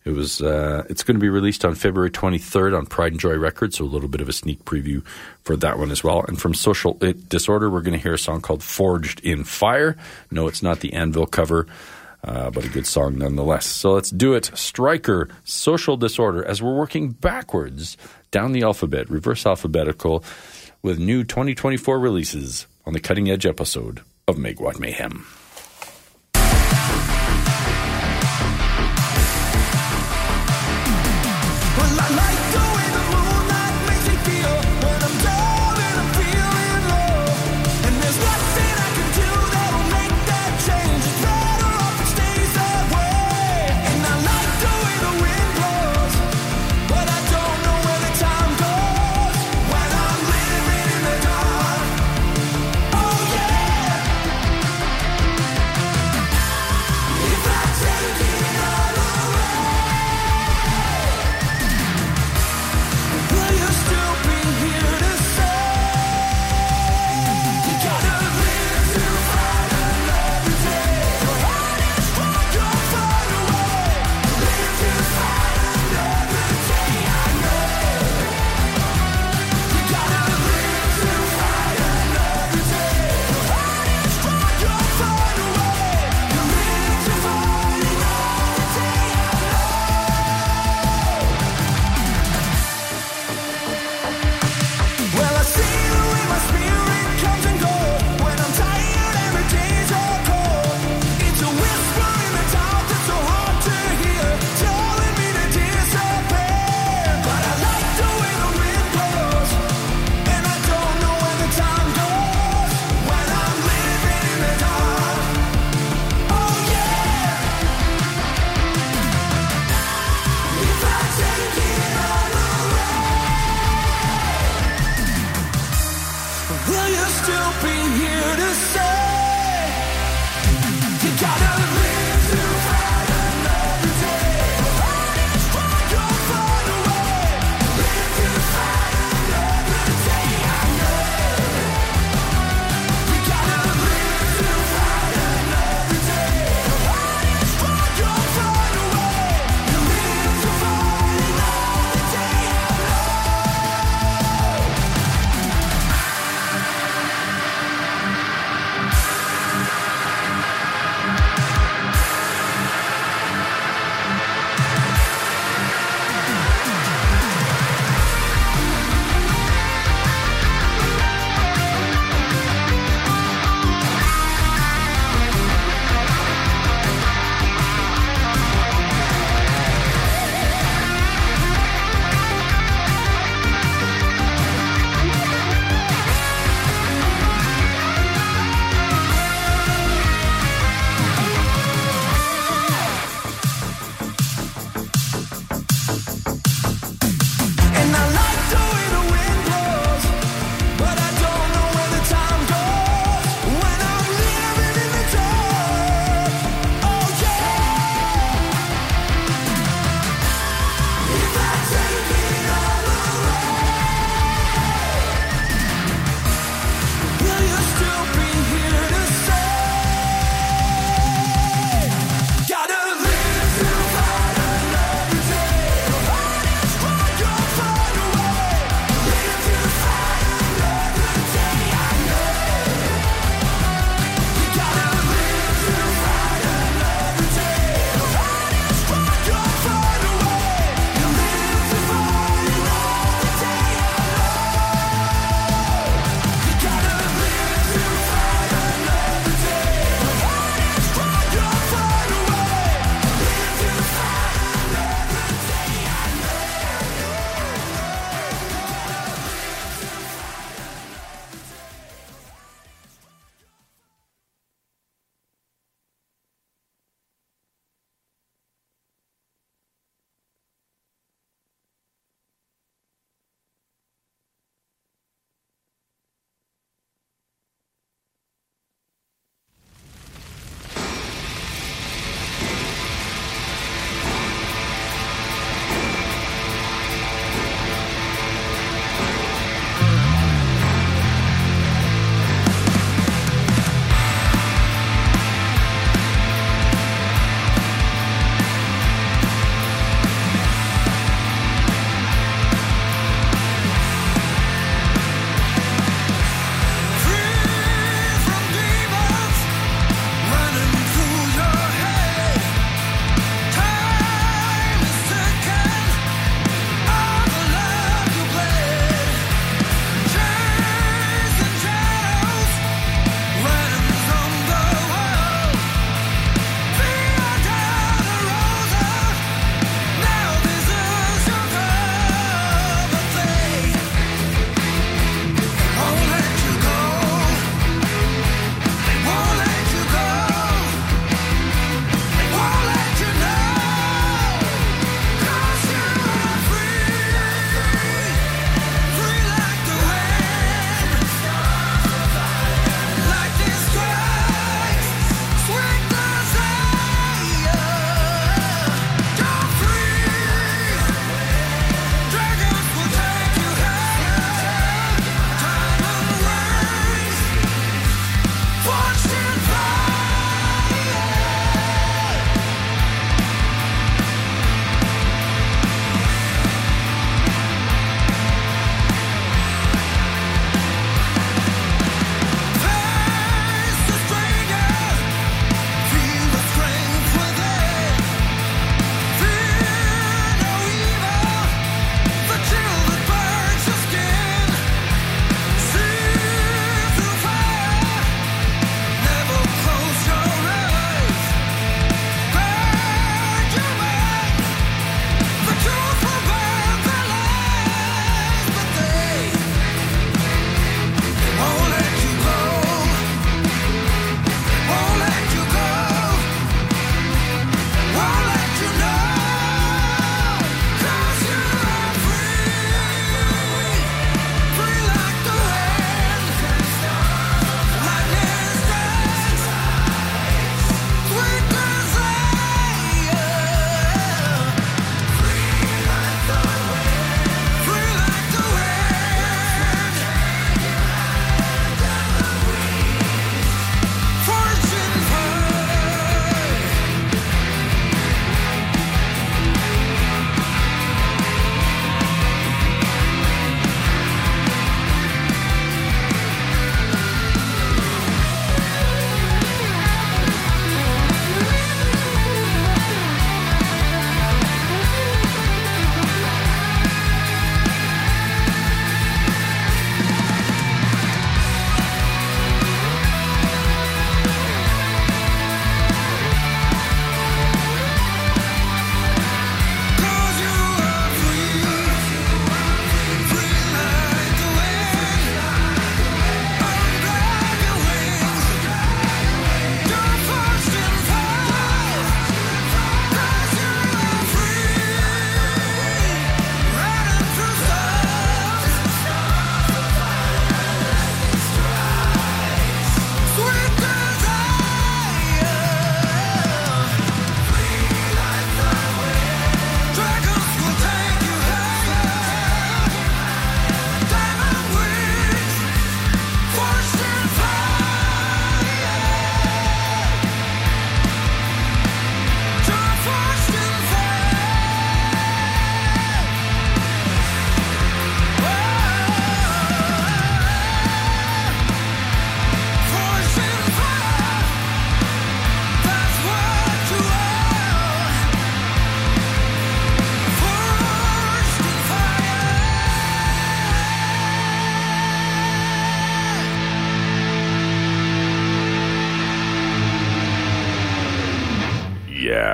It 0.05 0.11
was. 0.11 0.41
Uh, 0.41 0.83
it's 0.89 1.03
going 1.03 1.15
to 1.15 1.21
be 1.21 1.29
released 1.29 1.63
on 1.63 1.75
February 1.75 2.11
23rd 2.11 2.77
on 2.77 2.85
Pride 2.85 3.13
and 3.13 3.21
Joy 3.21 3.37
Records, 3.37 3.77
so 3.77 3.85
a 3.85 3.87
little 3.87 4.09
bit 4.09 4.19
of 4.19 4.27
a 4.27 4.33
sneak 4.33 4.65
preview 4.65 5.05
for 5.43 5.55
that 5.57 5.79
one 5.79 5.91
as 5.91 6.03
well. 6.03 6.25
And 6.27 6.39
from 6.39 6.53
Social 6.53 6.93
Disorder, 6.93 7.69
we're 7.69 7.81
going 7.81 7.97
to 7.97 8.03
hear 8.03 8.13
a 8.13 8.19
song 8.19 8.41
called 8.41 8.63
"Forged 8.63 9.21
in 9.21 9.45
Fire." 9.45 9.95
No, 10.29 10.47
it's 10.47 10.61
not 10.61 10.81
the 10.81 10.91
Anvil 10.91 11.25
cover, 11.25 11.67
uh, 12.23 12.49
but 12.49 12.65
a 12.65 12.69
good 12.69 12.85
song 12.85 13.17
nonetheless. 13.17 13.65
So 13.65 13.93
let's 13.93 14.09
do 14.09 14.33
it. 14.33 14.51
Striker, 14.55 15.29
Social 15.45 15.95
Disorder, 15.95 16.43
as 16.43 16.61
we're 16.61 16.75
working 16.75 17.11
backwards 17.11 17.95
down 18.31 18.51
the 18.51 18.63
alphabet, 18.63 19.09
reverse 19.09 19.45
alphabetical, 19.45 20.23
with 20.81 20.99
new 20.99 21.23
2024 21.23 21.97
releases 21.97 22.67
on 22.85 22.91
the 22.91 22.99
cutting 22.99 23.29
edge 23.29 23.45
episode 23.45 24.01
of 24.27 24.35
Megawatt 24.35 24.79
Mayhem. 24.79 25.25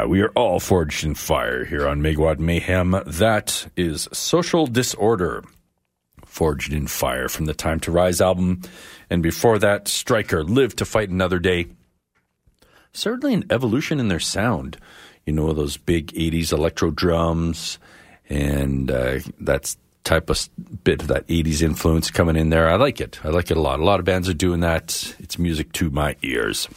We 0.10 0.22
are 0.22 0.30
all 0.30 0.60
forged 0.60 1.06
in 1.06 1.14
fire 1.14 1.66
here 1.66 1.88
on 1.88 2.02
Megawatt 2.02 2.40
Mayhem. 2.40 3.00
That 3.06 3.68
is 3.78 4.10
Social 4.12 4.66
Disorder, 4.66 5.44
Forged 6.26 6.74
in 6.74 6.88
Fire 6.88 7.30
from 7.30 7.46
the 7.46 7.54
Time 7.54 7.80
to 7.82 7.92
Rise 7.92 8.20
album. 8.20 8.62
And 9.12 9.22
before 9.22 9.60
that, 9.60 9.88
Striker, 9.88 10.44
Live 10.44 10.76
to 10.78 10.86
Fight 10.86 11.10
Another 11.10 11.38
Day. 11.38 11.68
Certainly 12.92 13.36
an 13.36 13.46
evolution 13.52 14.00
in 14.00 14.08
their 14.08 14.20
sound. 14.20 14.80
You 15.28 15.34
know, 15.34 15.54
those 15.54 15.78
big 15.78 16.08
80s 16.08 16.52
electro 16.52 16.90
drums 16.90 17.78
and 18.30 18.90
uh, 18.90 19.20
that's 19.40 19.78
type 20.06 20.32
of 20.32 20.50
bit 20.84 21.04
of 21.04 21.08
that 21.10 21.28
80s 21.28 21.62
influence 21.62 22.10
coming 22.10 22.36
in 22.36 22.50
there. 22.50 22.68
I 22.68 22.78
like 22.78 23.00
it. 23.00 23.24
I 23.24 23.30
like 23.30 23.52
it 23.52 23.58
a 23.58 23.62
lot. 23.62 23.80
A 23.80 23.84
lot 23.84 24.00
of 24.00 24.08
bands 24.08 24.28
are 24.28 24.34
doing 24.34 24.62
that. 24.62 25.16
It's 25.20 25.38
music 25.38 25.72
to 25.74 25.92
my 25.92 26.16
ears. 26.24 26.68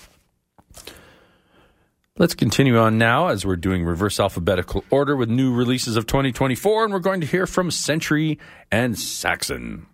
Let's 2.19 2.35
continue 2.35 2.77
on 2.77 2.99
now 2.99 3.29
as 3.29 3.47
we're 3.47 3.57
doing 3.57 3.85
reverse 3.85 4.21
alphabetical 4.21 4.85
order 4.91 5.17
with 5.17 5.31
new 5.31 5.55
releases 5.55 5.97
of 5.97 6.07
2024, 6.07 6.85
and 6.85 6.93
we're 6.93 6.99
going 6.99 7.23
to 7.23 7.27
hear 7.27 7.47
from 7.47 7.71
Sentry 7.71 8.39
and 8.71 8.99
Saxon. 8.99 9.87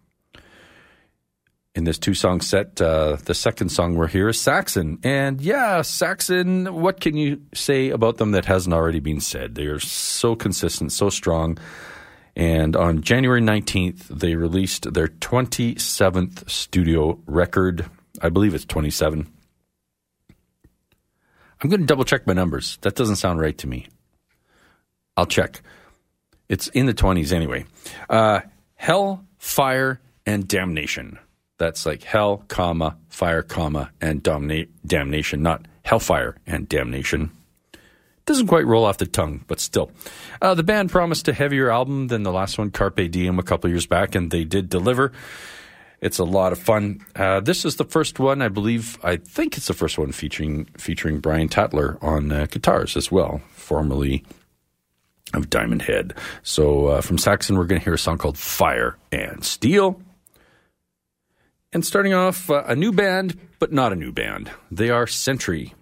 In 1.77 1.85
this 1.85 1.97
two 1.97 2.15
song 2.15 2.41
set, 2.41 2.83
uh, 2.83 3.19
the 3.25 3.35
second 3.35 3.69
song 3.69 3.95
we're 3.95 4.09
here 4.09 4.29
is 4.29 4.41
Saxon. 4.41 4.99
And 5.05 5.41
yeah, 5.41 5.83
Saxon, 5.83 6.75
what 6.75 7.01
can 7.01 7.17
you 7.17 7.41
say 7.55 7.91
about 7.91 8.17
them 8.17 8.33
that 8.33 8.47
hasn't 8.47 8.75
already 8.75 8.99
been 8.99 9.21
said? 9.21 9.55
They 9.55 9.67
are 9.67 9.79
so 9.79 10.35
consistent, 10.35 10.91
so 10.91 11.11
strong. 11.11 11.57
And 12.35 12.75
on 12.75 13.01
January 13.03 13.41
19th, 13.41 14.09
they 14.09 14.35
released 14.35 14.93
their 14.93 15.07
27th 15.07 16.51
studio 16.51 17.21
record. 17.27 17.89
I 18.21 18.29
believe 18.29 18.55
it's 18.55 18.65
27 18.65 19.33
I'm 21.61 21.71
going 21.71 21.81
to 21.81 21.87
double 21.87 22.05
check 22.05 22.27
my 22.27 22.33
numbers. 22.33 22.79
That 22.83 22.95
doesn't 22.95 23.17
sound 23.17 23.41
right 23.41 23.57
to 23.59 23.67
me. 23.67 23.89
I'll 25.17 25.27
check. 25.27 25.61
It's 26.49 26.69
in 26.69 26.87
the 26.87 26.95
20s 26.95 27.33
anyway. 27.33 27.65
Uh, 28.09 28.41
hell, 28.77 29.25
fire, 29.39 30.01
and 30.25 30.47
damnation. 30.47 31.19
That's 31.59 31.85
like 31.85 32.05
hell, 32.05 32.45
comma, 32.49 32.97
fire, 33.09 33.43
comma, 33.43 33.91
and 34.01 34.23
damna- 34.23 34.69
damnation, 34.87 35.43
not 35.43 35.67
hellfire 35.83 36.37
and 36.47 36.69
damnation. 36.69 37.33
Doesn't 38.27 38.47
quite 38.47 38.67
roll 38.67 38.85
off 38.85 38.99
the 38.99 39.07
tongue, 39.07 39.43
but 39.49 39.59
still. 39.59 39.91
Uh, 40.41 40.55
the 40.55 40.63
band 40.63 40.91
promised 40.91 41.27
a 41.29 41.33
heavier 41.33 41.71
album 41.71 42.09
than 42.09 42.23
the 42.23 42.33
last 42.33 42.59
one, 42.59 42.71
Carpe 42.71 43.11
Diem, 43.11 43.39
a 43.39 43.43
couple 43.43 43.71
years 43.71 43.87
back, 43.87 44.15
and 44.15 44.31
they 44.31 44.45
did 44.45 44.69
deliver. 44.69 45.13
It's 46.01 46.19
a 46.19 46.25
lot 46.25 46.53
of 46.53 46.59
fun. 46.59 47.05
Uh, 47.17 47.41
this 47.41 47.65
is 47.65 47.77
the 47.77 47.85
first 47.85 48.19
one, 48.19 48.41
I 48.41 48.49
believe. 48.49 48.99
I 49.03 49.17
think 49.17 49.57
it's 49.57 49.67
the 49.67 49.75
first 49.75 49.99
one 49.99 50.13
featuring 50.13 50.67
featuring 50.77 51.21
Brian 51.21 51.49
Tatler 51.49 51.99
on 52.03 52.31
uh, 52.31 52.47
guitars 52.47 52.97
as 52.97 53.11
well, 53.11 53.41
formerly 53.51 54.25
of 55.35 55.51
Diamond 55.51 55.83
Head. 55.83 56.15
So 56.43 56.87
uh, 56.87 57.01
from 57.01 57.19
Saxon, 57.19 57.59
we're 57.59 57.67
going 57.67 57.81
to 57.81 57.85
hear 57.85 57.95
a 57.95 57.99
song 57.99 58.19
called 58.19 58.39
"Fire 58.39 58.97
and 59.11 59.45
Steel." 59.45 60.01
And 61.73 61.85
starting 61.85 62.15
off, 62.15 62.49
uh, 62.49 62.63
a 62.67 62.75
new 62.75 62.93
band, 62.93 63.39
but 63.59 63.73
not 63.73 63.93
a 63.93 63.97
new 63.97 64.13
band. 64.13 64.51
They 64.71 64.89
are 64.89 65.07
Sentry. 65.07 65.75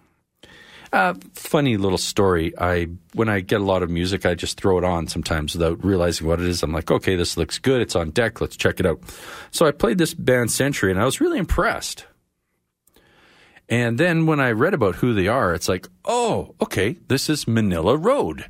Uh, 0.93 1.13
funny 1.33 1.77
little 1.77 1.97
story. 1.97 2.53
I 2.57 2.87
when 3.13 3.29
I 3.29 3.41
get 3.41 3.59
a 3.61 3.63
lot 3.63 3.83
of 3.83 3.89
music, 3.89 4.25
I 4.25 4.35
just 4.35 4.59
throw 4.59 4.77
it 4.77 4.83
on 4.83 5.07
sometimes 5.07 5.53
without 5.53 5.83
realizing 5.83 6.27
what 6.27 6.39
it 6.39 6.47
is. 6.47 6.63
I'm 6.63 6.71
like, 6.71 6.89
okay, 6.89 7.15
this 7.15 7.35
looks 7.35 7.59
good. 7.59 7.81
It's 7.81 7.95
on 7.95 8.11
deck. 8.11 8.39
Let's 8.39 8.55
check 8.55 8.79
it 8.79 8.85
out. 8.85 9.01
So 9.51 9.65
I 9.65 9.71
played 9.71 9.97
this 9.97 10.13
band 10.13 10.51
Sentry, 10.51 10.91
and 10.91 10.99
I 10.99 11.05
was 11.05 11.19
really 11.19 11.39
impressed. 11.39 12.05
And 13.69 13.97
then 13.97 14.25
when 14.25 14.39
I 14.39 14.51
read 14.51 14.73
about 14.73 14.95
who 14.95 15.13
they 15.13 15.27
are, 15.27 15.53
it's 15.53 15.67
like, 15.67 15.87
oh, 16.05 16.55
okay, 16.61 16.95
this 17.09 17.29
is 17.29 17.45
Manilla 17.45 18.01
Road. 18.01 18.45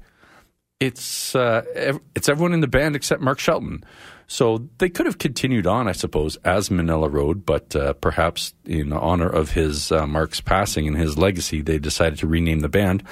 It's 0.79 1.33
uh, 1.33 1.63
it's 2.15 2.29
everyone 2.29 2.53
in 2.53 2.61
the 2.61 2.67
band 2.67 2.95
except 2.95 3.21
Mark 3.21 3.39
Shelton. 3.39 3.83
So 4.29 4.67
they 4.77 4.89
could 4.89 5.05
have 5.05 5.19
continued 5.19 5.65
on, 5.65 5.87
I 5.87 5.93
suppose, 5.93 6.35
as 6.43 6.67
Manilla 6.67 7.11
Road, 7.11 7.45
but 7.45 7.73
uh, 7.75 7.93
perhaps 7.93 8.53
in 8.65 8.91
honor 8.91 9.29
of 9.29 9.51
his 9.51 9.89
uh, 9.89 10.05
Mark's 10.05 10.41
passing 10.41 10.85
and 10.85 10.97
his 10.97 11.17
legacy, 11.17 11.61
they 11.61 11.79
decided 11.79 12.19
to 12.19 12.27
rename 12.27 12.59
the 12.59 12.67
band. 12.67 13.03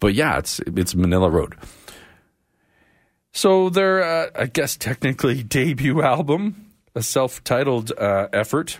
But 0.00 0.14
yeah, 0.14 0.38
it's 0.38 0.60
it's 0.60 0.94
Manilla 0.94 1.30
Road. 1.30 1.56
So 3.32 3.68
their, 3.68 4.02
uh, 4.02 4.30
I 4.34 4.46
guess, 4.46 4.76
technically 4.76 5.42
debut 5.42 6.02
album, 6.02 6.72
a 6.94 7.02
self-titled 7.02 7.92
uh, 7.98 8.28
effort, 8.32 8.78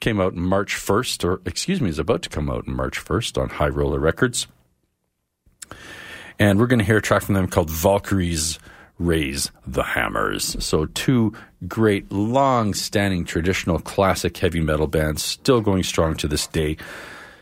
came 0.00 0.20
out 0.20 0.34
March 0.34 0.74
1st, 0.74 1.24
or 1.24 1.40
excuse 1.46 1.80
me, 1.80 1.90
is 1.90 1.98
about 1.98 2.22
to 2.22 2.28
come 2.28 2.50
out 2.50 2.66
March 2.66 3.02
1st 3.02 3.40
on 3.40 3.48
High 3.50 3.68
Roller 3.68 4.00
Records. 4.00 4.46
And 6.38 6.58
we're 6.58 6.66
going 6.66 6.80
to 6.80 6.84
hear 6.84 6.96
a 6.96 7.02
track 7.02 7.22
from 7.22 7.34
them 7.34 7.48
called 7.48 7.70
Valkyries 7.70 8.58
Raise 9.06 9.50
the 9.66 9.82
Hammers. 9.82 10.56
So, 10.64 10.86
two 10.86 11.34
great, 11.66 12.10
long 12.12 12.74
standing 12.74 13.24
traditional 13.24 13.78
classic 13.78 14.36
heavy 14.36 14.60
metal 14.60 14.86
bands 14.86 15.22
still 15.22 15.60
going 15.60 15.82
strong 15.82 16.14
to 16.16 16.28
this 16.28 16.46
day. 16.46 16.76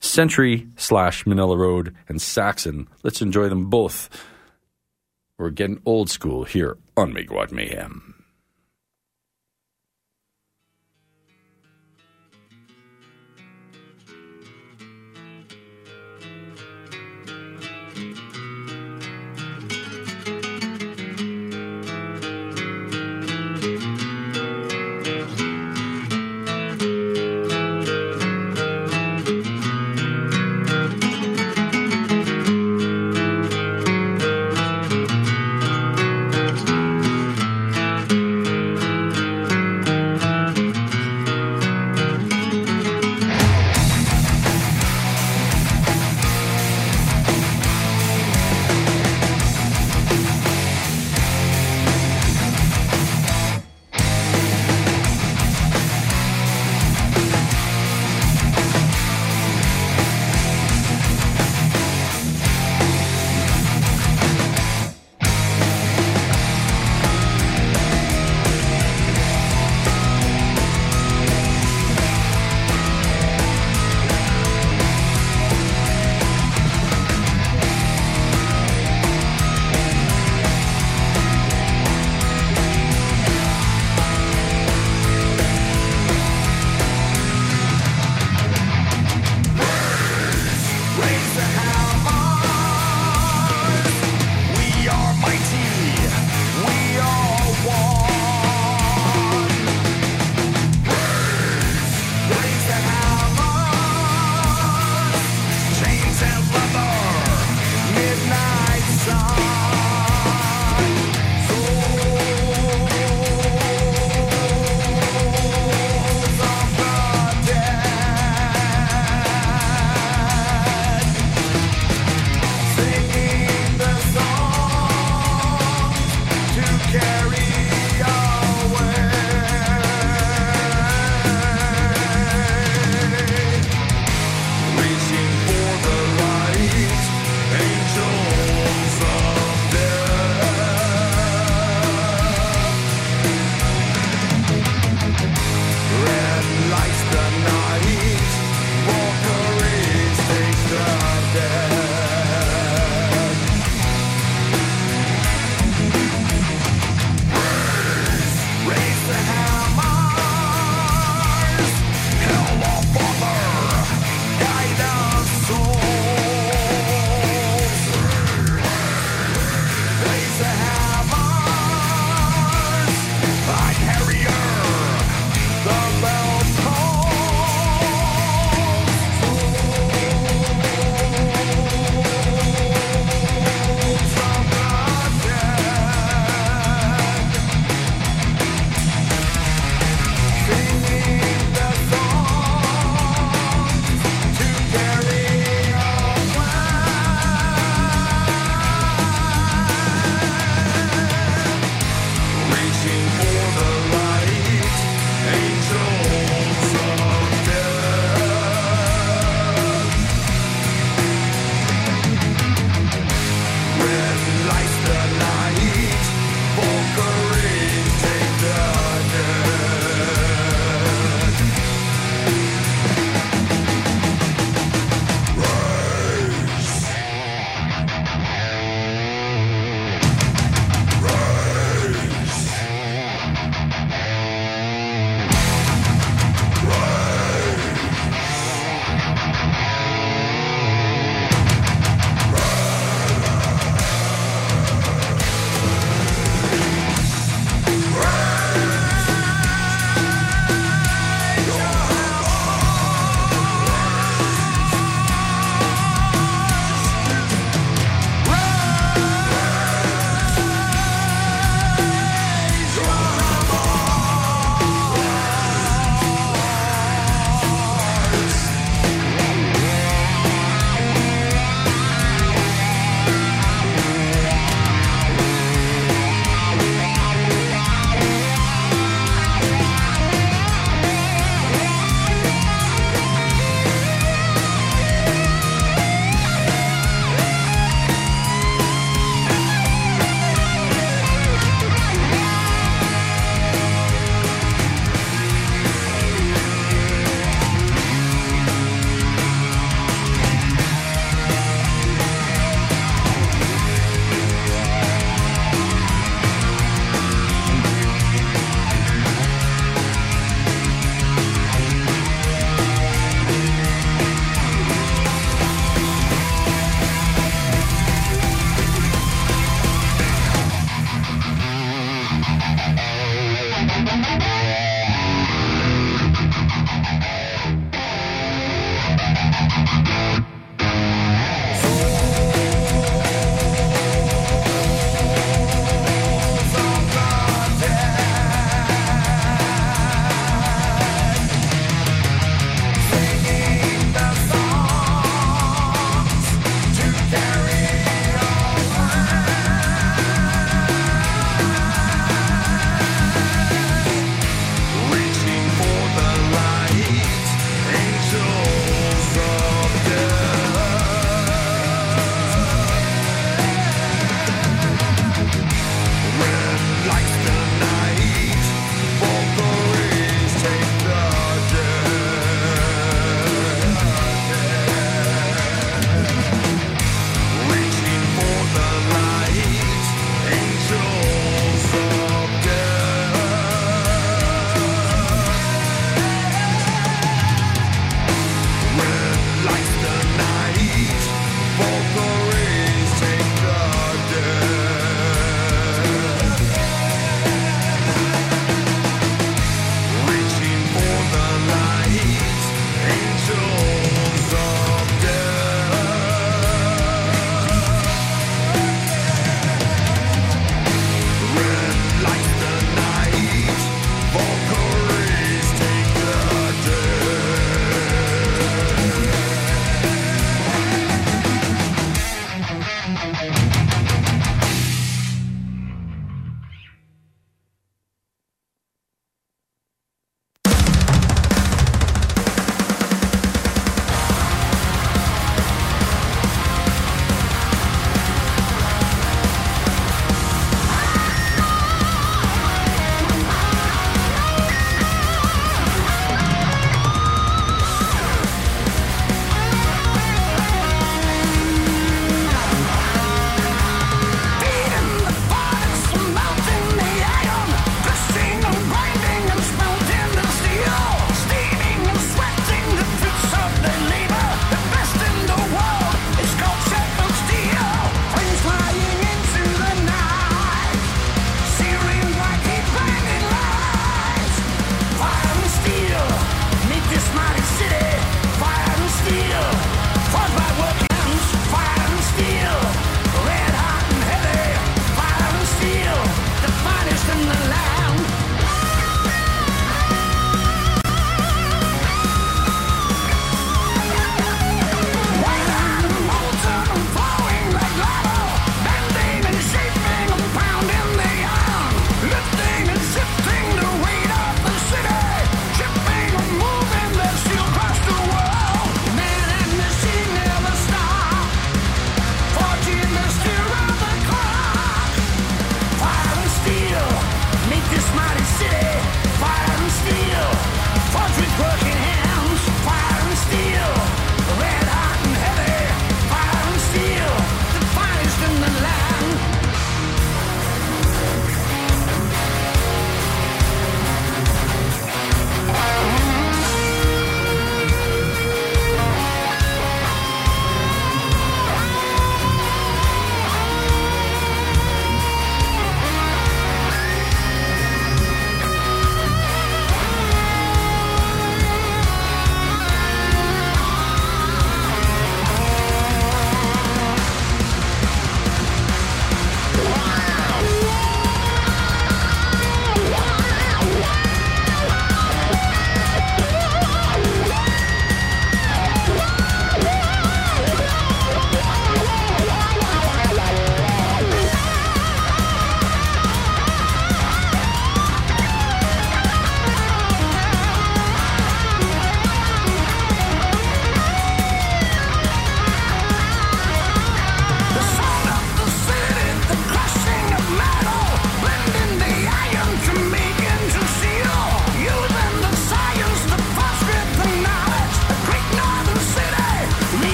Sentry 0.00 0.66
slash 0.76 1.24
Manilla 1.24 1.56
Road 1.56 1.94
and 2.08 2.20
Saxon. 2.20 2.88
Let's 3.02 3.22
enjoy 3.22 3.48
them 3.48 3.70
both. 3.70 4.08
We're 5.38 5.50
getting 5.50 5.80
old 5.84 6.10
school 6.10 6.44
here 6.44 6.76
on 6.96 7.12
Megawatt 7.12 7.52
Mayhem. 7.52 8.11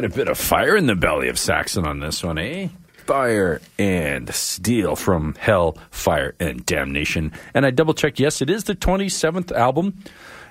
Quite 0.00 0.12
a 0.12 0.16
bit 0.16 0.28
of 0.28 0.38
fire 0.38 0.76
in 0.78 0.86
the 0.86 0.96
belly 0.96 1.28
of 1.28 1.38
Saxon 1.38 1.86
on 1.86 2.00
this 2.00 2.24
one, 2.24 2.38
eh? 2.38 2.68
Fire 3.04 3.60
and 3.78 4.34
Steel 4.34 4.96
from 4.96 5.34
Hell, 5.34 5.76
Fire, 5.90 6.34
and 6.40 6.64
Damnation. 6.64 7.32
And 7.52 7.66
I 7.66 7.70
double 7.70 7.92
checked, 7.92 8.18
yes, 8.18 8.40
it 8.40 8.48
is 8.48 8.64
the 8.64 8.74
27th 8.74 9.52
album, 9.52 10.02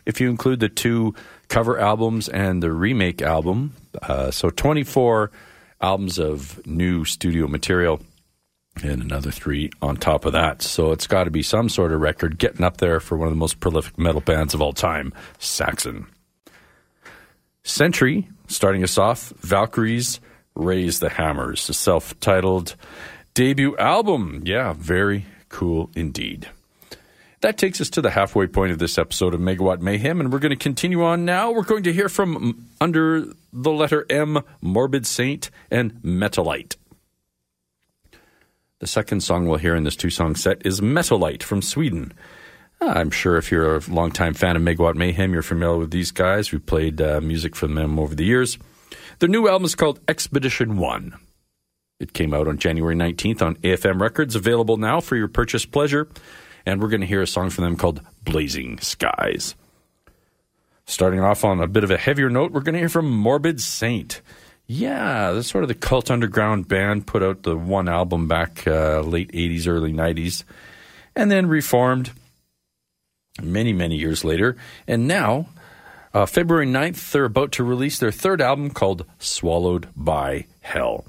if 0.05 0.21
you 0.21 0.29
include 0.29 0.59
the 0.59 0.69
two 0.69 1.15
cover 1.47 1.79
albums 1.79 2.29
and 2.29 2.61
the 2.61 2.71
remake 2.71 3.23
album. 3.23 3.73
Uh, 4.03 4.29
so 4.29 4.51
24 4.51 5.31
albums 5.81 6.19
of 6.19 6.63
new 6.67 7.03
studio 7.05 7.47
material 7.47 7.99
and 8.83 9.01
another 9.01 9.31
three 9.31 9.71
on 9.81 9.97
top 9.97 10.25
of 10.25 10.33
that. 10.33 10.61
So 10.61 10.91
it's 10.91 11.07
got 11.07 11.23
to 11.23 11.31
be 11.31 11.41
some 11.41 11.69
sort 11.69 11.91
of 11.91 12.01
record 12.01 12.37
getting 12.37 12.63
up 12.63 12.77
there 12.77 12.99
for 12.99 13.17
one 13.17 13.29
of 13.29 13.33
the 13.33 13.39
most 13.39 13.59
prolific 13.59 13.97
metal 13.97 14.21
bands 14.21 14.53
of 14.53 14.61
all 14.61 14.73
time, 14.73 15.11
Saxon. 15.39 16.05
Sentry, 17.63 18.29
starting 18.49 18.83
us 18.83 18.97
off, 18.97 19.29
Valkyries 19.39 20.19
Raise 20.55 20.99
the 20.99 21.09
Hammers, 21.09 21.69
a 21.69 21.73
self 21.73 22.19
titled 22.19 22.75
debut 23.33 23.77
album. 23.77 24.43
Yeah, 24.45 24.73
very 24.73 25.25
cool 25.47 25.89
indeed. 25.95 26.49
That 27.41 27.57
takes 27.57 27.79
us 27.79 27.89
to 27.91 28.01
the 28.01 28.09
halfway 28.09 28.47
point 28.47 28.73
of 28.73 28.79
this 28.79 28.97
episode 28.97 29.33
of 29.33 29.39
Megawatt 29.39 29.79
Mayhem, 29.79 30.19
and 30.19 30.33
we're 30.33 30.39
going 30.39 30.49
to 30.49 30.57
continue 30.57 31.03
on 31.03 31.23
now. 31.23 31.51
We're 31.51 31.63
going 31.63 31.83
to 31.83 31.93
hear 31.93 32.09
from 32.09 32.67
under 32.81 33.27
the 33.53 33.71
letter 33.71 34.05
M, 34.09 34.39
Morbid 34.61 35.07
Saint, 35.07 35.49
and 35.71 35.93
Metalite. 36.03 36.75
The 38.79 38.87
second 38.87 39.21
song 39.21 39.47
we'll 39.47 39.59
hear 39.59 39.75
in 39.75 39.83
this 39.83 39.95
two 39.95 40.09
song 40.09 40.35
set 40.35 40.65
is 40.65 40.81
Metalite 40.81 41.43
from 41.43 41.61
Sweden. 41.61 42.13
I'm 42.81 43.11
sure 43.11 43.37
if 43.37 43.51
you're 43.51 43.75
a 43.75 43.81
longtime 43.87 44.33
fan 44.33 44.55
of 44.55 44.61
Megawatt 44.61 44.95
Mayhem, 44.95 45.33
you're 45.33 45.41
familiar 45.41 45.79
with 45.79 45.91
these 45.91 46.11
guys. 46.11 46.51
We've 46.51 46.65
played 46.65 47.01
uh, 47.01 47.19
music 47.19 47.55
from 47.55 47.75
them 47.75 47.99
over 47.99 48.15
the 48.15 48.23
years. 48.23 48.57
Their 49.19 49.29
new 49.29 49.49
album 49.49 49.65
is 49.65 49.75
called 49.75 49.99
Expedition 50.07 50.77
One. 50.77 51.17
It 51.99 52.13
came 52.13 52.33
out 52.33 52.47
on 52.47 52.57
January 52.57 52.95
19th 52.95 53.41
on 53.41 53.55
AFM 53.57 53.99
Records, 53.99 54.35
available 54.35 54.77
now 54.77 55.01
for 55.01 55.17
your 55.17 55.27
purchase 55.27 55.65
pleasure. 55.65 56.07
And 56.65 56.81
we're 56.81 56.87
going 56.87 57.01
to 57.01 57.07
hear 57.07 57.21
a 57.21 57.27
song 57.27 57.49
from 57.49 57.65
them 57.65 57.75
called 57.75 58.01
Blazing 58.23 58.79
Skies. 58.79 59.55
Starting 60.85 61.19
off 61.19 61.43
on 61.43 61.59
a 61.61 61.67
bit 61.67 61.83
of 61.83 61.91
a 61.91 61.97
heavier 61.97 62.29
note, 62.29 62.51
we're 62.51 62.61
going 62.61 62.73
to 62.73 62.79
hear 62.79 62.89
from 62.89 63.11
Morbid 63.11 63.59
Saint. 63.59 64.21
Yeah, 64.65 65.31
that's 65.33 65.49
sort 65.49 65.63
of 65.63 65.67
the 65.67 65.75
cult 65.75 66.09
underground 66.09 66.67
band. 66.67 67.07
Put 67.07 67.23
out 67.23 67.43
the 67.43 67.57
one 67.57 67.89
album 67.89 68.27
back 68.27 68.65
uh, 68.65 69.01
late 69.01 69.31
80s, 69.33 69.67
early 69.67 69.91
90s, 69.91 70.43
and 71.15 71.29
then 71.29 71.47
reformed 71.47 72.11
many, 73.43 73.73
many 73.73 73.95
years 73.95 74.23
later. 74.23 74.57
And 74.87 75.07
now, 75.07 75.47
uh, 76.13 76.25
February 76.25 76.65
9th, 76.65 77.11
they're 77.11 77.25
about 77.25 77.51
to 77.53 77.63
release 77.63 77.99
their 77.99 78.11
third 78.11 78.41
album 78.41 78.71
called 78.71 79.05
Swallowed 79.19 79.87
by 79.95 80.45
Hell. 80.61 81.05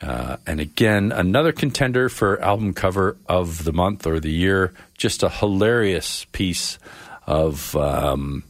Uh, 0.00 0.36
and 0.46 0.60
again, 0.60 1.12
another 1.12 1.52
contender 1.52 2.08
for 2.08 2.40
album 2.42 2.74
cover 2.74 3.16
of 3.26 3.64
the 3.64 3.72
month 3.72 4.06
or 4.06 4.20
the 4.20 4.32
year. 4.32 4.74
Just 4.98 5.22
a 5.22 5.28
hilarious 5.28 6.26
piece 6.32 6.78
of, 7.26 7.74
um, 7.76 8.44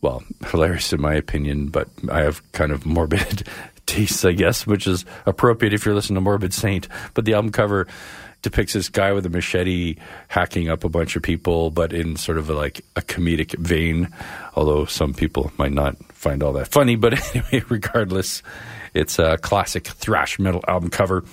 well, 0.00 0.22
hilarious 0.50 0.92
in 0.92 1.00
my 1.00 1.14
opinion, 1.14 1.68
but 1.68 1.88
I 2.10 2.20
have 2.20 2.40
kind 2.52 2.72
of 2.72 2.86
morbid 2.86 3.46
tastes, 3.86 4.24
I 4.24 4.32
guess, 4.32 4.66
which 4.66 4.86
is 4.86 5.04
appropriate 5.26 5.74
if 5.74 5.84
you're 5.84 5.94
listening 5.94 6.16
to 6.16 6.20
Morbid 6.20 6.54
Saint. 6.54 6.88
But 7.12 7.24
the 7.24 7.34
album 7.34 7.52
cover 7.52 7.86
depicts 8.44 8.74
this 8.74 8.88
guy 8.88 9.12
with 9.12 9.26
a 9.26 9.30
machete 9.30 9.96
hacking 10.28 10.68
up 10.68 10.84
a 10.84 10.88
bunch 10.88 11.16
of 11.16 11.22
people, 11.22 11.70
but 11.70 11.92
in 11.92 12.14
sort 12.16 12.38
of 12.38 12.48
a, 12.48 12.54
like 12.54 12.84
a 12.94 13.02
comedic 13.02 13.58
vein. 13.58 14.08
Although 14.54 14.84
some 14.84 15.14
people 15.14 15.50
might 15.58 15.72
not 15.72 15.96
find 16.12 16.42
all 16.42 16.52
that 16.52 16.68
funny, 16.68 16.94
but 16.94 17.14
anyway, 17.34 17.64
regardless, 17.68 18.42
it's 18.92 19.18
a 19.18 19.38
classic 19.38 19.88
thrash 19.88 20.38
metal 20.38 20.62
album 20.68 20.90
cover. 20.90 21.24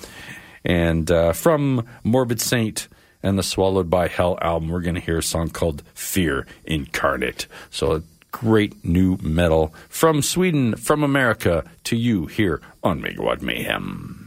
And 0.63 1.09
uh, 1.11 1.33
from 1.33 1.85
Morbid 2.03 2.41
Saint 2.41 2.87
and 3.21 3.37
the 3.37 3.43
Swallowed 3.43 3.89
by 3.89 4.07
Hell 4.07 4.37
album, 4.41 4.69
we're 4.69 4.81
going 4.81 4.95
to 4.95 5.01
hear 5.01 5.19
a 5.19 5.23
song 5.23 5.49
called 5.49 5.83
Fear 5.93 6.47
Incarnate. 6.65 7.47
So 7.69 7.91
a 7.93 8.03
great 8.31 8.83
new 8.85 9.17
metal 9.21 9.73
from 9.89 10.21
Sweden, 10.21 10.75
from 10.75 11.03
America 11.03 11.65
to 11.83 11.97
you 11.97 12.27
here 12.27 12.61
on 12.83 13.01
Megawatt 13.01 13.41
Mayhem. 13.41 14.20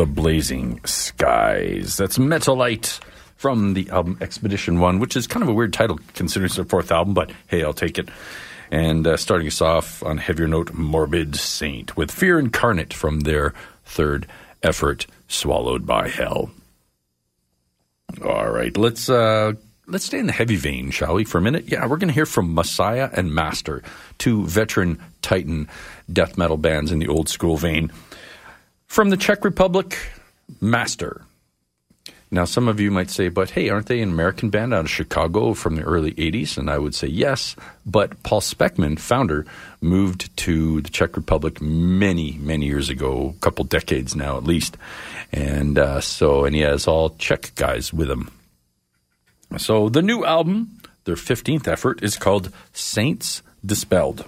The 0.00 0.06
Blazing 0.06 0.80
Skies. 0.86 1.98
That's 1.98 2.16
Metalite 2.16 3.00
from 3.36 3.74
the 3.74 3.90
album 3.90 4.16
Expedition 4.22 4.80
1, 4.80 4.98
which 4.98 5.14
is 5.14 5.26
kind 5.26 5.42
of 5.42 5.50
a 5.50 5.52
weird 5.52 5.74
title 5.74 5.98
considering 6.14 6.46
it's 6.46 6.56
their 6.56 6.64
fourth 6.64 6.90
album, 6.90 7.12
but 7.12 7.30
hey, 7.48 7.62
I'll 7.62 7.74
take 7.74 7.98
it. 7.98 8.08
And 8.70 9.06
uh, 9.06 9.18
starting 9.18 9.46
us 9.46 9.60
off 9.60 10.02
on 10.02 10.16
a 10.16 10.20
heavier 10.22 10.48
note, 10.48 10.72
Morbid 10.72 11.36
Saint 11.36 11.98
with 11.98 12.10
Fear 12.10 12.38
Incarnate 12.38 12.94
from 12.94 13.20
their 13.20 13.52
third 13.84 14.26
effort, 14.62 15.06
Swallowed 15.28 15.84
by 15.84 16.08
Hell. 16.08 16.50
All 18.24 18.48
right, 18.48 18.74
let's 18.78 19.10
uh, 19.10 19.52
let's 19.86 20.06
stay 20.06 20.18
in 20.18 20.28
the 20.28 20.32
heavy 20.32 20.56
vein, 20.56 20.92
shall 20.92 21.12
we, 21.12 21.24
for 21.24 21.36
a 21.36 21.42
minute? 21.42 21.66
Yeah, 21.68 21.84
we're 21.84 21.98
going 21.98 22.08
to 22.08 22.14
hear 22.14 22.24
from 22.24 22.54
Messiah 22.54 23.10
and 23.12 23.34
Master, 23.34 23.82
two 24.16 24.46
veteran 24.46 24.98
Titan 25.20 25.68
death 26.10 26.38
metal 26.38 26.56
bands 26.56 26.90
in 26.90 27.00
the 27.00 27.08
old 27.08 27.28
school 27.28 27.58
vein. 27.58 27.92
From 28.90 29.10
the 29.10 29.16
Czech 29.16 29.44
Republic, 29.44 29.96
Master. 30.60 31.22
Now, 32.32 32.44
some 32.44 32.66
of 32.66 32.80
you 32.80 32.90
might 32.90 33.08
say, 33.08 33.28
but 33.28 33.50
hey, 33.50 33.68
aren't 33.68 33.86
they 33.86 34.00
an 34.00 34.10
American 34.10 34.50
band 34.50 34.74
out 34.74 34.80
of 34.80 34.90
Chicago 34.90 35.54
from 35.54 35.76
the 35.76 35.84
early 35.84 36.10
80s? 36.14 36.58
And 36.58 36.68
I 36.68 36.76
would 36.76 36.96
say 36.96 37.06
yes, 37.06 37.54
but 37.86 38.20
Paul 38.24 38.40
Speckmann, 38.40 38.98
founder, 38.98 39.46
moved 39.80 40.36
to 40.38 40.80
the 40.80 40.90
Czech 40.90 41.16
Republic 41.16 41.62
many, 41.62 42.32
many 42.40 42.66
years 42.66 42.90
ago, 42.90 43.34
a 43.36 43.40
couple 43.40 43.64
decades 43.64 44.16
now 44.16 44.36
at 44.36 44.42
least. 44.42 44.76
And 45.30 45.78
uh, 45.78 46.00
so, 46.00 46.44
and 46.44 46.56
he 46.56 46.62
has 46.62 46.88
all 46.88 47.10
Czech 47.10 47.52
guys 47.54 47.92
with 47.92 48.10
him. 48.10 48.28
So 49.56 49.88
the 49.88 50.02
new 50.02 50.24
album, 50.24 50.80
their 51.04 51.14
15th 51.14 51.68
effort, 51.68 52.02
is 52.02 52.16
called 52.16 52.52
Saints 52.72 53.42
Dispelled. 53.64 54.24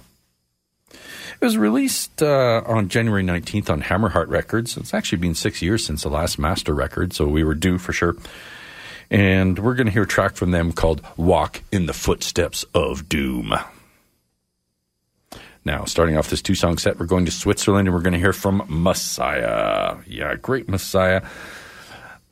It 1.41 1.45
was 1.45 1.57
released 1.57 2.21
uh, 2.21 2.63
on 2.65 2.89
January 2.89 3.23
19th 3.23 3.69
on 3.69 3.81
Hammerheart 3.81 4.29
Records. 4.29 4.77
It's 4.77 4.93
actually 4.93 5.17
been 5.17 5.35
six 5.35 5.61
years 5.61 5.85
since 5.85 6.03
the 6.03 6.09
last 6.09 6.39
master 6.39 6.73
record, 6.73 7.13
so 7.13 7.27
we 7.27 7.43
were 7.43 7.55
due 7.55 7.77
for 7.77 7.91
sure. 7.91 8.15
And 9.09 9.59
we're 9.59 9.75
going 9.75 9.87
to 9.87 9.91
hear 9.93 10.03
a 10.03 10.07
track 10.07 10.35
from 10.35 10.51
them 10.51 10.71
called 10.71 11.01
Walk 11.17 11.61
in 11.71 11.85
the 11.85 11.93
Footsteps 11.93 12.63
of 12.73 13.09
Doom. 13.09 13.53
Now, 15.65 15.85
starting 15.85 16.17
off 16.17 16.29
this 16.29 16.41
two 16.41 16.55
song 16.55 16.77
set, 16.77 16.99
we're 16.99 17.05
going 17.05 17.25
to 17.25 17.31
Switzerland 17.31 17.87
and 17.87 17.95
we're 17.95 18.01
going 18.01 18.13
to 18.13 18.19
hear 18.19 18.33
from 18.33 18.65
Messiah. 18.67 19.97
Yeah, 20.07 20.35
great 20.35 20.67
Messiah. 20.67 21.23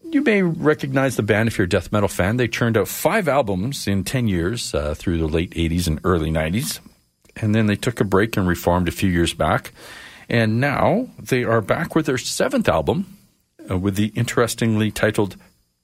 You 0.04 0.22
may 0.22 0.42
recognize 0.42 1.16
the 1.16 1.24
band 1.24 1.48
if 1.48 1.58
you're 1.58 1.66
a 1.66 1.70
death 1.70 1.92
metal 1.94 2.10
fan. 2.10 2.36
They 2.36 2.50
churned 2.50 2.76
out 2.78 2.90
five 2.90 3.30
albums 3.30 3.88
in 3.88 4.04
10 4.04 4.28
years 4.28 4.74
uh, 4.76 4.94
through 4.94 5.20
the 5.20 5.28
late 5.28 5.52
80s 5.52 5.88
and 5.88 6.02
early 6.04 6.30
90s. 6.30 6.82
And 7.36 7.56
then 7.56 7.68
they 7.68 7.76
took 7.76 8.00
a 8.00 8.06
break 8.06 8.38
and 8.38 8.48
reformed 8.48 8.88
a 8.88 8.92
few 8.92 9.10
years 9.10 9.34
back. 9.34 9.72
And 10.30 10.60
now 10.60 11.10
they 11.20 11.44
are 11.44 11.62
back 11.62 11.96
with 11.96 12.06
their 12.06 12.18
seventh 12.18 12.70
album 12.70 13.18
uh, 13.70 13.78
with 13.78 13.96
the 13.96 14.12
interestingly 14.16 14.92
titled 14.92 15.36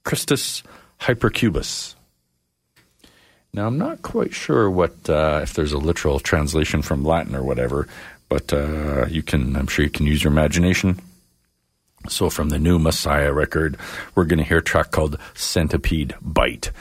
Christus 0.04 0.64
Hypercubus. 1.02 1.96
Now, 3.54 3.68
I'm 3.68 3.78
not 3.78 4.02
quite 4.02 4.34
sure 4.34 4.70
what 4.70 5.10
uh, 5.10 5.40
if 5.44 5.54
there's 5.54 5.74
a 5.74 5.78
literal 5.78 6.20
translation 6.20 6.82
from 6.82 7.04
Latin 7.04 7.36
or 7.36 7.44
whatever, 7.44 7.88
but 8.30 8.54
uh, 8.54 9.06
you 9.08 9.24
can. 9.24 9.56
I'm 9.56 9.68
sure 9.68 9.84
you 9.84 9.92
can 9.92 10.06
use 10.06 10.24
your 10.24 10.32
imagination. 10.32 11.00
So, 12.08 12.30
from 12.30 12.50
the 12.50 12.60
new 12.60 12.78
Messiah 12.78 13.34
record, 13.34 13.78
we're 14.16 14.26
going 14.26 14.40
to 14.40 14.46
hear 14.46 14.60
a 14.60 14.64
track 14.64 14.92
called 14.92 15.18
Centipede 15.34 16.14
Bite. 16.22 16.72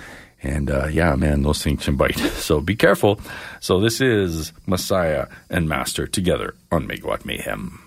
And 0.47 0.71
uh, 0.71 0.87
yeah, 0.87 1.17
man, 1.17 1.43
those 1.43 1.63
things 1.63 1.85
can 1.85 1.97
bite. 1.97 2.19
So 2.47 2.61
be 2.61 2.77
careful. 2.77 3.19
So, 3.61 3.81
this 3.81 4.01
is 4.01 4.53
Messiah 4.67 5.27
and 5.51 5.69
Master 5.69 6.07
together 6.07 6.55
on 6.71 6.87
Megawatt 6.87 7.25
Mayhem. 7.25 7.86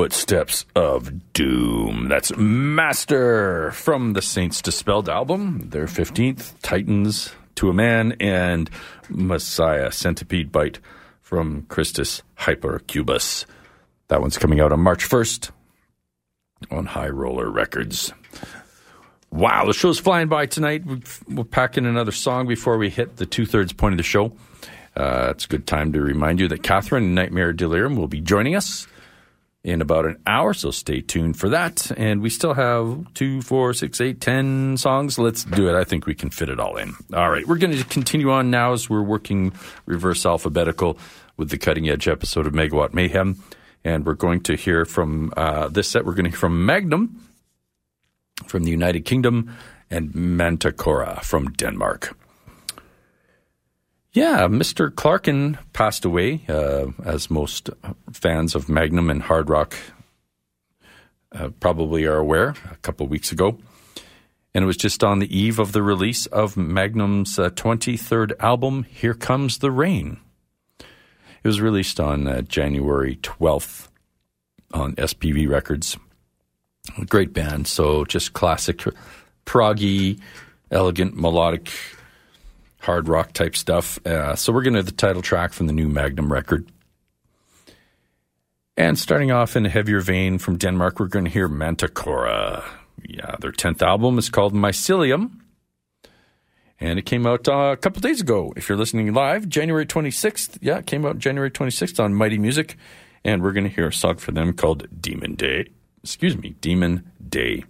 Footsteps 0.00 0.64
of 0.74 1.32
doom. 1.34 2.08
That's 2.08 2.34
Master 2.34 3.70
from 3.72 4.14
the 4.14 4.22
Saints 4.22 4.62
Dispelled 4.62 5.10
album, 5.10 5.68
their 5.68 5.84
15th, 5.84 6.54
Titans 6.62 7.34
to 7.56 7.68
a 7.68 7.74
Man, 7.74 8.16
and 8.18 8.70
Messiah 9.10 9.92
Centipede 9.92 10.50
Bite 10.50 10.78
from 11.20 11.66
Christus 11.68 12.22
Hypercubus. 12.38 13.44
That 14.08 14.22
one's 14.22 14.38
coming 14.38 14.58
out 14.58 14.72
on 14.72 14.80
March 14.80 15.06
1st 15.06 15.50
on 16.70 16.86
High 16.86 17.10
Roller 17.10 17.50
Records. 17.50 18.10
Wow, 19.30 19.66
the 19.66 19.74
show's 19.74 19.98
flying 19.98 20.28
by 20.28 20.46
tonight. 20.46 20.82
We'll 21.28 21.44
pack 21.44 21.76
in 21.76 21.84
another 21.84 22.12
song 22.12 22.46
before 22.46 22.78
we 22.78 22.88
hit 22.88 23.16
the 23.16 23.26
two 23.26 23.44
thirds 23.44 23.74
point 23.74 23.92
of 23.92 23.98
the 23.98 24.02
show. 24.02 24.32
Uh, 24.96 25.28
it's 25.32 25.44
a 25.44 25.48
good 25.48 25.66
time 25.66 25.92
to 25.92 26.00
remind 26.00 26.40
you 26.40 26.48
that 26.48 26.62
Catherine, 26.62 27.14
Nightmare 27.14 27.52
Delirium, 27.52 27.96
will 27.96 28.08
be 28.08 28.22
joining 28.22 28.56
us 28.56 28.86
in 29.62 29.82
about 29.82 30.06
an 30.06 30.16
hour, 30.26 30.54
so 30.54 30.70
stay 30.70 31.00
tuned 31.00 31.38
for 31.38 31.50
that. 31.50 31.92
And 31.96 32.22
we 32.22 32.30
still 32.30 32.54
have 32.54 33.12
two, 33.14 33.42
four, 33.42 33.74
six, 33.74 34.00
eight, 34.00 34.20
ten 34.20 34.76
songs. 34.76 35.18
Let's 35.18 35.44
do 35.44 35.68
it. 35.68 35.78
I 35.78 35.84
think 35.84 36.06
we 36.06 36.14
can 36.14 36.30
fit 36.30 36.48
it 36.48 36.58
all 36.58 36.76
in. 36.76 36.94
All 37.12 37.30
right, 37.30 37.46
we're 37.46 37.58
going 37.58 37.76
to 37.76 37.84
continue 37.84 38.30
on 38.30 38.50
now 38.50 38.72
as 38.72 38.88
we're 38.88 39.02
working 39.02 39.52
reverse 39.86 40.24
alphabetical 40.24 40.98
with 41.36 41.50
the 41.50 41.58
cutting 41.58 41.88
edge 41.88 42.08
episode 42.08 42.46
of 42.46 42.52
Megawatt 42.52 42.94
Mayhem. 42.94 43.42
And 43.84 44.04
we're 44.04 44.14
going 44.14 44.40
to 44.42 44.56
hear 44.56 44.84
from 44.84 45.32
uh, 45.36 45.68
this 45.68 45.88
set, 45.88 46.04
we're 46.04 46.14
going 46.14 46.24
to 46.24 46.30
hear 46.30 46.38
from 46.38 46.66
Magnum 46.66 47.20
from 48.46 48.64
the 48.64 48.70
United 48.70 49.04
Kingdom 49.04 49.54
and 49.90 50.12
Manticora 50.12 51.22
from 51.22 51.52
Denmark. 51.52 52.16
Yeah, 54.12 54.48
Mr. 54.48 54.90
Clarkin 54.90 55.56
passed 55.72 56.04
away, 56.04 56.40
uh, 56.48 56.86
as 57.04 57.30
most 57.30 57.70
fans 58.12 58.56
of 58.56 58.68
Magnum 58.68 59.08
and 59.08 59.22
hard 59.22 59.48
rock 59.48 59.76
uh, 61.32 61.50
probably 61.60 62.06
are 62.06 62.16
aware, 62.16 62.54
a 62.72 62.76
couple 62.82 63.04
of 63.04 63.10
weeks 63.10 63.30
ago. 63.30 63.58
And 64.52 64.64
it 64.64 64.66
was 64.66 64.76
just 64.76 65.04
on 65.04 65.20
the 65.20 65.38
eve 65.38 65.60
of 65.60 65.70
the 65.70 65.82
release 65.82 66.26
of 66.26 66.56
Magnum's 66.56 67.38
uh, 67.38 67.50
23rd 67.50 68.32
album, 68.40 68.82
Here 68.82 69.14
Comes 69.14 69.58
the 69.58 69.70
Rain. 69.70 70.18
It 70.80 71.46
was 71.46 71.60
released 71.60 72.00
on 72.00 72.26
uh, 72.26 72.42
January 72.42 73.14
12th 73.22 73.86
on 74.74 74.96
SPV 74.96 75.48
Records. 75.48 75.96
Great 77.08 77.32
band, 77.32 77.68
so 77.68 78.04
just 78.04 78.32
classic, 78.32 78.82
proggy, 79.46 80.18
elegant, 80.72 81.16
melodic 81.16 81.70
hard 82.80 83.08
rock 83.08 83.32
type 83.32 83.56
stuff. 83.56 84.04
Uh, 84.06 84.34
so 84.34 84.52
we're 84.52 84.62
going 84.62 84.74
to 84.74 84.82
the 84.82 84.92
title 84.92 85.22
track 85.22 85.52
from 85.52 85.66
the 85.66 85.72
new 85.72 85.88
Magnum 85.88 86.32
record. 86.32 86.70
And 88.76 88.98
starting 88.98 89.30
off 89.30 89.56
in 89.56 89.66
a 89.66 89.68
heavier 89.68 90.00
vein 90.00 90.38
from 90.38 90.56
Denmark, 90.56 90.98
we're 90.98 91.08
going 91.08 91.26
to 91.26 91.30
hear 91.30 91.48
Manticora. 91.48 92.64
Yeah, 93.06 93.36
their 93.38 93.52
10th 93.52 93.82
album 93.82 94.18
is 94.18 94.30
called 94.30 94.54
Mycelium. 94.54 95.32
And 96.78 96.98
it 96.98 97.02
came 97.04 97.26
out 97.26 97.46
uh, 97.46 97.72
a 97.72 97.76
couple 97.76 98.00
days 98.00 98.22
ago. 98.22 98.54
If 98.56 98.68
you're 98.68 98.78
listening 98.78 99.12
live, 99.12 99.48
January 99.48 99.84
26th. 99.84 100.58
Yeah, 100.62 100.78
it 100.78 100.86
came 100.86 101.04
out 101.04 101.18
January 101.18 101.50
26th 101.50 102.02
on 102.02 102.14
Mighty 102.14 102.38
Music. 102.38 102.76
And 103.22 103.42
we're 103.42 103.52
going 103.52 103.64
to 103.64 103.70
hear 103.70 103.88
a 103.88 103.92
song 103.92 104.16
for 104.16 104.32
them 104.32 104.54
called 104.54 104.88
Demonday. 104.98 105.68
Excuse 106.02 106.38
me, 106.38 106.54
Demon 106.62 107.10
Day. 107.28 107.64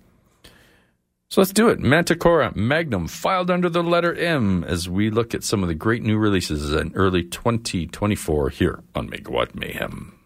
So 1.30 1.40
let's 1.40 1.52
do 1.52 1.68
it. 1.68 1.78
Manticora 1.78 2.56
Magnum 2.56 3.06
filed 3.06 3.52
under 3.52 3.68
the 3.68 3.84
letter 3.84 4.12
M 4.12 4.64
as 4.64 4.88
we 4.88 5.10
look 5.10 5.32
at 5.32 5.44
some 5.44 5.62
of 5.62 5.68
the 5.68 5.76
great 5.76 6.02
new 6.02 6.18
releases 6.18 6.72
in 6.72 6.92
early 6.96 7.22
2024 7.22 8.48
here 8.48 8.82
on 8.96 9.08
Megawatt 9.08 9.54
Mayhem. 9.54 10.19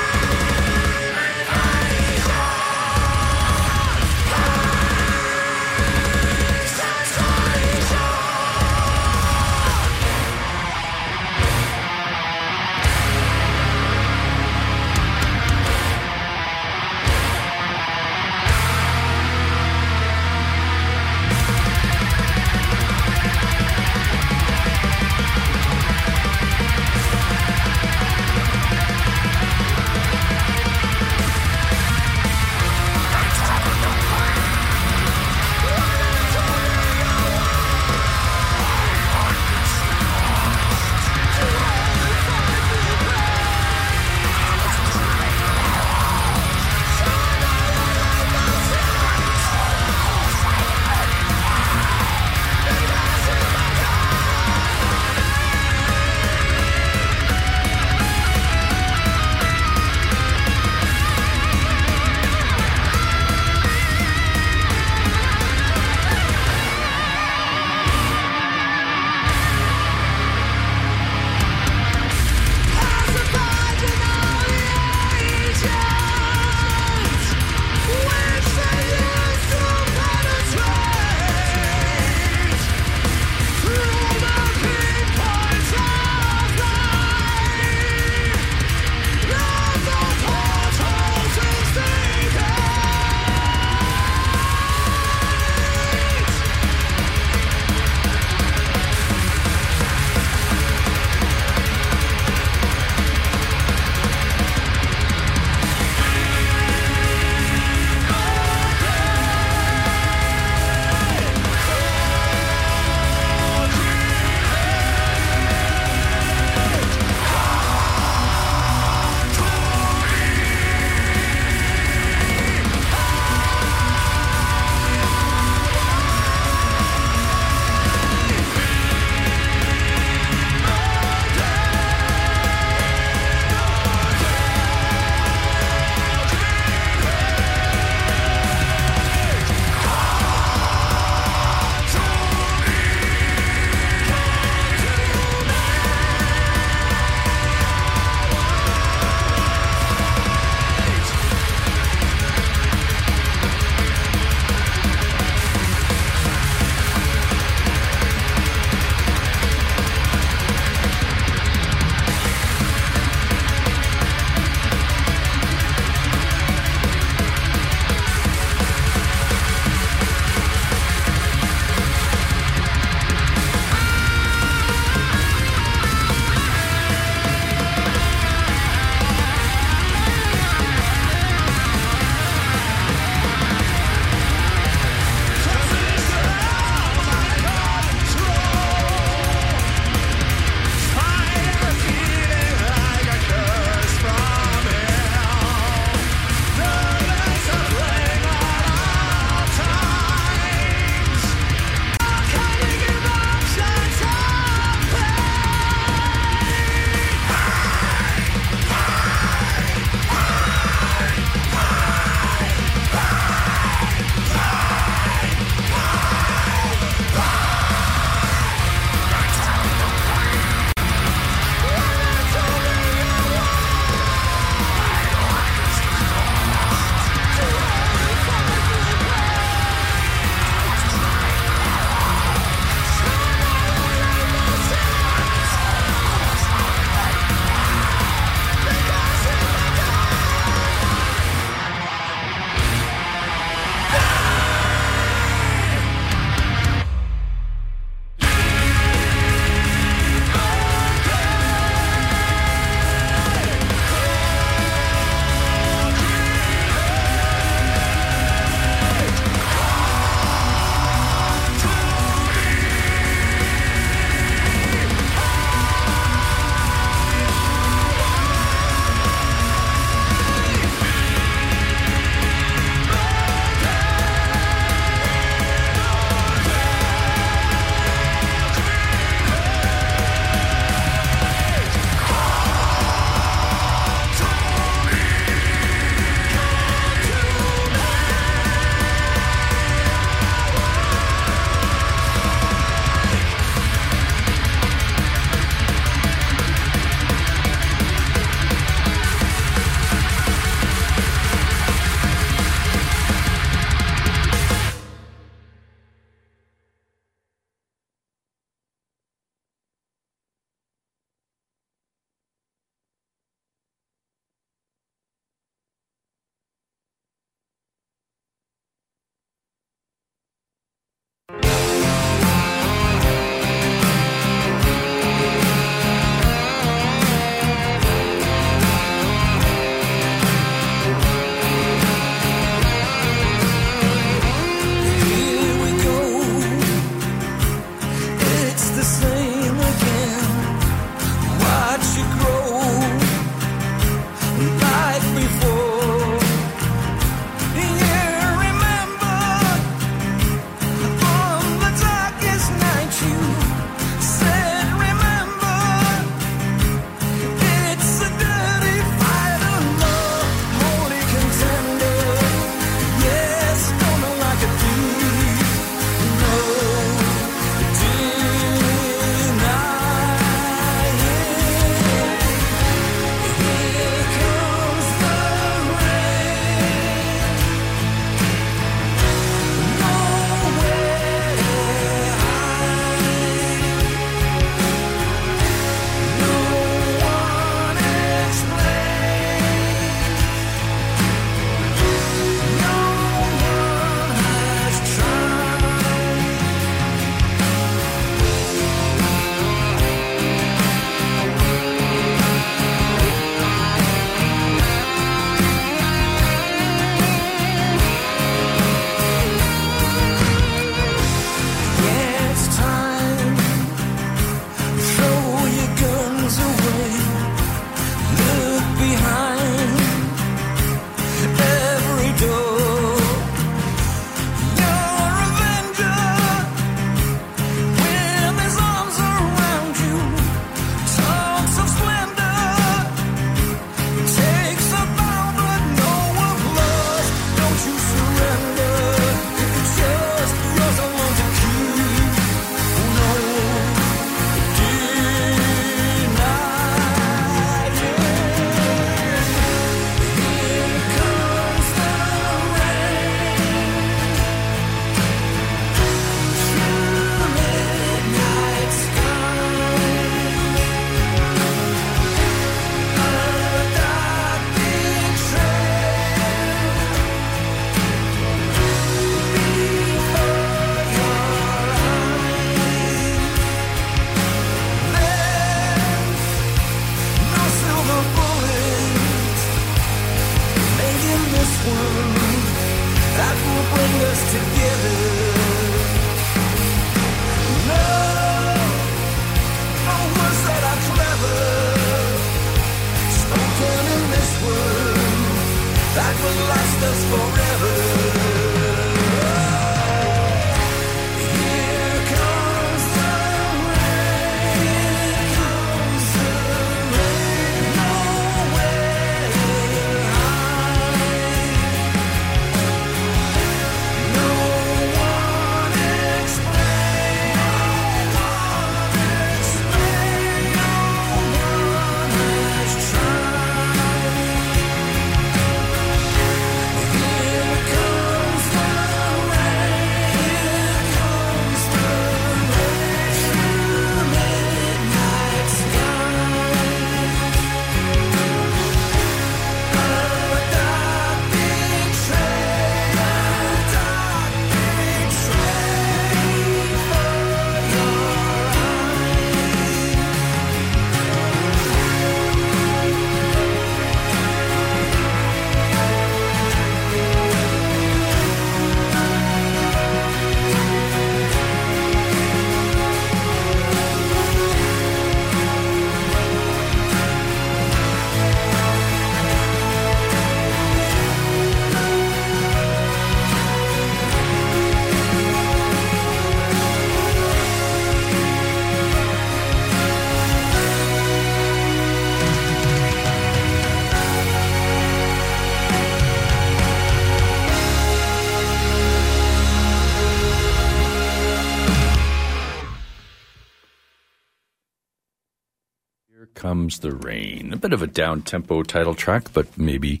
The 596.78 596.92
rain. 596.92 597.52
A 597.52 597.56
bit 597.56 597.72
of 597.72 597.82
a 597.82 597.86
down 597.86 598.22
tempo 598.22 598.62
title 598.62 598.94
track, 598.94 599.32
but 599.32 599.56
maybe 599.58 600.00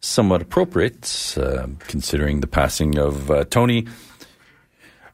somewhat 0.00 0.42
appropriate 0.42 1.34
uh, 1.38 1.66
considering 1.80 2.40
the 2.40 2.46
passing 2.46 2.98
of 2.98 3.30
uh, 3.30 3.44
Tony 3.44 3.86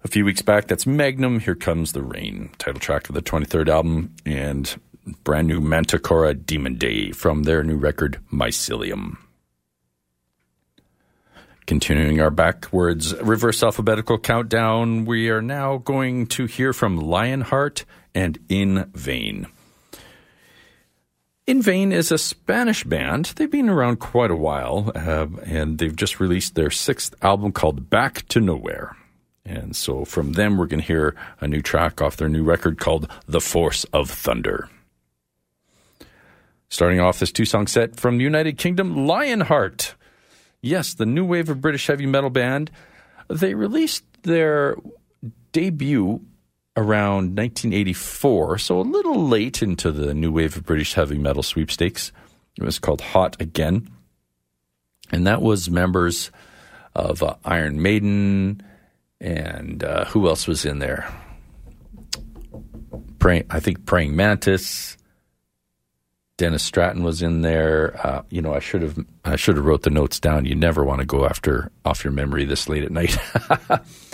a 0.02 0.08
few 0.08 0.24
weeks 0.24 0.42
back. 0.42 0.66
That's 0.66 0.86
Magnum. 0.86 1.40
Here 1.40 1.54
comes 1.54 1.92
the 1.92 2.02
rain. 2.02 2.50
Title 2.58 2.80
track 2.80 3.08
of 3.08 3.14
the 3.14 3.22
23rd 3.22 3.68
album 3.68 4.14
and 4.24 4.80
brand 5.24 5.48
new 5.48 5.60
Manticora 5.60 6.34
Demonday 6.34 7.14
from 7.14 7.44
their 7.44 7.62
new 7.62 7.76
record 7.76 8.20
Mycelium. 8.32 9.18
Continuing 11.66 12.20
our 12.20 12.30
backwards 12.30 13.14
reverse 13.20 13.62
alphabetical 13.62 14.18
countdown, 14.18 15.04
we 15.04 15.30
are 15.30 15.42
now 15.42 15.76
going 15.78 16.26
to 16.26 16.46
hear 16.46 16.72
from 16.72 16.98
Lionheart 16.98 17.84
and 18.14 18.38
In 18.48 18.90
Vain. 18.94 19.46
In 21.50 21.62
Vain 21.62 21.90
is 21.90 22.12
a 22.12 22.16
Spanish 22.16 22.84
band. 22.84 23.32
They've 23.34 23.50
been 23.50 23.68
around 23.68 23.96
quite 23.96 24.30
a 24.30 24.36
while, 24.36 24.92
uh, 24.94 25.26
and 25.44 25.78
they've 25.78 25.96
just 25.96 26.20
released 26.20 26.54
their 26.54 26.70
sixth 26.70 27.12
album 27.22 27.50
called 27.50 27.90
Back 27.90 28.28
to 28.28 28.40
Nowhere. 28.40 28.96
And 29.44 29.74
so 29.74 30.04
from 30.04 30.34
them, 30.34 30.56
we're 30.56 30.66
going 30.66 30.80
to 30.80 30.86
hear 30.86 31.16
a 31.40 31.48
new 31.48 31.60
track 31.60 32.00
off 32.00 32.16
their 32.16 32.28
new 32.28 32.44
record 32.44 32.78
called 32.78 33.10
The 33.26 33.40
Force 33.40 33.82
of 33.92 34.08
Thunder. 34.08 34.68
Starting 36.68 37.00
off 37.00 37.18
this 37.18 37.32
two 37.32 37.44
song 37.44 37.66
set 37.66 37.98
from 37.98 38.18
the 38.18 38.22
United 38.22 38.56
Kingdom, 38.56 39.08
Lionheart. 39.08 39.96
Yes, 40.62 40.94
the 40.94 41.04
new 41.04 41.24
wave 41.24 41.48
of 41.48 41.60
British 41.60 41.88
heavy 41.88 42.06
metal 42.06 42.30
band. 42.30 42.70
They 43.26 43.54
released 43.54 44.04
their 44.22 44.76
debut 45.50 46.24
around 46.76 47.36
1984, 47.36 48.58
so 48.58 48.80
a 48.80 48.82
little 48.82 49.26
late 49.26 49.62
into 49.62 49.90
the 49.90 50.14
new 50.14 50.32
wave 50.32 50.56
of 50.56 50.64
British 50.64 50.94
heavy 50.94 51.18
metal 51.18 51.42
sweepstakes. 51.42 52.12
It 52.56 52.64
was 52.64 52.78
called 52.78 53.00
Hot 53.00 53.40
Again. 53.40 53.90
And 55.12 55.26
that 55.26 55.42
was 55.42 55.68
members 55.70 56.30
of 56.94 57.22
uh, 57.22 57.34
Iron 57.44 57.82
Maiden 57.82 58.62
and 59.20 59.84
uh, 59.84 60.06
who 60.06 60.28
else 60.28 60.46
was 60.46 60.64
in 60.64 60.78
there? 60.78 61.12
Praying, 63.18 63.44
I 63.50 63.60
think 63.60 63.84
Praying 63.84 64.16
Mantis. 64.16 64.96
Dennis 66.38 66.62
Stratton 66.62 67.02
was 67.02 67.20
in 67.20 67.42
there. 67.42 68.00
Uh, 68.02 68.22
you 68.30 68.40
know, 68.40 68.54
I 68.54 68.60
should 68.60 68.80
have 68.80 68.98
I 69.26 69.36
should 69.36 69.56
have 69.56 69.66
wrote 69.66 69.82
the 69.82 69.90
notes 69.90 70.18
down. 70.18 70.46
You 70.46 70.54
never 70.54 70.84
want 70.84 71.00
to 71.00 71.06
go 71.06 71.26
after 71.26 71.70
off 71.84 72.02
your 72.02 72.14
memory 72.14 72.46
this 72.46 72.66
late 72.66 72.82
at 72.82 72.90
night. 72.90 73.14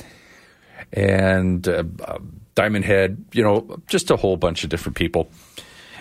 and 0.93 1.69
uh, 1.69 1.85
Diamond 2.57 2.85
Head, 2.85 3.25
you 3.33 3.45
know, 3.45 3.81
just 3.87 4.11
a 4.11 4.17
whole 4.17 4.37
bunch 4.37 4.65
of 4.65 4.71
different 4.71 4.97
people. 4.97 5.29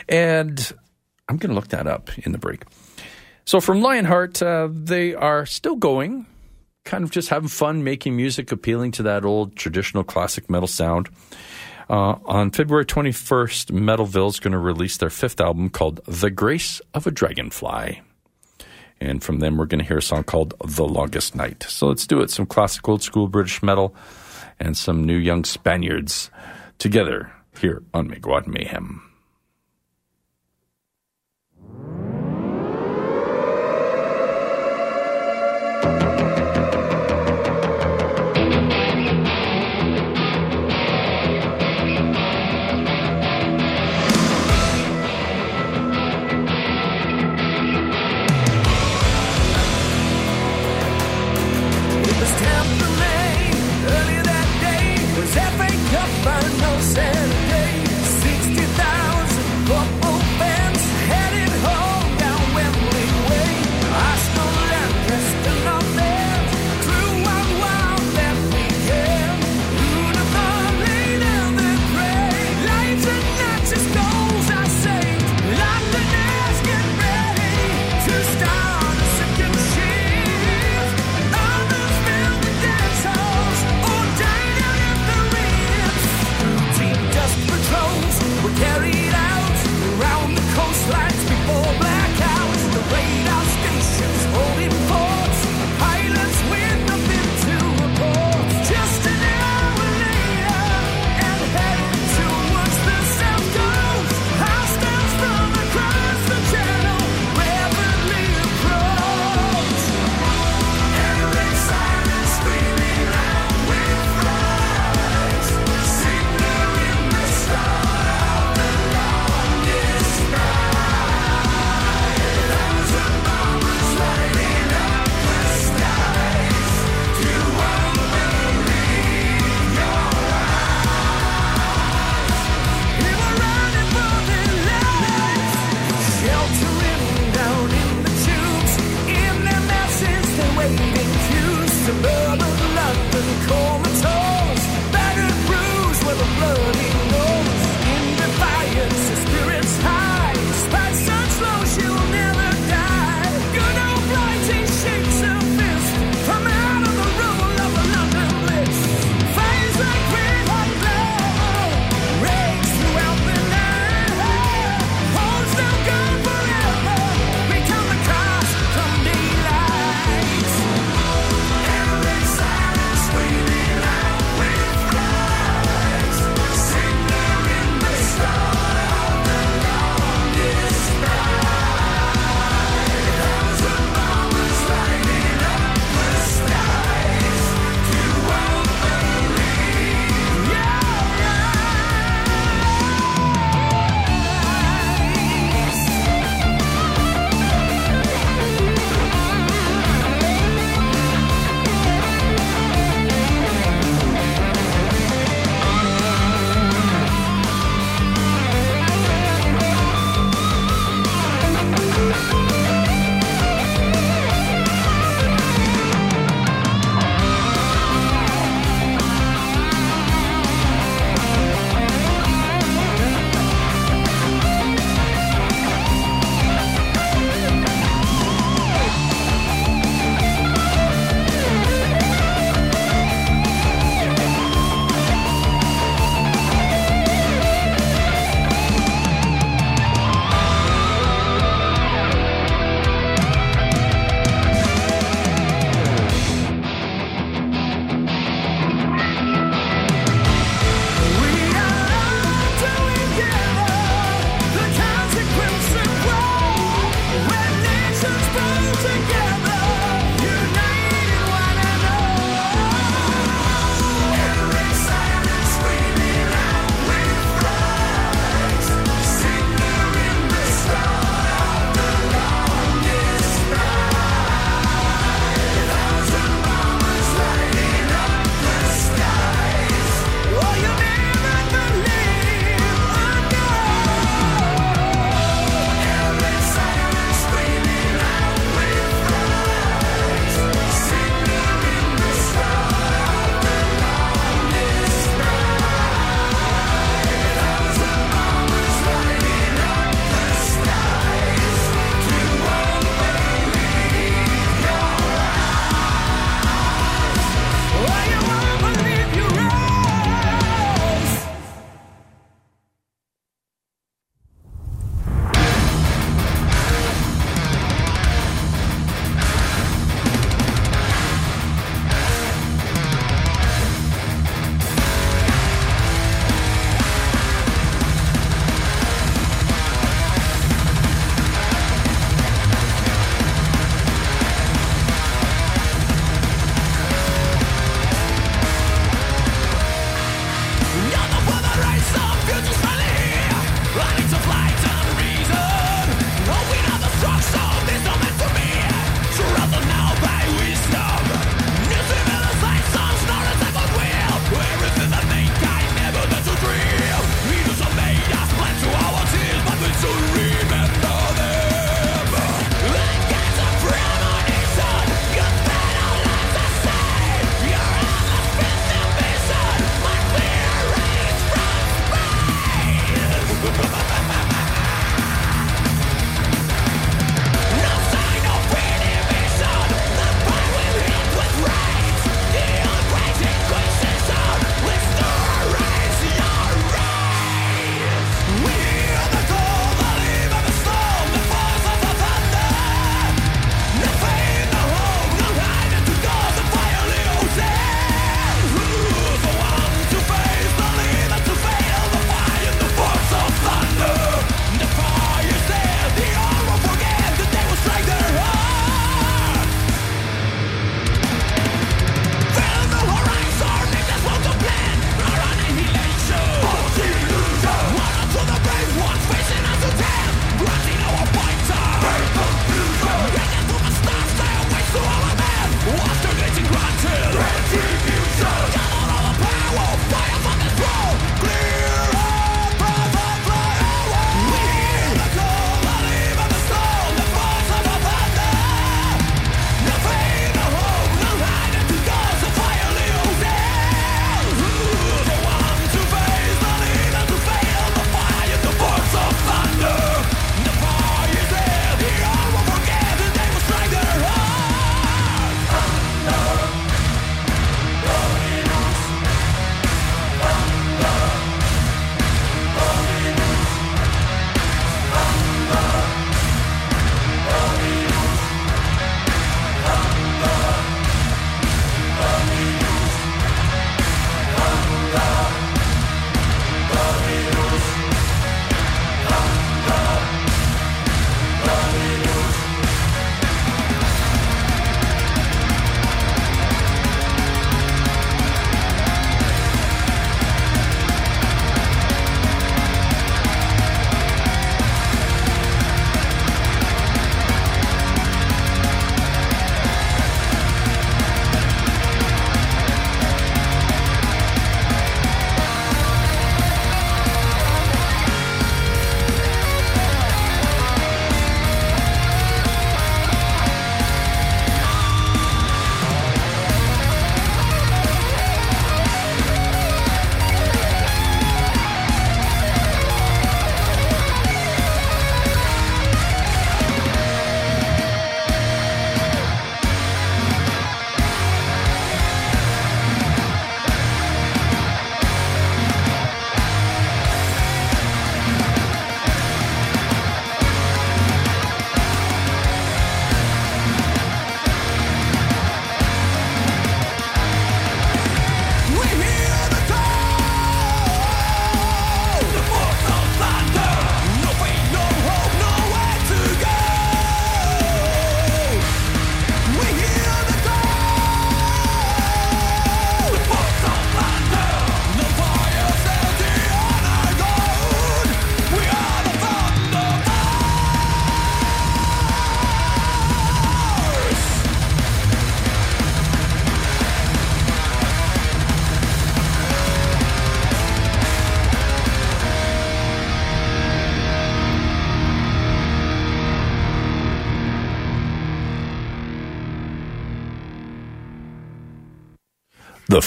And 0.10 0.72
I'm 1.30 1.38
going 1.38 1.50
to 1.50 1.56
look 1.56 1.68
that 1.68 1.86
up 1.86 2.10
in 2.20 2.32
the 2.32 2.40
break. 2.40 2.64
So 3.46 3.62
from 3.62 3.82
Lionheart, 3.82 4.42
uh, 4.42 4.70
they 4.72 5.14
are 5.14 5.46
still 5.46 5.76
going, 5.76 6.26
kind 6.84 7.04
of 7.04 7.12
just 7.12 7.30
having 7.30 7.50
fun 7.50 7.84
making 7.84 8.16
music 8.16 8.52
appealing 8.52 8.92
to 8.94 9.04
that 9.04 9.24
old 9.24 9.56
traditional 9.56 10.04
classic 10.04 10.50
metal 10.50 10.68
sound. 10.68 11.10
Uh, 11.88 12.16
on 12.26 12.50
February 12.50 12.86
21st, 12.86 13.72
Metalville 13.72 14.30
is 14.30 14.40
going 14.40 14.54
to 14.54 14.58
release 14.58 14.98
their 14.98 15.12
fifth 15.12 15.40
album 15.40 15.70
called 15.70 16.00
The 16.08 16.32
Grace 16.32 16.82
of 16.96 17.06
a 17.06 17.12
Dragonfly. 17.12 18.02
And 19.00 19.24
from 19.24 19.40
them, 19.40 19.58
we're 19.58 19.66
going 19.66 19.82
to 19.82 19.86
hear 19.86 20.00
a 20.00 20.02
song 20.02 20.24
called 20.24 20.56
The 20.66 20.88
Longest 20.88 21.36
Night. 21.36 21.64
So 21.68 21.88
let's 21.88 22.08
do 22.08 22.22
it. 22.22 22.32
Some 22.32 22.46
classic 22.46 22.88
old 22.88 23.04
school 23.04 23.28
British 23.28 23.62
metal 23.62 23.94
and 24.60 24.78
some 24.78 25.04
new 25.04 25.18
young 25.18 25.44
Spaniards 25.44 26.30
together 26.78 27.32
here 27.60 27.84
on 27.94 28.10
Megawatt 28.10 28.48
Mayhem. 28.48 29.02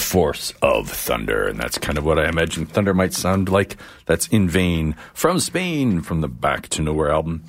Force 0.09 0.55
of 0.63 0.89
thunder. 0.89 1.47
And 1.47 1.59
that's 1.59 1.77
kind 1.77 1.99
of 1.99 2.03
what 2.03 2.17
I 2.17 2.27
imagine 2.27 2.65
thunder 2.65 2.95
might 2.95 3.13
sound 3.13 3.47
like. 3.47 3.77
That's 4.07 4.27
in 4.29 4.49
vain 4.49 4.95
from 5.13 5.39
Spain 5.39 6.01
from 6.01 6.21
the 6.21 6.27
Back 6.27 6.67
to 6.69 6.81
Nowhere 6.81 7.11
album. 7.11 7.43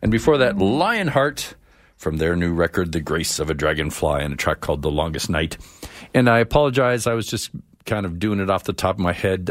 And 0.00 0.10
before 0.10 0.38
that, 0.38 0.56
Lionheart 0.56 1.56
from 1.98 2.16
their 2.16 2.34
new 2.34 2.54
record, 2.54 2.92
The 2.92 3.02
Grace 3.02 3.38
of 3.38 3.50
a 3.50 3.54
Dragonfly, 3.54 4.22
and 4.22 4.32
a 4.32 4.36
track 4.36 4.60
called 4.60 4.80
The 4.80 4.90
Longest 4.90 5.28
Night. 5.28 5.58
And 6.14 6.30
I 6.30 6.38
apologize, 6.38 7.06
I 7.06 7.12
was 7.12 7.26
just 7.26 7.50
kind 7.84 8.06
of 8.06 8.18
doing 8.18 8.40
it 8.40 8.48
off 8.48 8.64
the 8.64 8.72
top 8.72 8.94
of 8.94 9.00
my 9.00 9.12
head 9.12 9.50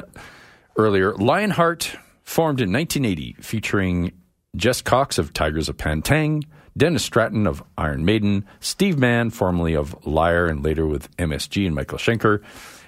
earlier. 0.75 1.13
Lionheart 1.15 1.95
formed 2.23 2.61
in 2.61 2.73
1980, 2.73 3.35
featuring 3.41 4.11
Jess 4.55 4.81
Cox 4.81 5.19
of 5.19 5.33
Tigers 5.33 5.69
of 5.69 5.77
Pan 5.77 6.01
Tang, 6.01 6.43
Dennis 6.77 7.05
Stratton 7.05 7.47
of 7.47 7.63
Iron 7.77 8.03
Maiden, 8.03 8.45
Steve 8.59 8.99
Mann, 8.99 9.29
formerly 9.29 9.75
of 9.75 10.05
Liar 10.05 10.45
and 10.45 10.63
later 10.63 10.85
with 10.85 11.15
MSG 11.17 11.65
and 11.65 11.73
Michael 11.73 11.97
Schenker, 11.97 12.41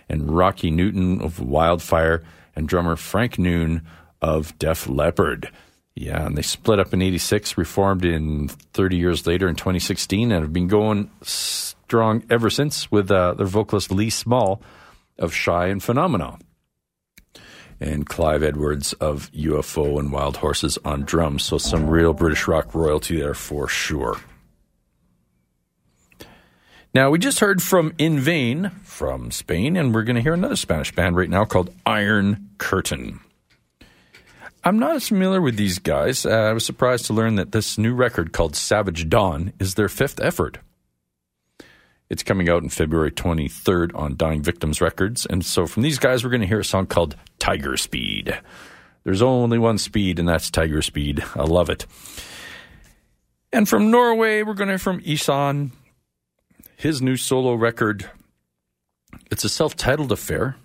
and 0.09 0.29
Rocky 0.29 0.71
Newton 0.71 1.21
of 1.21 1.39
Wildfire, 1.39 2.23
and 2.55 2.67
drummer 2.67 2.95
Frank 2.97 3.39
Noon 3.39 3.87
of 4.21 4.57
Def 4.59 4.89
Leppard. 4.89 5.49
Yeah, 5.95 6.25
and 6.25 6.37
they 6.37 6.41
split 6.41 6.79
up 6.79 6.93
in 6.93 7.01
86, 7.01 7.57
reformed 7.57 8.03
in 8.03 8.49
30 8.49 8.97
years 8.97 9.25
later 9.25 9.47
in 9.47 9.55
2016, 9.55 10.31
and 10.31 10.43
have 10.43 10.53
been 10.53 10.67
going 10.67 11.09
strong 11.21 12.23
ever 12.29 12.49
since 12.49 12.91
with 12.91 13.09
uh, 13.09 13.33
their 13.35 13.47
vocalist 13.47 13.91
Lee 13.91 14.09
Small 14.09 14.61
of 15.17 15.33
Shy 15.33 15.67
and 15.67 15.81
Phenomena 15.81 16.37
and 17.79 18.05
Clive 18.05 18.43
Edwards 18.43 18.93
of 18.93 19.31
UFO 19.31 19.99
and 19.99 20.11
Wild 20.11 20.37
Horses 20.37 20.77
on 20.83 21.03
drums. 21.03 21.43
So 21.43 21.57
some 21.57 21.89
real 21.89 22.13
British 22.13 22.47
rock 22.47 22.73
royalty 22.73 23.17
there 23.19 23.33
for 23.33 23.67
sure. 23.67 24.17
Now, 26.93 27.11
we 27.11 27.19
just 27.19 27.41
heard 27.41 27.61
from 27.61 27.93
In 27.97 28.19
Vain 28.19 28.71
from 28.81 29.29
Spain, 29.29 29.75
and 29.75 29.93
we're 29.93 30.03
going 30.03 30.15
to 30.15 30.21
hear 30.21 30.33
another 30.33 30.55
Spanish 30.55 30.91
band 30.95 31.15
right 31.15 31.29
now 31.29 31.45
called 31.45 31.69
Iron 31.85 32.49
Curtain. 32.57 33.19
I'm 34.63 34.79
not 34.79 34.95
as 34.95 35.07
familiar 35.07 35.41
with 35.41 35.57
these 35.57 35.79
guys. 35.79 36.25
Uh, 36.25 36.31
I 36.31 36.53
was 36.53 36.65
surprised 36.65 37.05
to 37.05 37.13
learn 37.13 37.35
that 37.35 37.51
this 37.51 37.77
new 37.77 37.93
record 37.93 38.33
called 38.33 38.55
Savage 38.55 39.07
Dawn 39.09 39.53
is 39.59 39.75
their 39.75 39.89
fifth 39.89 40.19
effort. 40.19 40.57
It's 42.09 42.23
coming 42.23 42.49
out 42.49 42.63
in 42.63 42.69
February 42.69 43.11
23rd 43.11 43.93
on 43.93 44.15
Dying 44.15 44.41
Victims 44.41 44.79
Records. 44.79 45.25
And 45.25 45.45
so 45.45 45.67
from 45.67 45.83
these 45.83 45.99
guys, 45.99 46.23
we're 46.23 46.29
going 46.29 46.41
to 46.41 46.47
hear 46.47 46.61
a 46.61 46.65
song 46.65 46.85
called 46.85 47.17
Tyger 47.39 47.77
Speed. 47.77 48.39
There's 49.03 49.21
only 49.21 49.57
one 49.57 49.77
speed, 49.77 50.19
and 50.19 50.27
that's 50.27 50.49
Tyger 50.49 50.83
Speed. 50.83 51.23
I 51.35 51.43
love 51.43 51.69
it. 51.69 51.85
And 53.51 53.67
from 53.67 53.91
Norway, 53.91 54.43
we're 54.43 54.53
going 54.53 54.67
to 54.67 54.73
hear 54.73 54.79
from 54.79 55.01
Ihsahn, 55.01 55.71
his 56.75 57.01
new 57.01 57.17
solo 57.17 57.53
record. 57.53 58.09
It's 59.31 59.43
a 59.43 59.49
self 59.49 59.75
titled 59.75 60.11
affair 60.11 60.57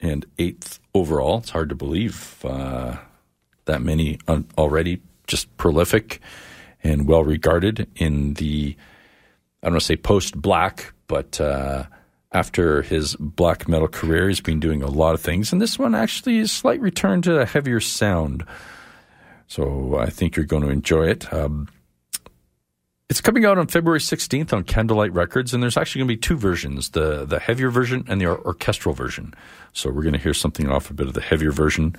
and 0.00 0.26
eighth 0.38 0.80
overall. 0.94 1.38
It's 1.38 1.50
hard 1.50 1.68
to 1.70 1.74
believe 1.74 2.44
uh, 2.44 2.96
that 3.64 3.82
many 3.82 4.18
already 4.58 5.00
just 5.26 5.56
prolific 5.56 6.20
and 6.82 7.06
well 7.06 7.24
regarded 7.24 7.88
in 7.96 8.34
the 8.34 8.76
I 9.62 9.66
don't 9.66 9.74
want 9.74 9.82
to 9.82 9.86
say 9.86 9.96
post 9.96 10.40
black, 10.40 10.92
but 11.06 11.40
uh, 11.40 11.84
after 12.32 12.82
his 12.82 13.14
black 13.16 13.68
metal 13.68 13.88
career, 13.88 14.28
he's 14.28 14.40
been 14.40 14.60
doing 14.60 14.82
a 14.82 14.90
lot 14.90 15.14
of 15.14 15.20
things. 15.20 15.52
And 15.52 15.60
this 15.60 15.78
one 15.78 15.94
actually 15.94 16.38
is 16.38 16.50
a 16.50 16.54
slight 16.54 16.80
return 16.80 17.22
to 17.22 17.40
a 17.40 17.46
heavier 17.46 17.80
sound. 17.80 18.44
So 19.46 19.98
I 19.98 20.10
think 20.10 20.36
you're 20.36 20.46
going 20.46 20.62
to 20.62 20.70
enjoy 20.70 21.08
it. 21.08 21.32
Um, 21.32 21.68
it's 23.12 23.20
coming 23.20 23.44
out 23.44 23.58
on 23.58 23.66
February 23.66 23.98
16th 23.98 24.54
on 24.54 24.64
Candlelight 24.64 25.12
Records, 25.12 25.52
and 25.52 25.62
there's 25.62 25.76
actually 25.76 26.00
going 26.00 26.08
to 26.08 26.14
be 26.14 26.20
two 26.20 26.36
versions 26.38 26.90
the, 26.90 27.26
the 27.26 27.38
heavier 27.38 27.68
version 27.68 28.06
and 28.08 28.18
the 28.18 28.24
or- 28.24 28.40
orchestral 28.46 28.94
version. 28.94 29.34
So 29.74 29.90
we're 29.90 30.02
going 30.02 30.14
to 30.14 30.18
hear 30.18 30.32
something 30.32 30.70
off 30.70 30.90
a 30.90 30.94
bit 30.94 31.08
of 31.08 31.12
the 31.12 31.20
heavier 31.20 31.52
version. 31.52 31.94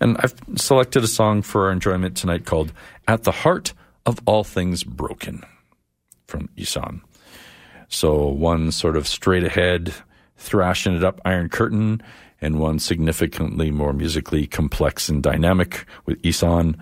And 0.00 0.16
I've 0.18 0.34
selected 0.56 1.04
a 1.04 1.06
song 1.06 1.42
for 1.42 1.66
our 1.66 1.72
enjoyment 1.72 2.16
tonight 2.16 2.44
called 2.44 2.72
At 3.06 3.22
the 3.22 3.30
Heart 3.30 3.74
of 4.04 4.18
All 4.26 4.42
Things 4.42 4.82
Broken 4.82 5.44
from 6.26 6.48
Ihsahn. 6.56 7.02
So 7.88 8.26
one 8.26 8.72
sort 8.72 8.96
of 8.96 9.06
straight 9.06 9.44
ahead, 9.44 9.94
thrashing 10.36 10.96
it 10.96 11.04
up 11.04 11.20
Iron 11.24 11.48
Curtain, 11.48 12.02
and 12.40 12.60
one 12.60 12.78
significantly 12.78 13.70
more 13.70 13.92
musically 13.92 14.46
complex 14.46 15.08
and 15.08 15.22
dynamic 15.22 15.86
with 16.04 16.20
Ihsahn. 16.22 16.78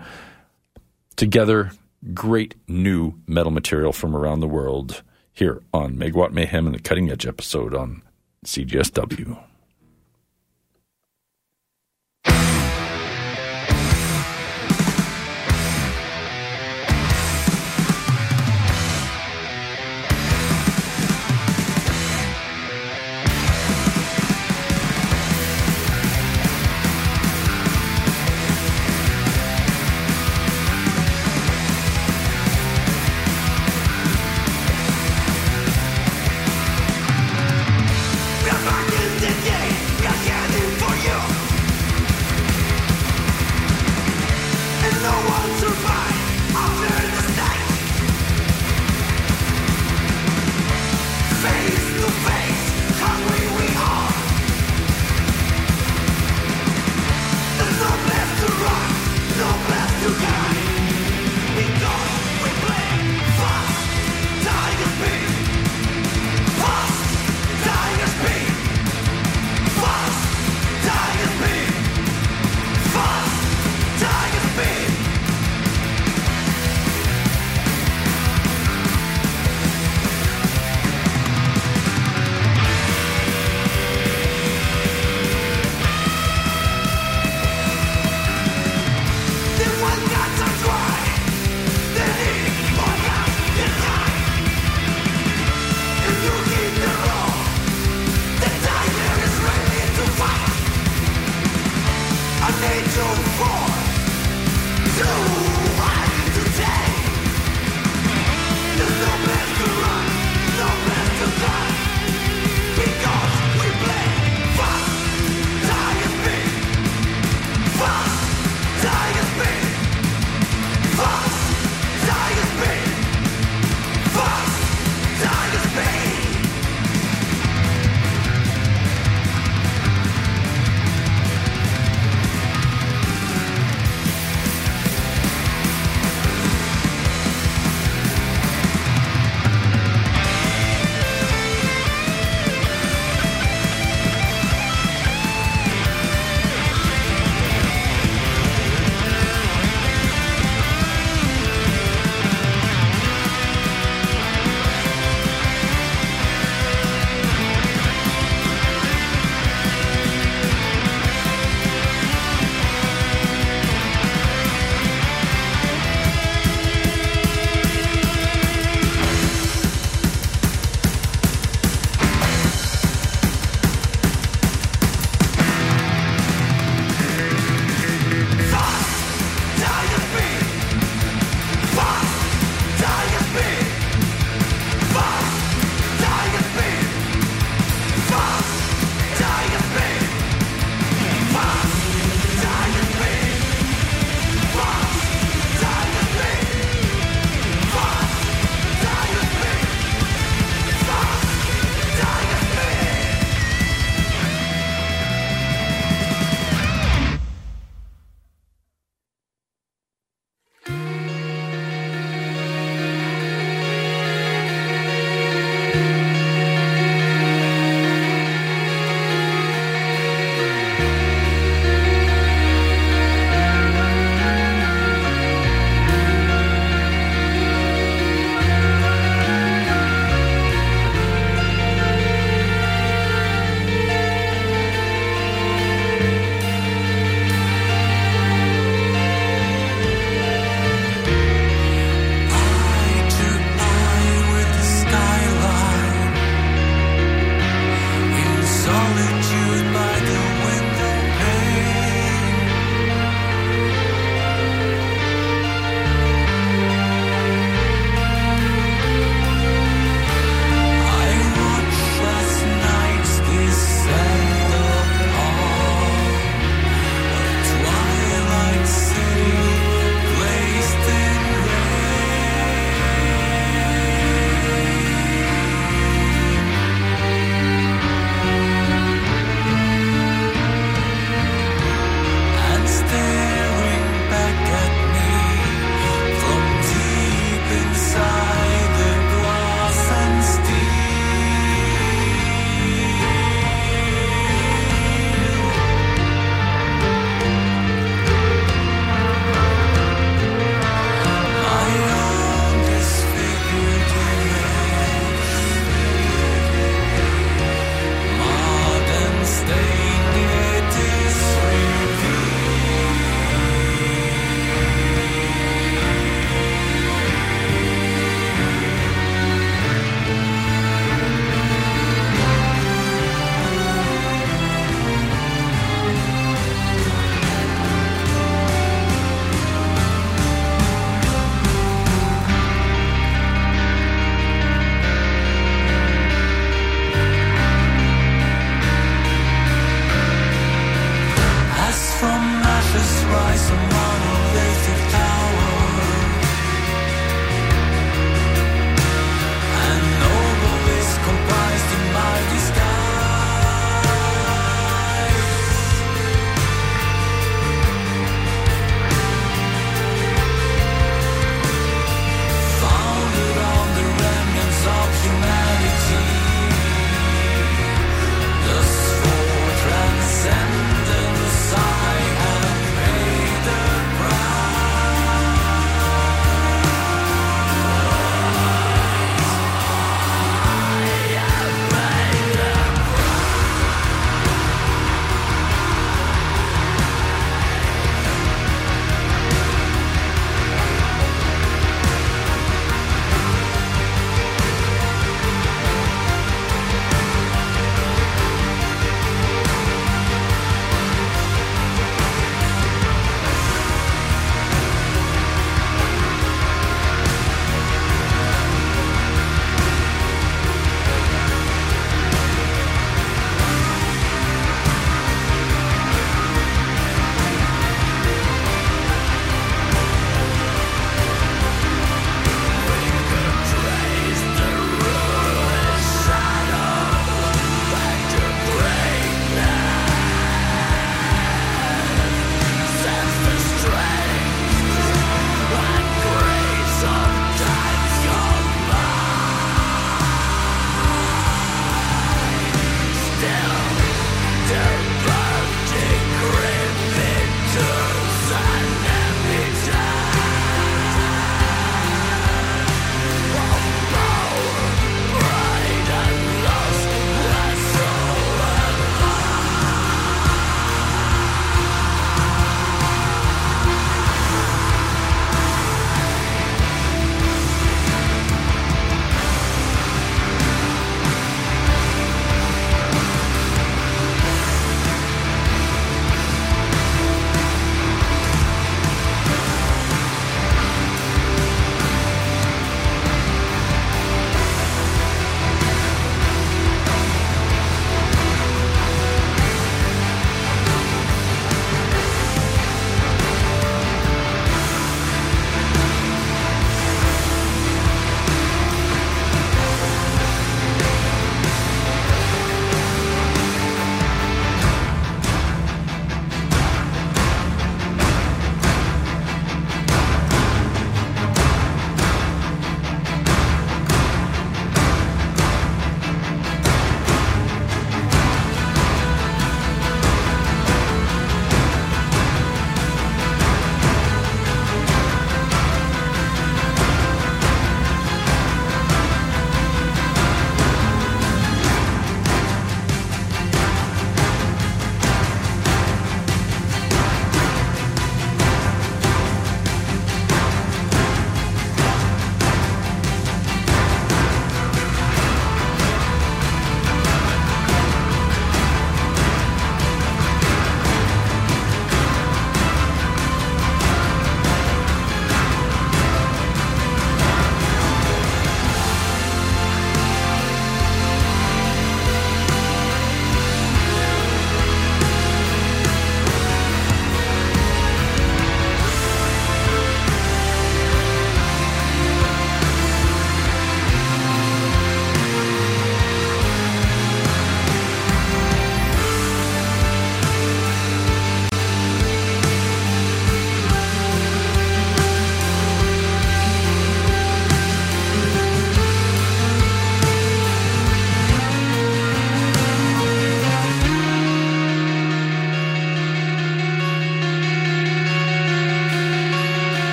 Together, 1.15 1.71
great 2.13 2.55
new 2.67 3.13
metal 3.27 3.51
material 3.51 3.93
from 3.93 4.15
around 4.15 4.41
the 4.41 4.47
world 4.47 5.01
here 5.33 5.61
on 5.73 5.97
Megawatt 5.97 6.31
Mayhem 6.31 6.65
and 6.65 6.75
the 6.75 6.79
Cutting 6.79 7.09
Edge 7.09 7.25
episode 7.25 7.73
on 7.73 8.01
CJSW. 8.45 9.37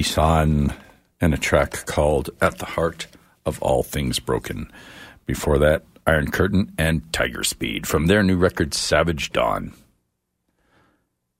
Ihsahn 0.00 0.74
and 1.20 1.34
a 1.34 1.36
track 1.36 1.84
called 1.84 2.30
At 2.40 2.56
the 2.56 2.64
Heart 2.64 3.06
of 3.44 3.60
All 3.62 3.82
Things 3.82 4.18
Broken. 4.18 4.72
Before 5.26 5.58
that, 5.58 5.84
Iron 6.06 6.30
Curtain 6.30 6.72
and 6.78 7.02
Tyger 7.12 7.44
Speed 7.44 7.86
from 7.86 8.06
their 8.06 8.22
new 8.22 8.38
record 8.38 8.72
Savage 8.72 9.30
Dawn. 9.30 9.74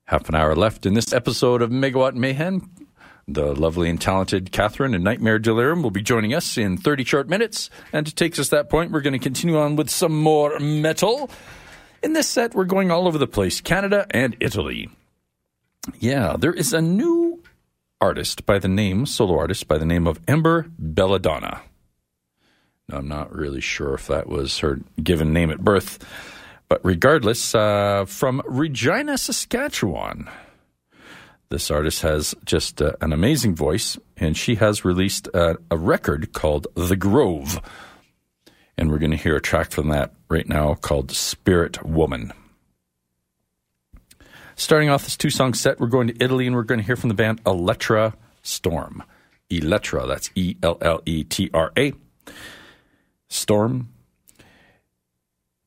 Half 0.04 0.28
an 0.28 0.34
hour 0.34 0.54
left 0.54 0.84
in 0.84 0.92
this 0.92 1.14
episode 1.14 1.62
of 1.62 1.70
Megawatt 1.70 2.14
Mayhem. 2.14 2.70
The 3.26 3.54
lovely 3.54 3.88
and 3.88 3.98
talented 3.98 4.52
Catherine 4.52 4.94
and 4.94 5.04
Nightmare 5.04 5.38
Delirium 5.38 5.82
will 5.82 5.90
be 5.90 6.02
joining 6.02 6.34
us 6.34 6.58
in 6.58 6.76
30 6.76 7.04
short 7.04 7.30
minutes. 7.30 7.70
And 7.94 8.04
to 8.06 8.14
take 8.14 8.38
us 8.38 8.50
to 8.50 8.56
that 8.56 8.68
point, 8.68 8.90
we're 8.90 9.00
going 9.00 9.14
to 9.14 9.18
continue 9.18 9.58
on 9.58 9.76
with 9.76 9.88
some 9.88 10.20
more 10.20 10.58
metal. 10.58 11.30
In 12.02 12.12
this 12.12 12.28
set, 12.28 12.54
we're 12.54 12.64
going 12.64 12.90
all 12.90 13.08
over 13.08 13.16
the 13.16 13.26
place 13.26 13.62
Canada 13.62 14.06
and 14.10 14.36
Italy. 14.38 14.90
Yeah, 15.98 16.36
there 16.38 16.52
is 16.52 16.74
a 16.74 16.82
new 16.82 17.39
artist 18.00 18.46
by 18.46 18.58
the 18.58 18.68
name, 18.68 19.06
solo 19.06 19.38
artist 19.38 19.68
by 19.68 19.78
the 19.78 19.84
name 19.84 20.06
of 20.06 20.20
Ember 20.26 20.70
Belladona. 20.80 21.60
Now, 22.88 22.98
I'm 22.98 23.08
not 23.08 23.34
really 23.34 23.60
sure 23.60 23.94
if 23.94 24.06
that 24.08 24.28
was 24.28 24.58
her 24.58 24.80
given 25.02 25.32
name 25.32 25.50
at 25.50 25.60
birth, 25.60 26.04
but 26.68 26.80
regardless, 26.84 27.54
uh, 27.54 28.04
from 28.06 28.42
Regina, 28.46 29.18
Saskatchewan. 29.18 30.28
This 31.50 31.70
artist 31.70 32.02
has 32.02 32.34
just 32.44 32.80
uh, 32.80 32.92
an 33.00 33.12
amazing 33.12 33.56
voice, 33.56 33.98
and 34.16 34.36
she 34.36 34.54
has 34.56 34.84
released 34.84 35.28
uh, 35.34 35.54
a 35.70 35.76
record 35.76 36.32
called 36.32 36.68
The 36.74 36.96
Grove. 36.96 37.60
And 38.78 38.90
we're 38.90 38.98
going 38.98 39.10
to 39.10 39.16
hear 39.16 39.36
a 39.36 39.40
track 39.42 39.72
from 39.72 39.88
that 39.88 40.12
right 40.28 40.48
now 40.48 40.74
called 40.74 41.10
Spirit 41.10 41.84
Woman. 41.84 42.32
Starting 44.60 44.90
off 44.90 45.04
this 45.04 45.16
two 45.16 45.30
song 45.30 45.54
set, 45.54 45.80
we're 45.80 45.86
going 45.86 46.06
to 46.06 46.22
Italy 46.22 46.46
and 46.46 46.54
we're 46.54 46.62
going 46.62 46.78
to 46.78 46.84
hear 46.84 46.94
from 46.94 47.08
the 47.08 47.14
band 47.14 47.42
Elletra 47.44 48.12
Storm. 48.42 49.02
Elletra, 49.50 50.06
that's 50.06 50.30
E 50.34 50.54
L 50.62 50.76
L 50.82 51.00
E 51.06 51.24
T 51.24 51.48
R 51.54 51.72
A. 51.78 51.94
Storm. 53.30 53.88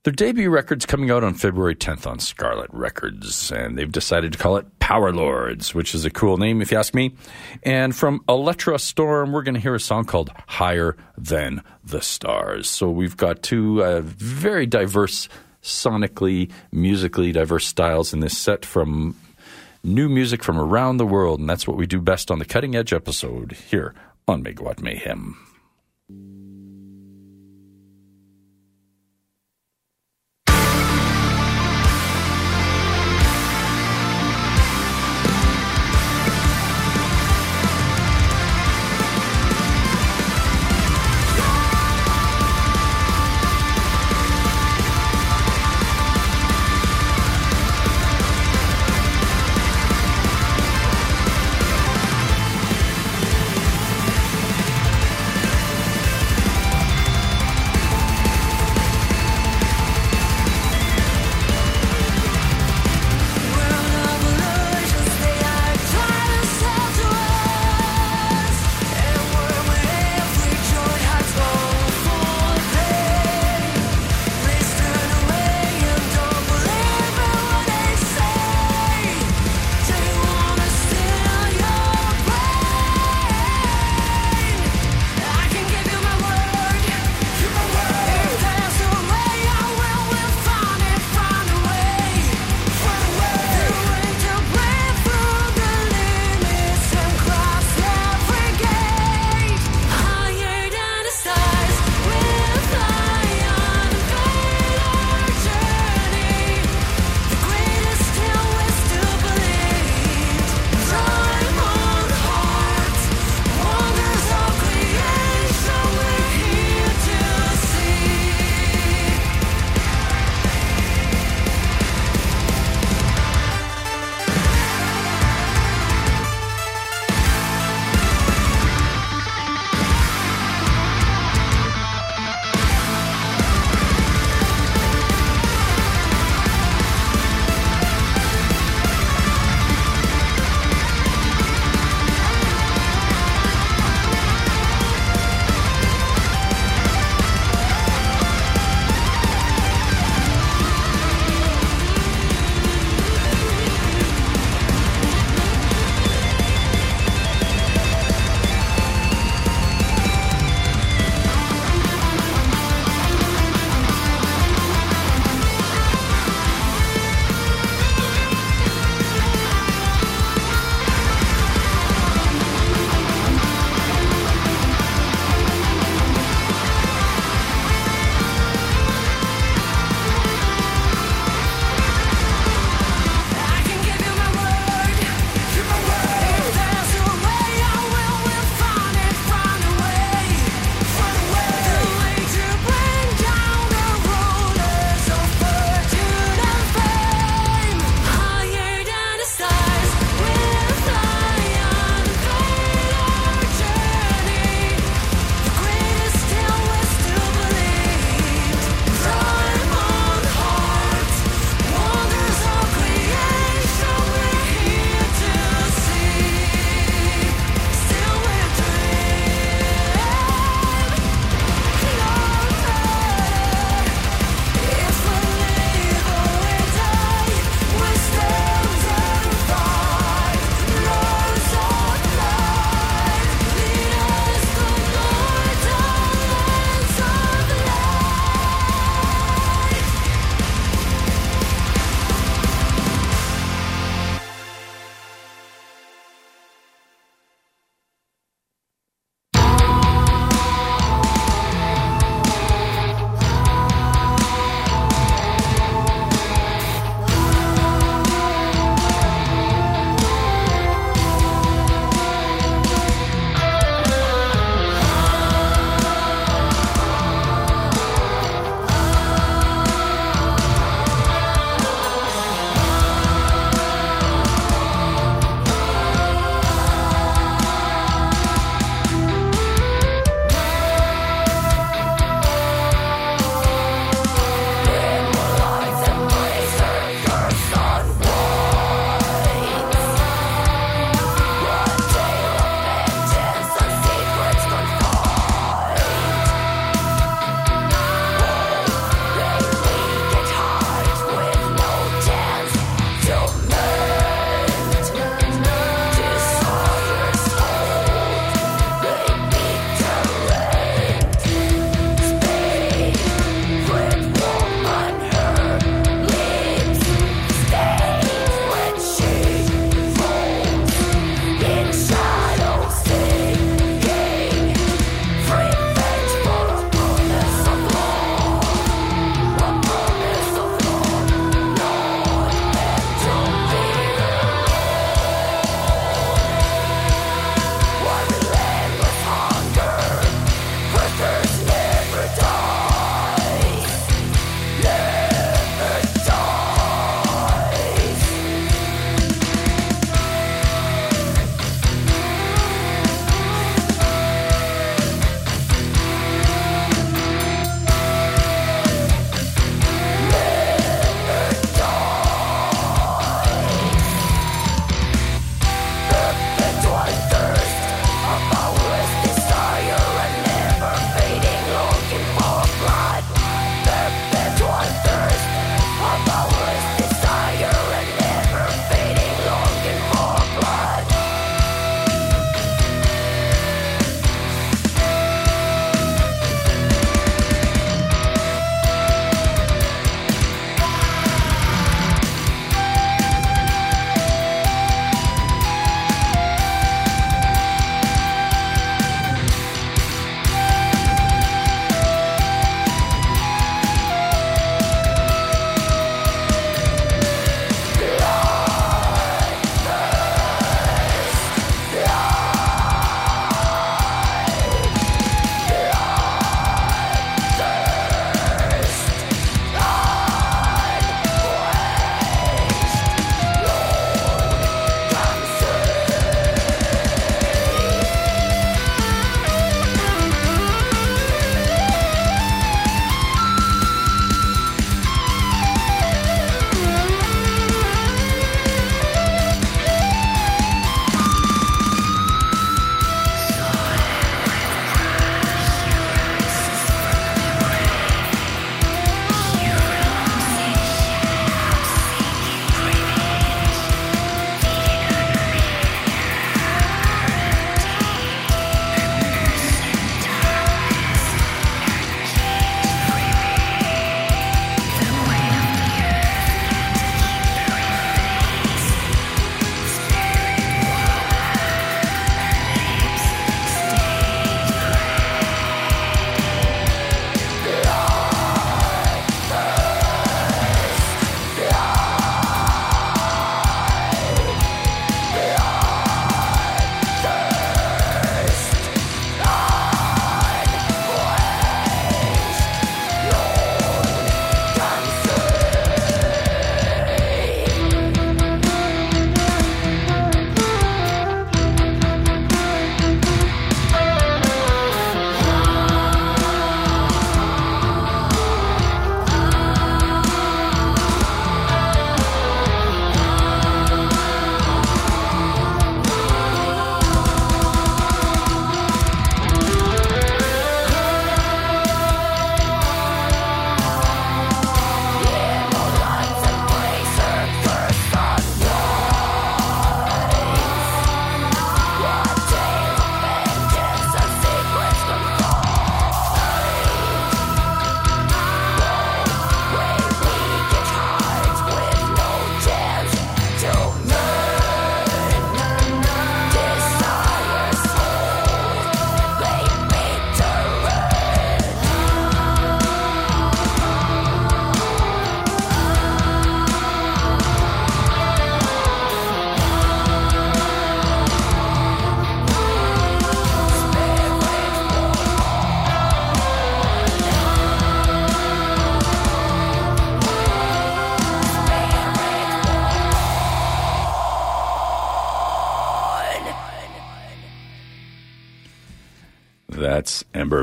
Their 0.04 0.14
debut 0.14 0.52
record's 0.52 0.86
coming 0.86 1.10
out 1.10 1.24
on 1.24 1.34
February 1.34 1.76
10th 1.76 2.06
on 2.06 2.20
Scarlet 2.20 2.70
Records, 2.72 3.52
and 3.52 3.80
they've 3.80 3.92
decided 3.92 4.34
to 4.34 4.38
call 4.38 4.58
it 4.58 4.78
Power 4.78 5.12
Lords, 5.12 5.74
which 5.74 5.96
is 5.96 6.06
a 6.06 6.12
cool 6.12 6.38
name 6.38 6.62
if 6.62 6.72
you 6.72 6.78
ask 6.78 6.94
me. 6.94 7.16
And 7.64 7.96
from 7.96 8.20
Elletra 8.28 8.80
Storm, 8.80 9.32
we're 9.32 9.42
going 9.42 9.56
to 9.56 9.60
hear 9.60 9.74
a 9.74 9.80
song 9.80 10.06
called 10.06 10.30
Higher 10.46 10.96
Than 11.18 11.64
the 11.84 12.02
Stars. 12.02 12.70
So 12.70 12.92
we've 12.92 13.18
got 13.18 13.42
two 13.42 13.84
uh, 13.84 14.02
very 14.04 14.68
diverse, 14.68 15.30
sonically, 15.64 16.52
musically 16.72 17.32
diverse 17.32 17.66
styles 17.66 18.14
in 18.14 18.20
this 18.20 18.38
set 18.38 18.66
from 18.66 19.16
new 19.84 20.08
music 20.08 20.44
from 20.44 20.60
around 20.60 20.98
the 20.98 21.06
world, 21.06 21.40
and 21.40 21.50
that's 21.50 21.68
what 21.68 21.78
we 21.78 21.88
do 21.88 22.00
best 22.00 22.30
on 22.30 22.40
the 22.40 22.46
Cutting 22.46 22.76
Edge 22.76 22.94
episode 22.94 23.54
here 23.70 23.94
on 24.28 24.44
Megawatt 24.44 24.82
Mayhem. 24.82 25.43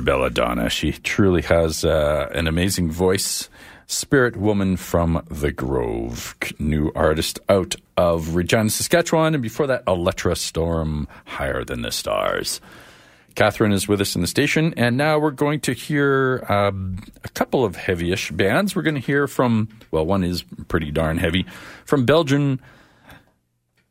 Belladona. 0.00 0.70
She 0.70 0.92
truly 0.92 1.42
has 1.42 1.84
uh, 1.84 2.28
an 2.34 2.46
amazing 2.46 2.90
voice. 2.90 3.48
Spirit 3.86 4.36
Woman 4.36 4.76
from 4.76 5.24
the 5.28 5.50
Grove, 5.50 6.36
new 6.60 6.92
artist 6.94 7.40
out 7.48 7.74
of 7.96 8.36
Regina, 8.36 8.70
Saskatchewan, 8.70 9.34
and 9.34 9.42
before 9.42 9.66
that, 9.66 9.82
Electra 9.88 10.36
Storm, 10.36 11.08
Higher 11.24 11.64
Than 11.64 11.82
the 11.82 11.90
Stars. 11.90 12.60
Catherine 13.34 13.72
is 13.72 13.88
with 13.88 14.00
us 14.00 14.14
in 14.14 14.20
the 14.20 14.28
station, 14.28 14.74
and 14.76 14.96
now 14.96 15.18
we're 15.18 15.32
going 15.32 15.58
to 15.60 15.72
hear 15.72 16.44
um, 16.48 16.98
a 17.24 17.28
couple 17.30 17.64
of 17.64 17.76
heavyish 17.76 18.36
bands. 18.36 18.76
We're 18.76 18.82
going 18.82 18.94
to 18.94 19.00
hear 19.00 19.26
from, 19.26 19.68
well, 19.90 20.06
one 20.06 20.22
is 20.22 20.44
pretty 20.68 20.92
darn 20.92 21.18
heavy, 21.18 21.46
from 21.84 22.06
Belgian. 22.06 22.60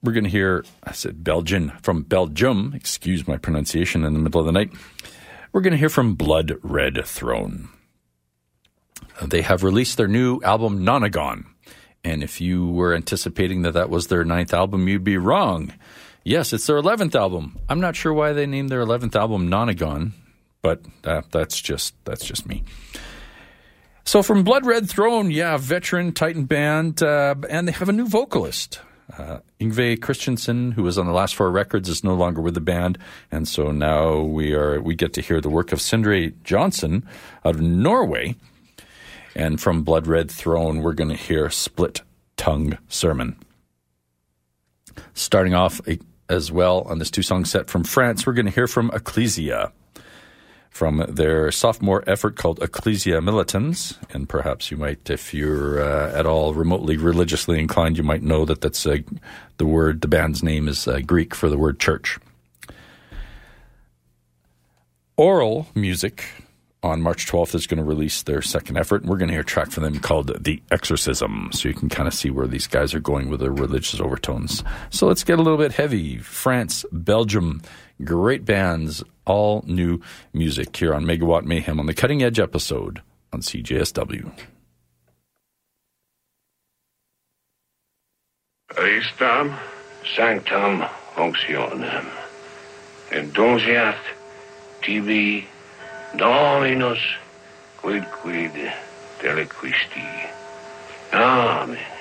We're 0.01 0.13
going 0.13 0.23
to 0.23 0.29
hear, 0.29 0.63
I 0.83 0.93
said 0.93 1.25
Belgian, 1.25 1.71
from 1.81 2.03
Belgium, 2.03 2.71
excuse 2.73 3.27
my 3.27 3.35
pronunciation 3.35 4.05
in 4.05 4.13
the 4.13 4.19
middle 4.19 4.39
of 4.39 4.45
the 4.45 4.53
night. 4.53 4.71
We're 5.51 5.61
going 5.61 5.71
to 5.71 5.77
hear 5.77 5.89
from 5.89 6.13
Blood 6.13 6.57
Red 6.61 7.03
Throne. 7.05 7.69
They 9.25 9.41
have 9.41 9.63
released 9.63 9.97
their 9.97 10.07
new 10.07 10.39
album, 10.43 10.85
Nonagon. 10.85 11.45
And 12.03 12.23
if 12.23 12.39
you 12.39 12.67
were 12.67 12.93
anticipating 12.93 13.63
that 13.63 13.73
that 13.73 13.89
was 13.89 14.07
their 14.07 14.23
ninth 14.23 14.53
album, 14.53 14.87
you'd 14.87 15.03
be 15.03 15.17
wrong. 15.17 15.73
Yes, 16.23 16.53
it's 16.53 16.67
their 16.67 16.79
11th 16.79 17.15
album. 17.15 17.57
I'm 17.67 17.81
not 17.81 17.95
sure 17.95 18.13
why 18.13 18.31
they 18.33 18.45
named 18.45 18.69
their 18.69 18.85
11th 18.85 19.15
album 19.15 19.49
Nonagon, 19.49 20.11
but 20.61 20.81
that's 21.01 21.59
just 21.59 21.95
that's 22.05 22.25
just 22.25 22.47
me. 22.47 22.63
So 24.05 24.21
from 24.21 24.43
Blood 24.43 24.65
Red 24.65 24.87
Throne, 24.87 25.31
yeah, 25.31 25.57
veteran 25.57 26.13
Titan 26.13 26.45
band, 26.45 27.01
uh, 27.01 27.35
and 27.49 27.67
they 27.67 27.71
have 27.71 27.89
a 27.89 27.93
new 27.93 28.07
vocalist. 28.07 28.81
Uh, 29.17 29.39
Yngve 29.59 30.01
Christiansen, 30.01 30.71
who 30.71 30.83
was 30.83 30.97
on 30.97 31.05
the 31.05 31.11
last 31.11 31.35
four 31.35 31.49
records, 31.49 31.89
is 31.89 32.03
no 32.03 32.13
longer 32.13 32.41
with 32.41 32.53
the 32.53 32.61
band, 32.61 32.97
and 33.31 33.47
so 33.47 33.71
now 33.71 34.19
we 34.19 34.53
are 34.53 34.81
we 34.81 34.95
get 34.95 35.13
to 35.13 35.21
hear 35.21 35.41
the 35.41 35.49
work 35.49 35.71
of 35.71 35.79
Sindre 35.79 36.33
Johnsen 36.43 37.03
out 37.43 37.55
of 37.55 37.61
Norway. 37.61 38.35
And 39.35 39.61
from 39.61 39.83
Blood 39.83 40.07
Red 40.07 40.29
Throne, 40.29 40.81
we're 40.81 40.93
going 40.93 41.09
to 41.09 41.15
hear 41.15 41.49
Split 41.49 42.01
Tongue 42.35 42.77
Sermon. 42.87 43.37
Starting 45.13 45.53
off 45.53 45.79
eh, 45.87 45.97
as 46.29 46.51
well 46.51 46.81
on 46.81 46.99
this 46.99 47.11
two 47.11 47.21
song 47.21 47.45
set 47.45 47.69
from 47.69 47.83
France, 47.83 48.25
we're 48.25 48.33
going 48.33 48.45
to 48.47 48.51
hear 48.51 48.67
from 48.67 48.91
Ecclesia 48.93 49.71
from 50.69 51.03
their 51.09 51.51
sophomore 51.51 52.03
effort 52.07 52.35
called 52.35 52.61
Ecclesia 52.61 53.21
Militans. 53.21 53.97
And 54.11 54.29
perhaps 54.29 54.71
you 54.71 54.77
might, 54.77 55.09
if 55.09 55.33
you're 55.33 55.81
uh, 55.81 56.17
at 56.17 56.25
all 56.25 56.53
remotely 56.53 56.95
religiously 56.95 57.59
inclined, 57.59 57.97
you 57.97 58.03
might 58.03 58.23
know 58.23 58.45
that 58.45 58.61
that's 58.61 58.85
uh, 58.85 58.97
the 59.57 59.65
word, 59.65 60.01
the 60.01 60.07
band's 60.07 60.43
name 60.43 60.67
is 60.67 60.87
uh, 60.87 60.99
Greek 61.05 61.35
for 61.35 61.49
the 61.49 61.57
word 61.57 61.79
church. 61.79 62.17
Aural 65.17 65.67
Music 65.75 66.25
on 66.81 67.01
March 67.01 67.27
12th 67.29 67.55
is 67.55 67.67
going 67.67 67.77
to 67.77 67.83
release 67.83 68.23
their 68.23 68.41
second 68.41 68.77
effort. 68.77 69.01
And 69.01 69.09
we're 69.09 69.17
going 69.17 69.27
to 69.27 69.33
hear 69.33 69.41
a 69.41 69.45
track 69.45 69.71
from 69.71 69.83
them 69.83 69.99
called 69.99 70.43
The 70.43 70.61
Exorcism. 70.71 71.49
So 71.51 71.67
you 71.67 71.75
can 71.75 71.89
kind 71.89 72.07
of 72.07 72.13
see 72.13 72.29
where 72.29 72.47
these 72.47 72.67
guys 72.67 72.93
are 72.93 73.01
going 73.01 73.29
with 73.29 73.41
their 73.41 73.51
religious 73.51 73.99
overtones. 73.99 74.63
So 74.89 75.07
let's 75.07 75.25
get 75.25 75.39
a 75.39 75.41
little 75.41 75.57
bit 75.57 75.73
heavy. 75.73 76.19
France, 76.19 76.85
Belgium, 76.91 77.61
great 78.03 78.45
bands, 78.45 79.03
all 79.25 79.63
new 79.67 80.01
music 80.33 80.75
here 80.75 80.93
on 80.93 81.05
Megawatt 81.05 81.45
Mayhem 81.45 81.79
on 81.79 81.85
the 81.85 81.93
Cutting 81.93 82.23
Edge 82.23 82.39
episode 82.39 83.01
on 83.31 83.41
CJSW. 83.41 84.31
Eistam, 88.77 89.57
sanctam 90.15 90.87
functionem. 91.15 92.05
Indulgiat 93.11 93.97
tibi 94.81 95.47
Dominus 96.15 96.99
quid 97.77 98.05
quid 98.11 98.53
deliquisti. 99.19 100.29
Amen. 101.13 101.98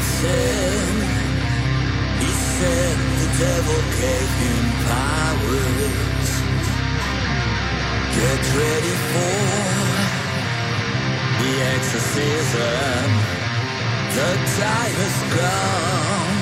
Of 0.00 0.06
sin. 0.20 0.88
He 2.22 2.32
said 2.56 2.96
the 3.22 3.30
devil 3.44 3.80
gave 4.00 4.30
him 4.44 4.64
powers. 4.88 6.30
Get 8.16 8.40
ready 8.60 8.94
for 9.10 9.38
the 11.40 11.52
exorcism. 11.76 13.06
The 14.16 14.30
time 14.60 14.94
has 15.02 15.16
come 15.36 16.39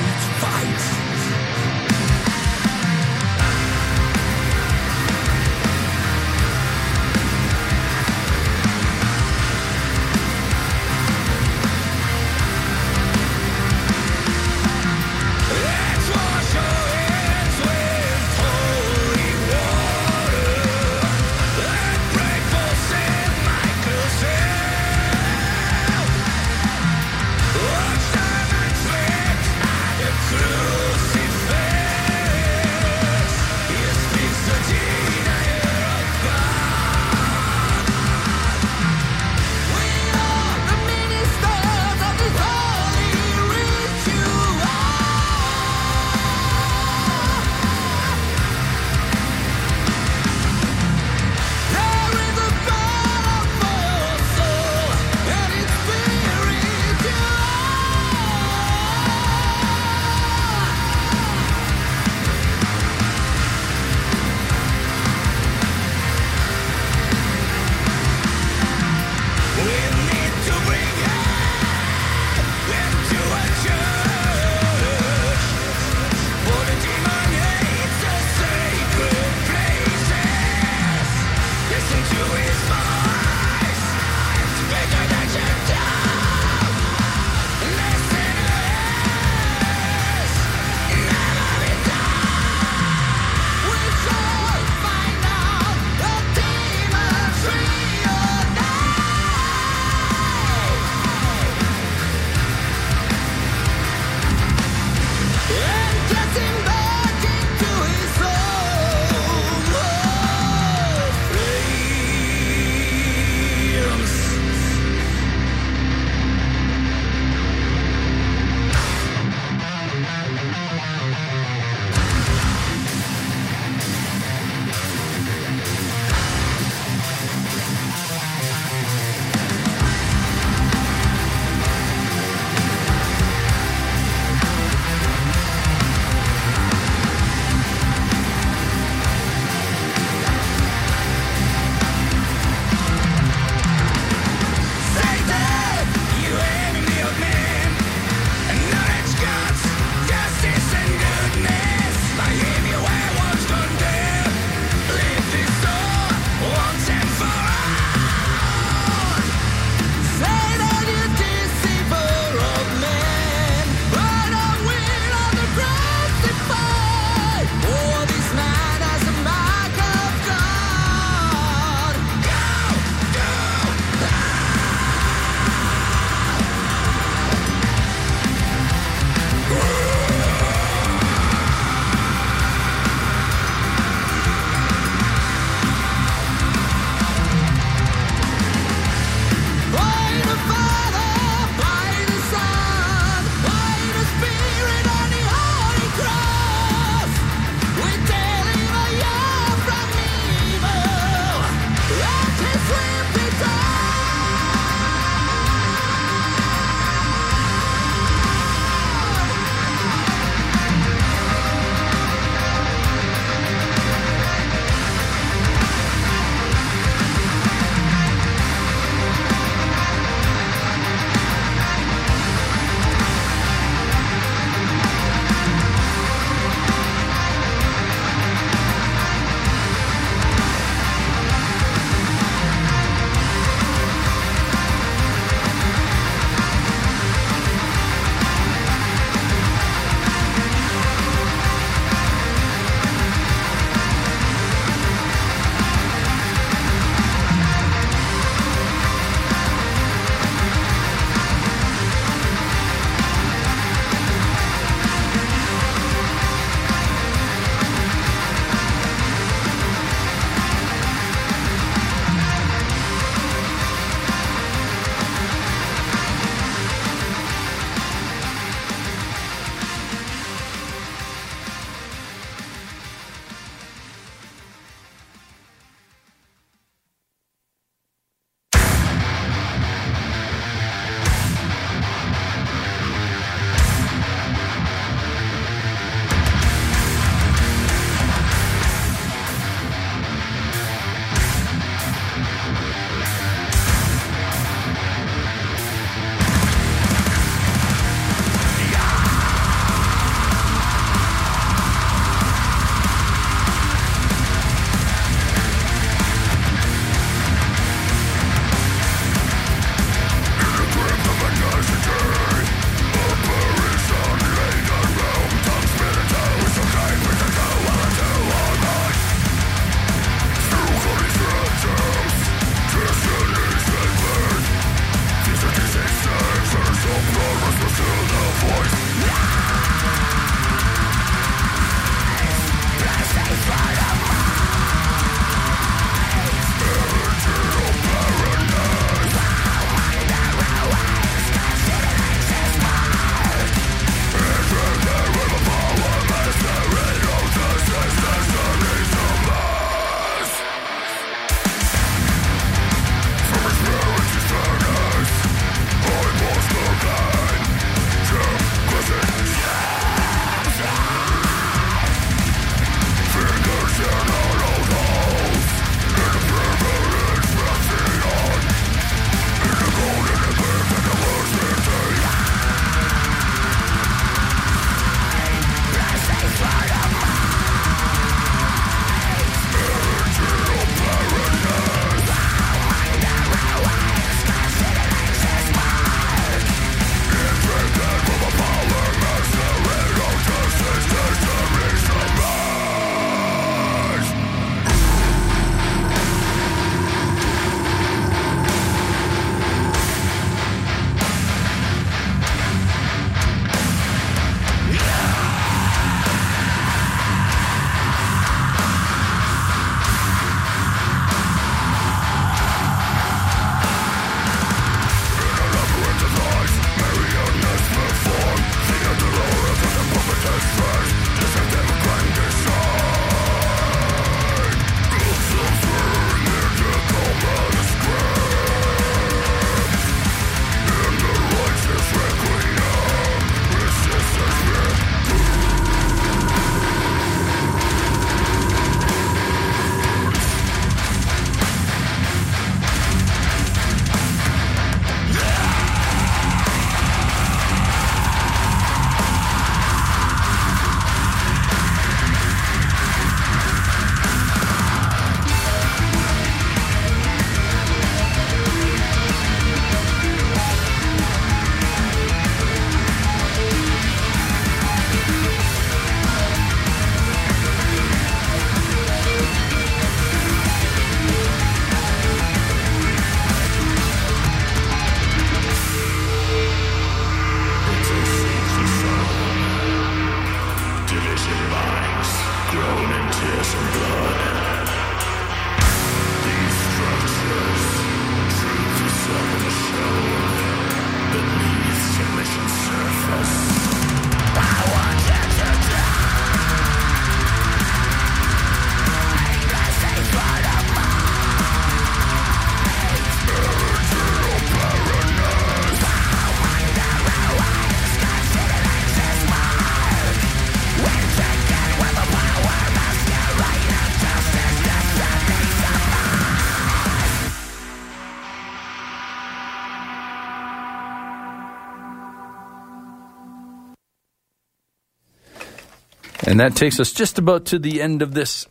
And 526.39 526.53
that 526.53 526.57
takes 526.57 526.79
us 526.79 526.93
just 526.93 527.19
about 527.19 527.47
to 527.47 527.59
the 527.59 527.83
end 527.83 528.01
of 528.01 528.15
this 528.15 528.47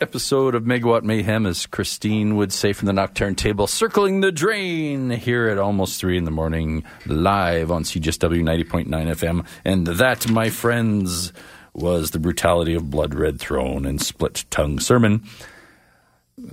episode 0.00 0.54
of 0.54 0.62
Megawatt 0.62 1.02
Mayhem, 1.02 1.46
as 1.46 1.66
Christine 1.66 2.36
would 2.36 2.52
say 2.52 2.72
from 2.72 2.86
the 2.86 2.92
Nocturne 2.92 3.34
table, 3.34 3.66
circling 3.66 4.20
the 4.20 4.30
drain 4.30 5.10
here 5.10 5.48
at 5.48 5.58
almost 5.58 5.98
3 5.98 6.16
in 6.16 6.26
the 6.26 6.30
morning, 6.30 6.84
live 7.06 7.72
on 7.72 7.82
CJSW 7.82 8.40
90.9 8.40 8.86
FM. 8.86 9.44
And 9.64 9.84
that, 9.84 10.30
my 10.30 10.48
friends, 10.48 11.32
was 11.72 12.12
the 12.12 12.20
brutality 12.20 12.74
of 12.74 12.88
Blood 12.88 13.16
Red 13.16 13.40
Throne 13.40 13.84
and 13.84 14.00
Split 14.00 14.44
Tongue 14.50 14.78
Sermon. 14.78 15.24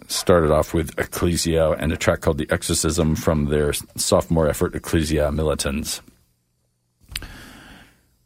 Started 0.07 0.49
off 0.49 0.73
with 0.73 0.97
Ecclesia 0.97 1.73
and 1.73 1.93
a 1.93 1.95
track 1.95 2.21
called 2.21 2.39
The 2.39 2.49
Exorcism 2.49 3.15
from 3.15 3.45
their 3.45 3.73
sophomore 3.97 4.47
effort, 4.47 4.73
Ecclesia 4.73 5.31
Militans. 5.31 6.01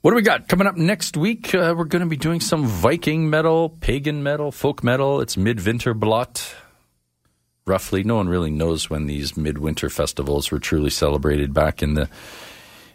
What 0.05 0.11
do 0.11 0.17
we 0.17 0.21
got 0.21 0.47
coming 0.47 0.67
up 0.67 0.77
next 0.77 1.17
week? 1.17 1.55
Uh, 1.55 1.73
we're 1.75 1.85
going 1.85 2.03
to 2.03 2.07
be 2.07 2.15
doing 2.15 2.39
some 2.39 2.67
Viking 2.67 3.27
metal, 3.27 3.69
pagan 3.69 4.21
metal, 4.21 4.51
folk 4.51 4.83
metal. 4.83 5.19
It's 5.19 5.35
Midwinter 5.35 5.95
Blot. 5.95 6.53
Roughly, 7.65 8.03
no 8.03 8.17
one 8.17 8.29
really 8.29 8.51
knows 8.51 8.87
when 8.87 9.07
these 9.07 9.35
midwinter 9.35 9.89
festivals 9.89 10.51
were 10.51 10.59
truly 10.59 10.91
celebrated 10.91 11.55
back 11.55 11.81
in 11.81 11.95
the 11.95 12.07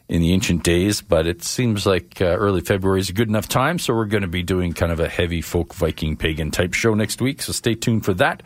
in 0.08 0.20
the 0.20 0.32
ancient 0.32 0.62
days, 0.62 1.00
but 1.00 1.26
it 1.26 1.42
seems 1.42 1.84
like 1.84 2.20
uh, 2.20 2.26
early 2.26 2.60
February 2.60 3.00
is 3.00 3.10
a 3.10 3.12
good 3.12 3.28
enough 3.28 3.48
time. 3.48 3.80
So 3.80 3.92
we're 3.92 4.04
going 4.04 4.22
to 4.22 4.28
be 4.28 4.44
doing 4.44 4.72
kind 4.72 4.92
of 4.92 5.00
a 5.00 5.08
heavy 5.08 5.42
folk 5.42 5.74
Viking 5.74 6.16
pagan 6.16 6.52
type 6.52 6.74
show 6.74 6.94
next 6.94 7.20
week. 7.20 7.42
So 7.42 7.50
stay 7.50 7.74
tuned 7.74 8.04
for 8.04 8.14
that. 8.14 8.44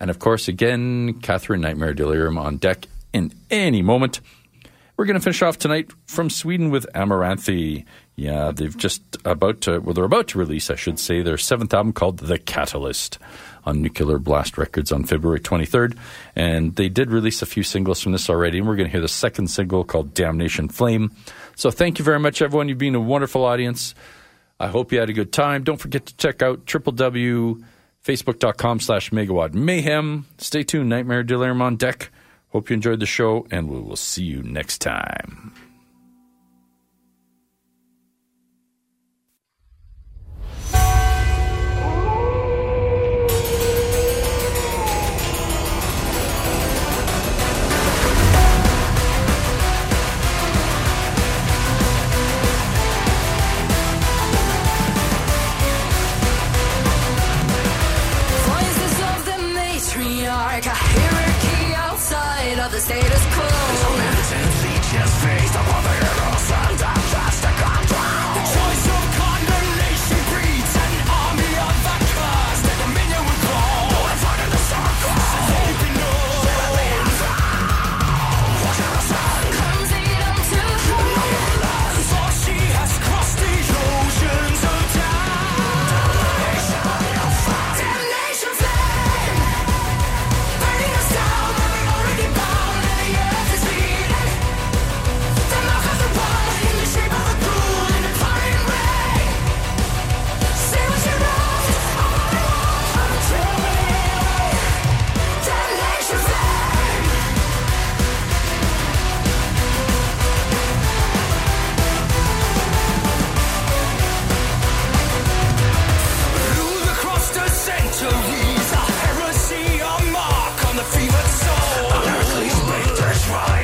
And 0.00 0.08
of 0.08 0.18
course, 0.18 0.48
again, 0.48 1.20
Catherine 1.20 1.60
Nightmare 1.60 1.92
Delirium 1.92 2.38
on 2.38 2.56
deck 2.56 2.86
in 3.12 3.34
any 3.50 3.82
moment. 3.82 4.22
We're 5.00 5.06
going 5.06 5.14
to 5.14 5.24
finish 5.24 5.40
off 5.40 5.56
tonight 5.56 5.90
from 6.04 6.28
Sweden 6.28 6.68
with 6.68 6.86
Amaranthe. 6.94 7.86
Yeah, 8.16 8.52
they've 8.54 8.76
just 8.76 9.00
about 9.24 9.62
to, 9.62 9.78
well, 9.78 9.94
they're 9.94 10.04
about 10.04 10.28
to 10.28 10.38
release, 10.38 10.68
I 10.68 10.74
should 10.74 10.98
say, 10.98 11.22
their 11.22 11.38
seventh 11.38 11.72
album 11.72 11.94
called 11.94 12.18
The 12.18 12.38
Catalyst 12.38 13.18
on 13.64 13.80
Nuclear 13.80 14.18
Blast 14.18 14.58
Records 14.58 14.92
on 14.92 15.04
February 15.04 15.40
23rd. 15.40 15.96
And 16.36 16.76
they 16.76 16.90
did 16.90 17.10
release 17.10 17.40
a 17.40 17.46
few 17.46 17.62
singles 17.62 18.02
from 18.02 18.12
this 18.12 18.28
already, 18.28 18.58
and 18.58 18.68
we're 18.68 18.76
going 18.76 18.88
to 18.88 18.92
hear 18.92 19.00
the 19.00 19.08
second 19.08 19.46
single 19.46 19.84
called 19.84 20.12
Damnation 20.12 20.68
Flame. 20.68 21.12
So 21.56 21.70
thank 21.70 21.98
you 21.98 22.04
very 22.04 22.20
much, 22.20 22.42
everyone. 22.42 22.68
You've 22.68 22.76
been 22.76 22.94
a 22.94 23.00
wonderful 23.00 23.42
audience. 23.42 23.94
I 24.60 24.66
hope 24.66 24.92
you 24.92 25.00
had 25.00 25.08
a 25.08 25.14
good 25.14 25.32
time. 25.32 25.64
Don't 25.64 25.80
forget 25.80 26.04
to 26.04 26.16
check 26.18 26.42
out 26.42 26.66
www.facebook.com 26.66 28.80
slash 28.80 29.10
megawatt 29.12 29.54
mayhem. 29.54 30.26
Stay 30.36 30.62
tuned. 30.62 30.90
Nightmare 30.90 31.22
Delirium 31.22 31.62
on 31.62 31.76
deck. 31.76 32.10
Hope 32.52 32.68
you 32.68 32.74
enjoyed 32.74 33.00
the 33.00 33.06
show, 33.06 33.46
and 33.50 33.68
we 33.68 33.80
will 33.80 33.96
see 33.96 34.24
you 34.24 34.42
next 34.42 34.78
time. 34.78 35.52
the 62.70 62.78
status 62.78 63.26
quo. 63.34 63.69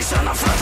Son 0.06 0.28
of 0.28 0.40
a. 0.40 0.55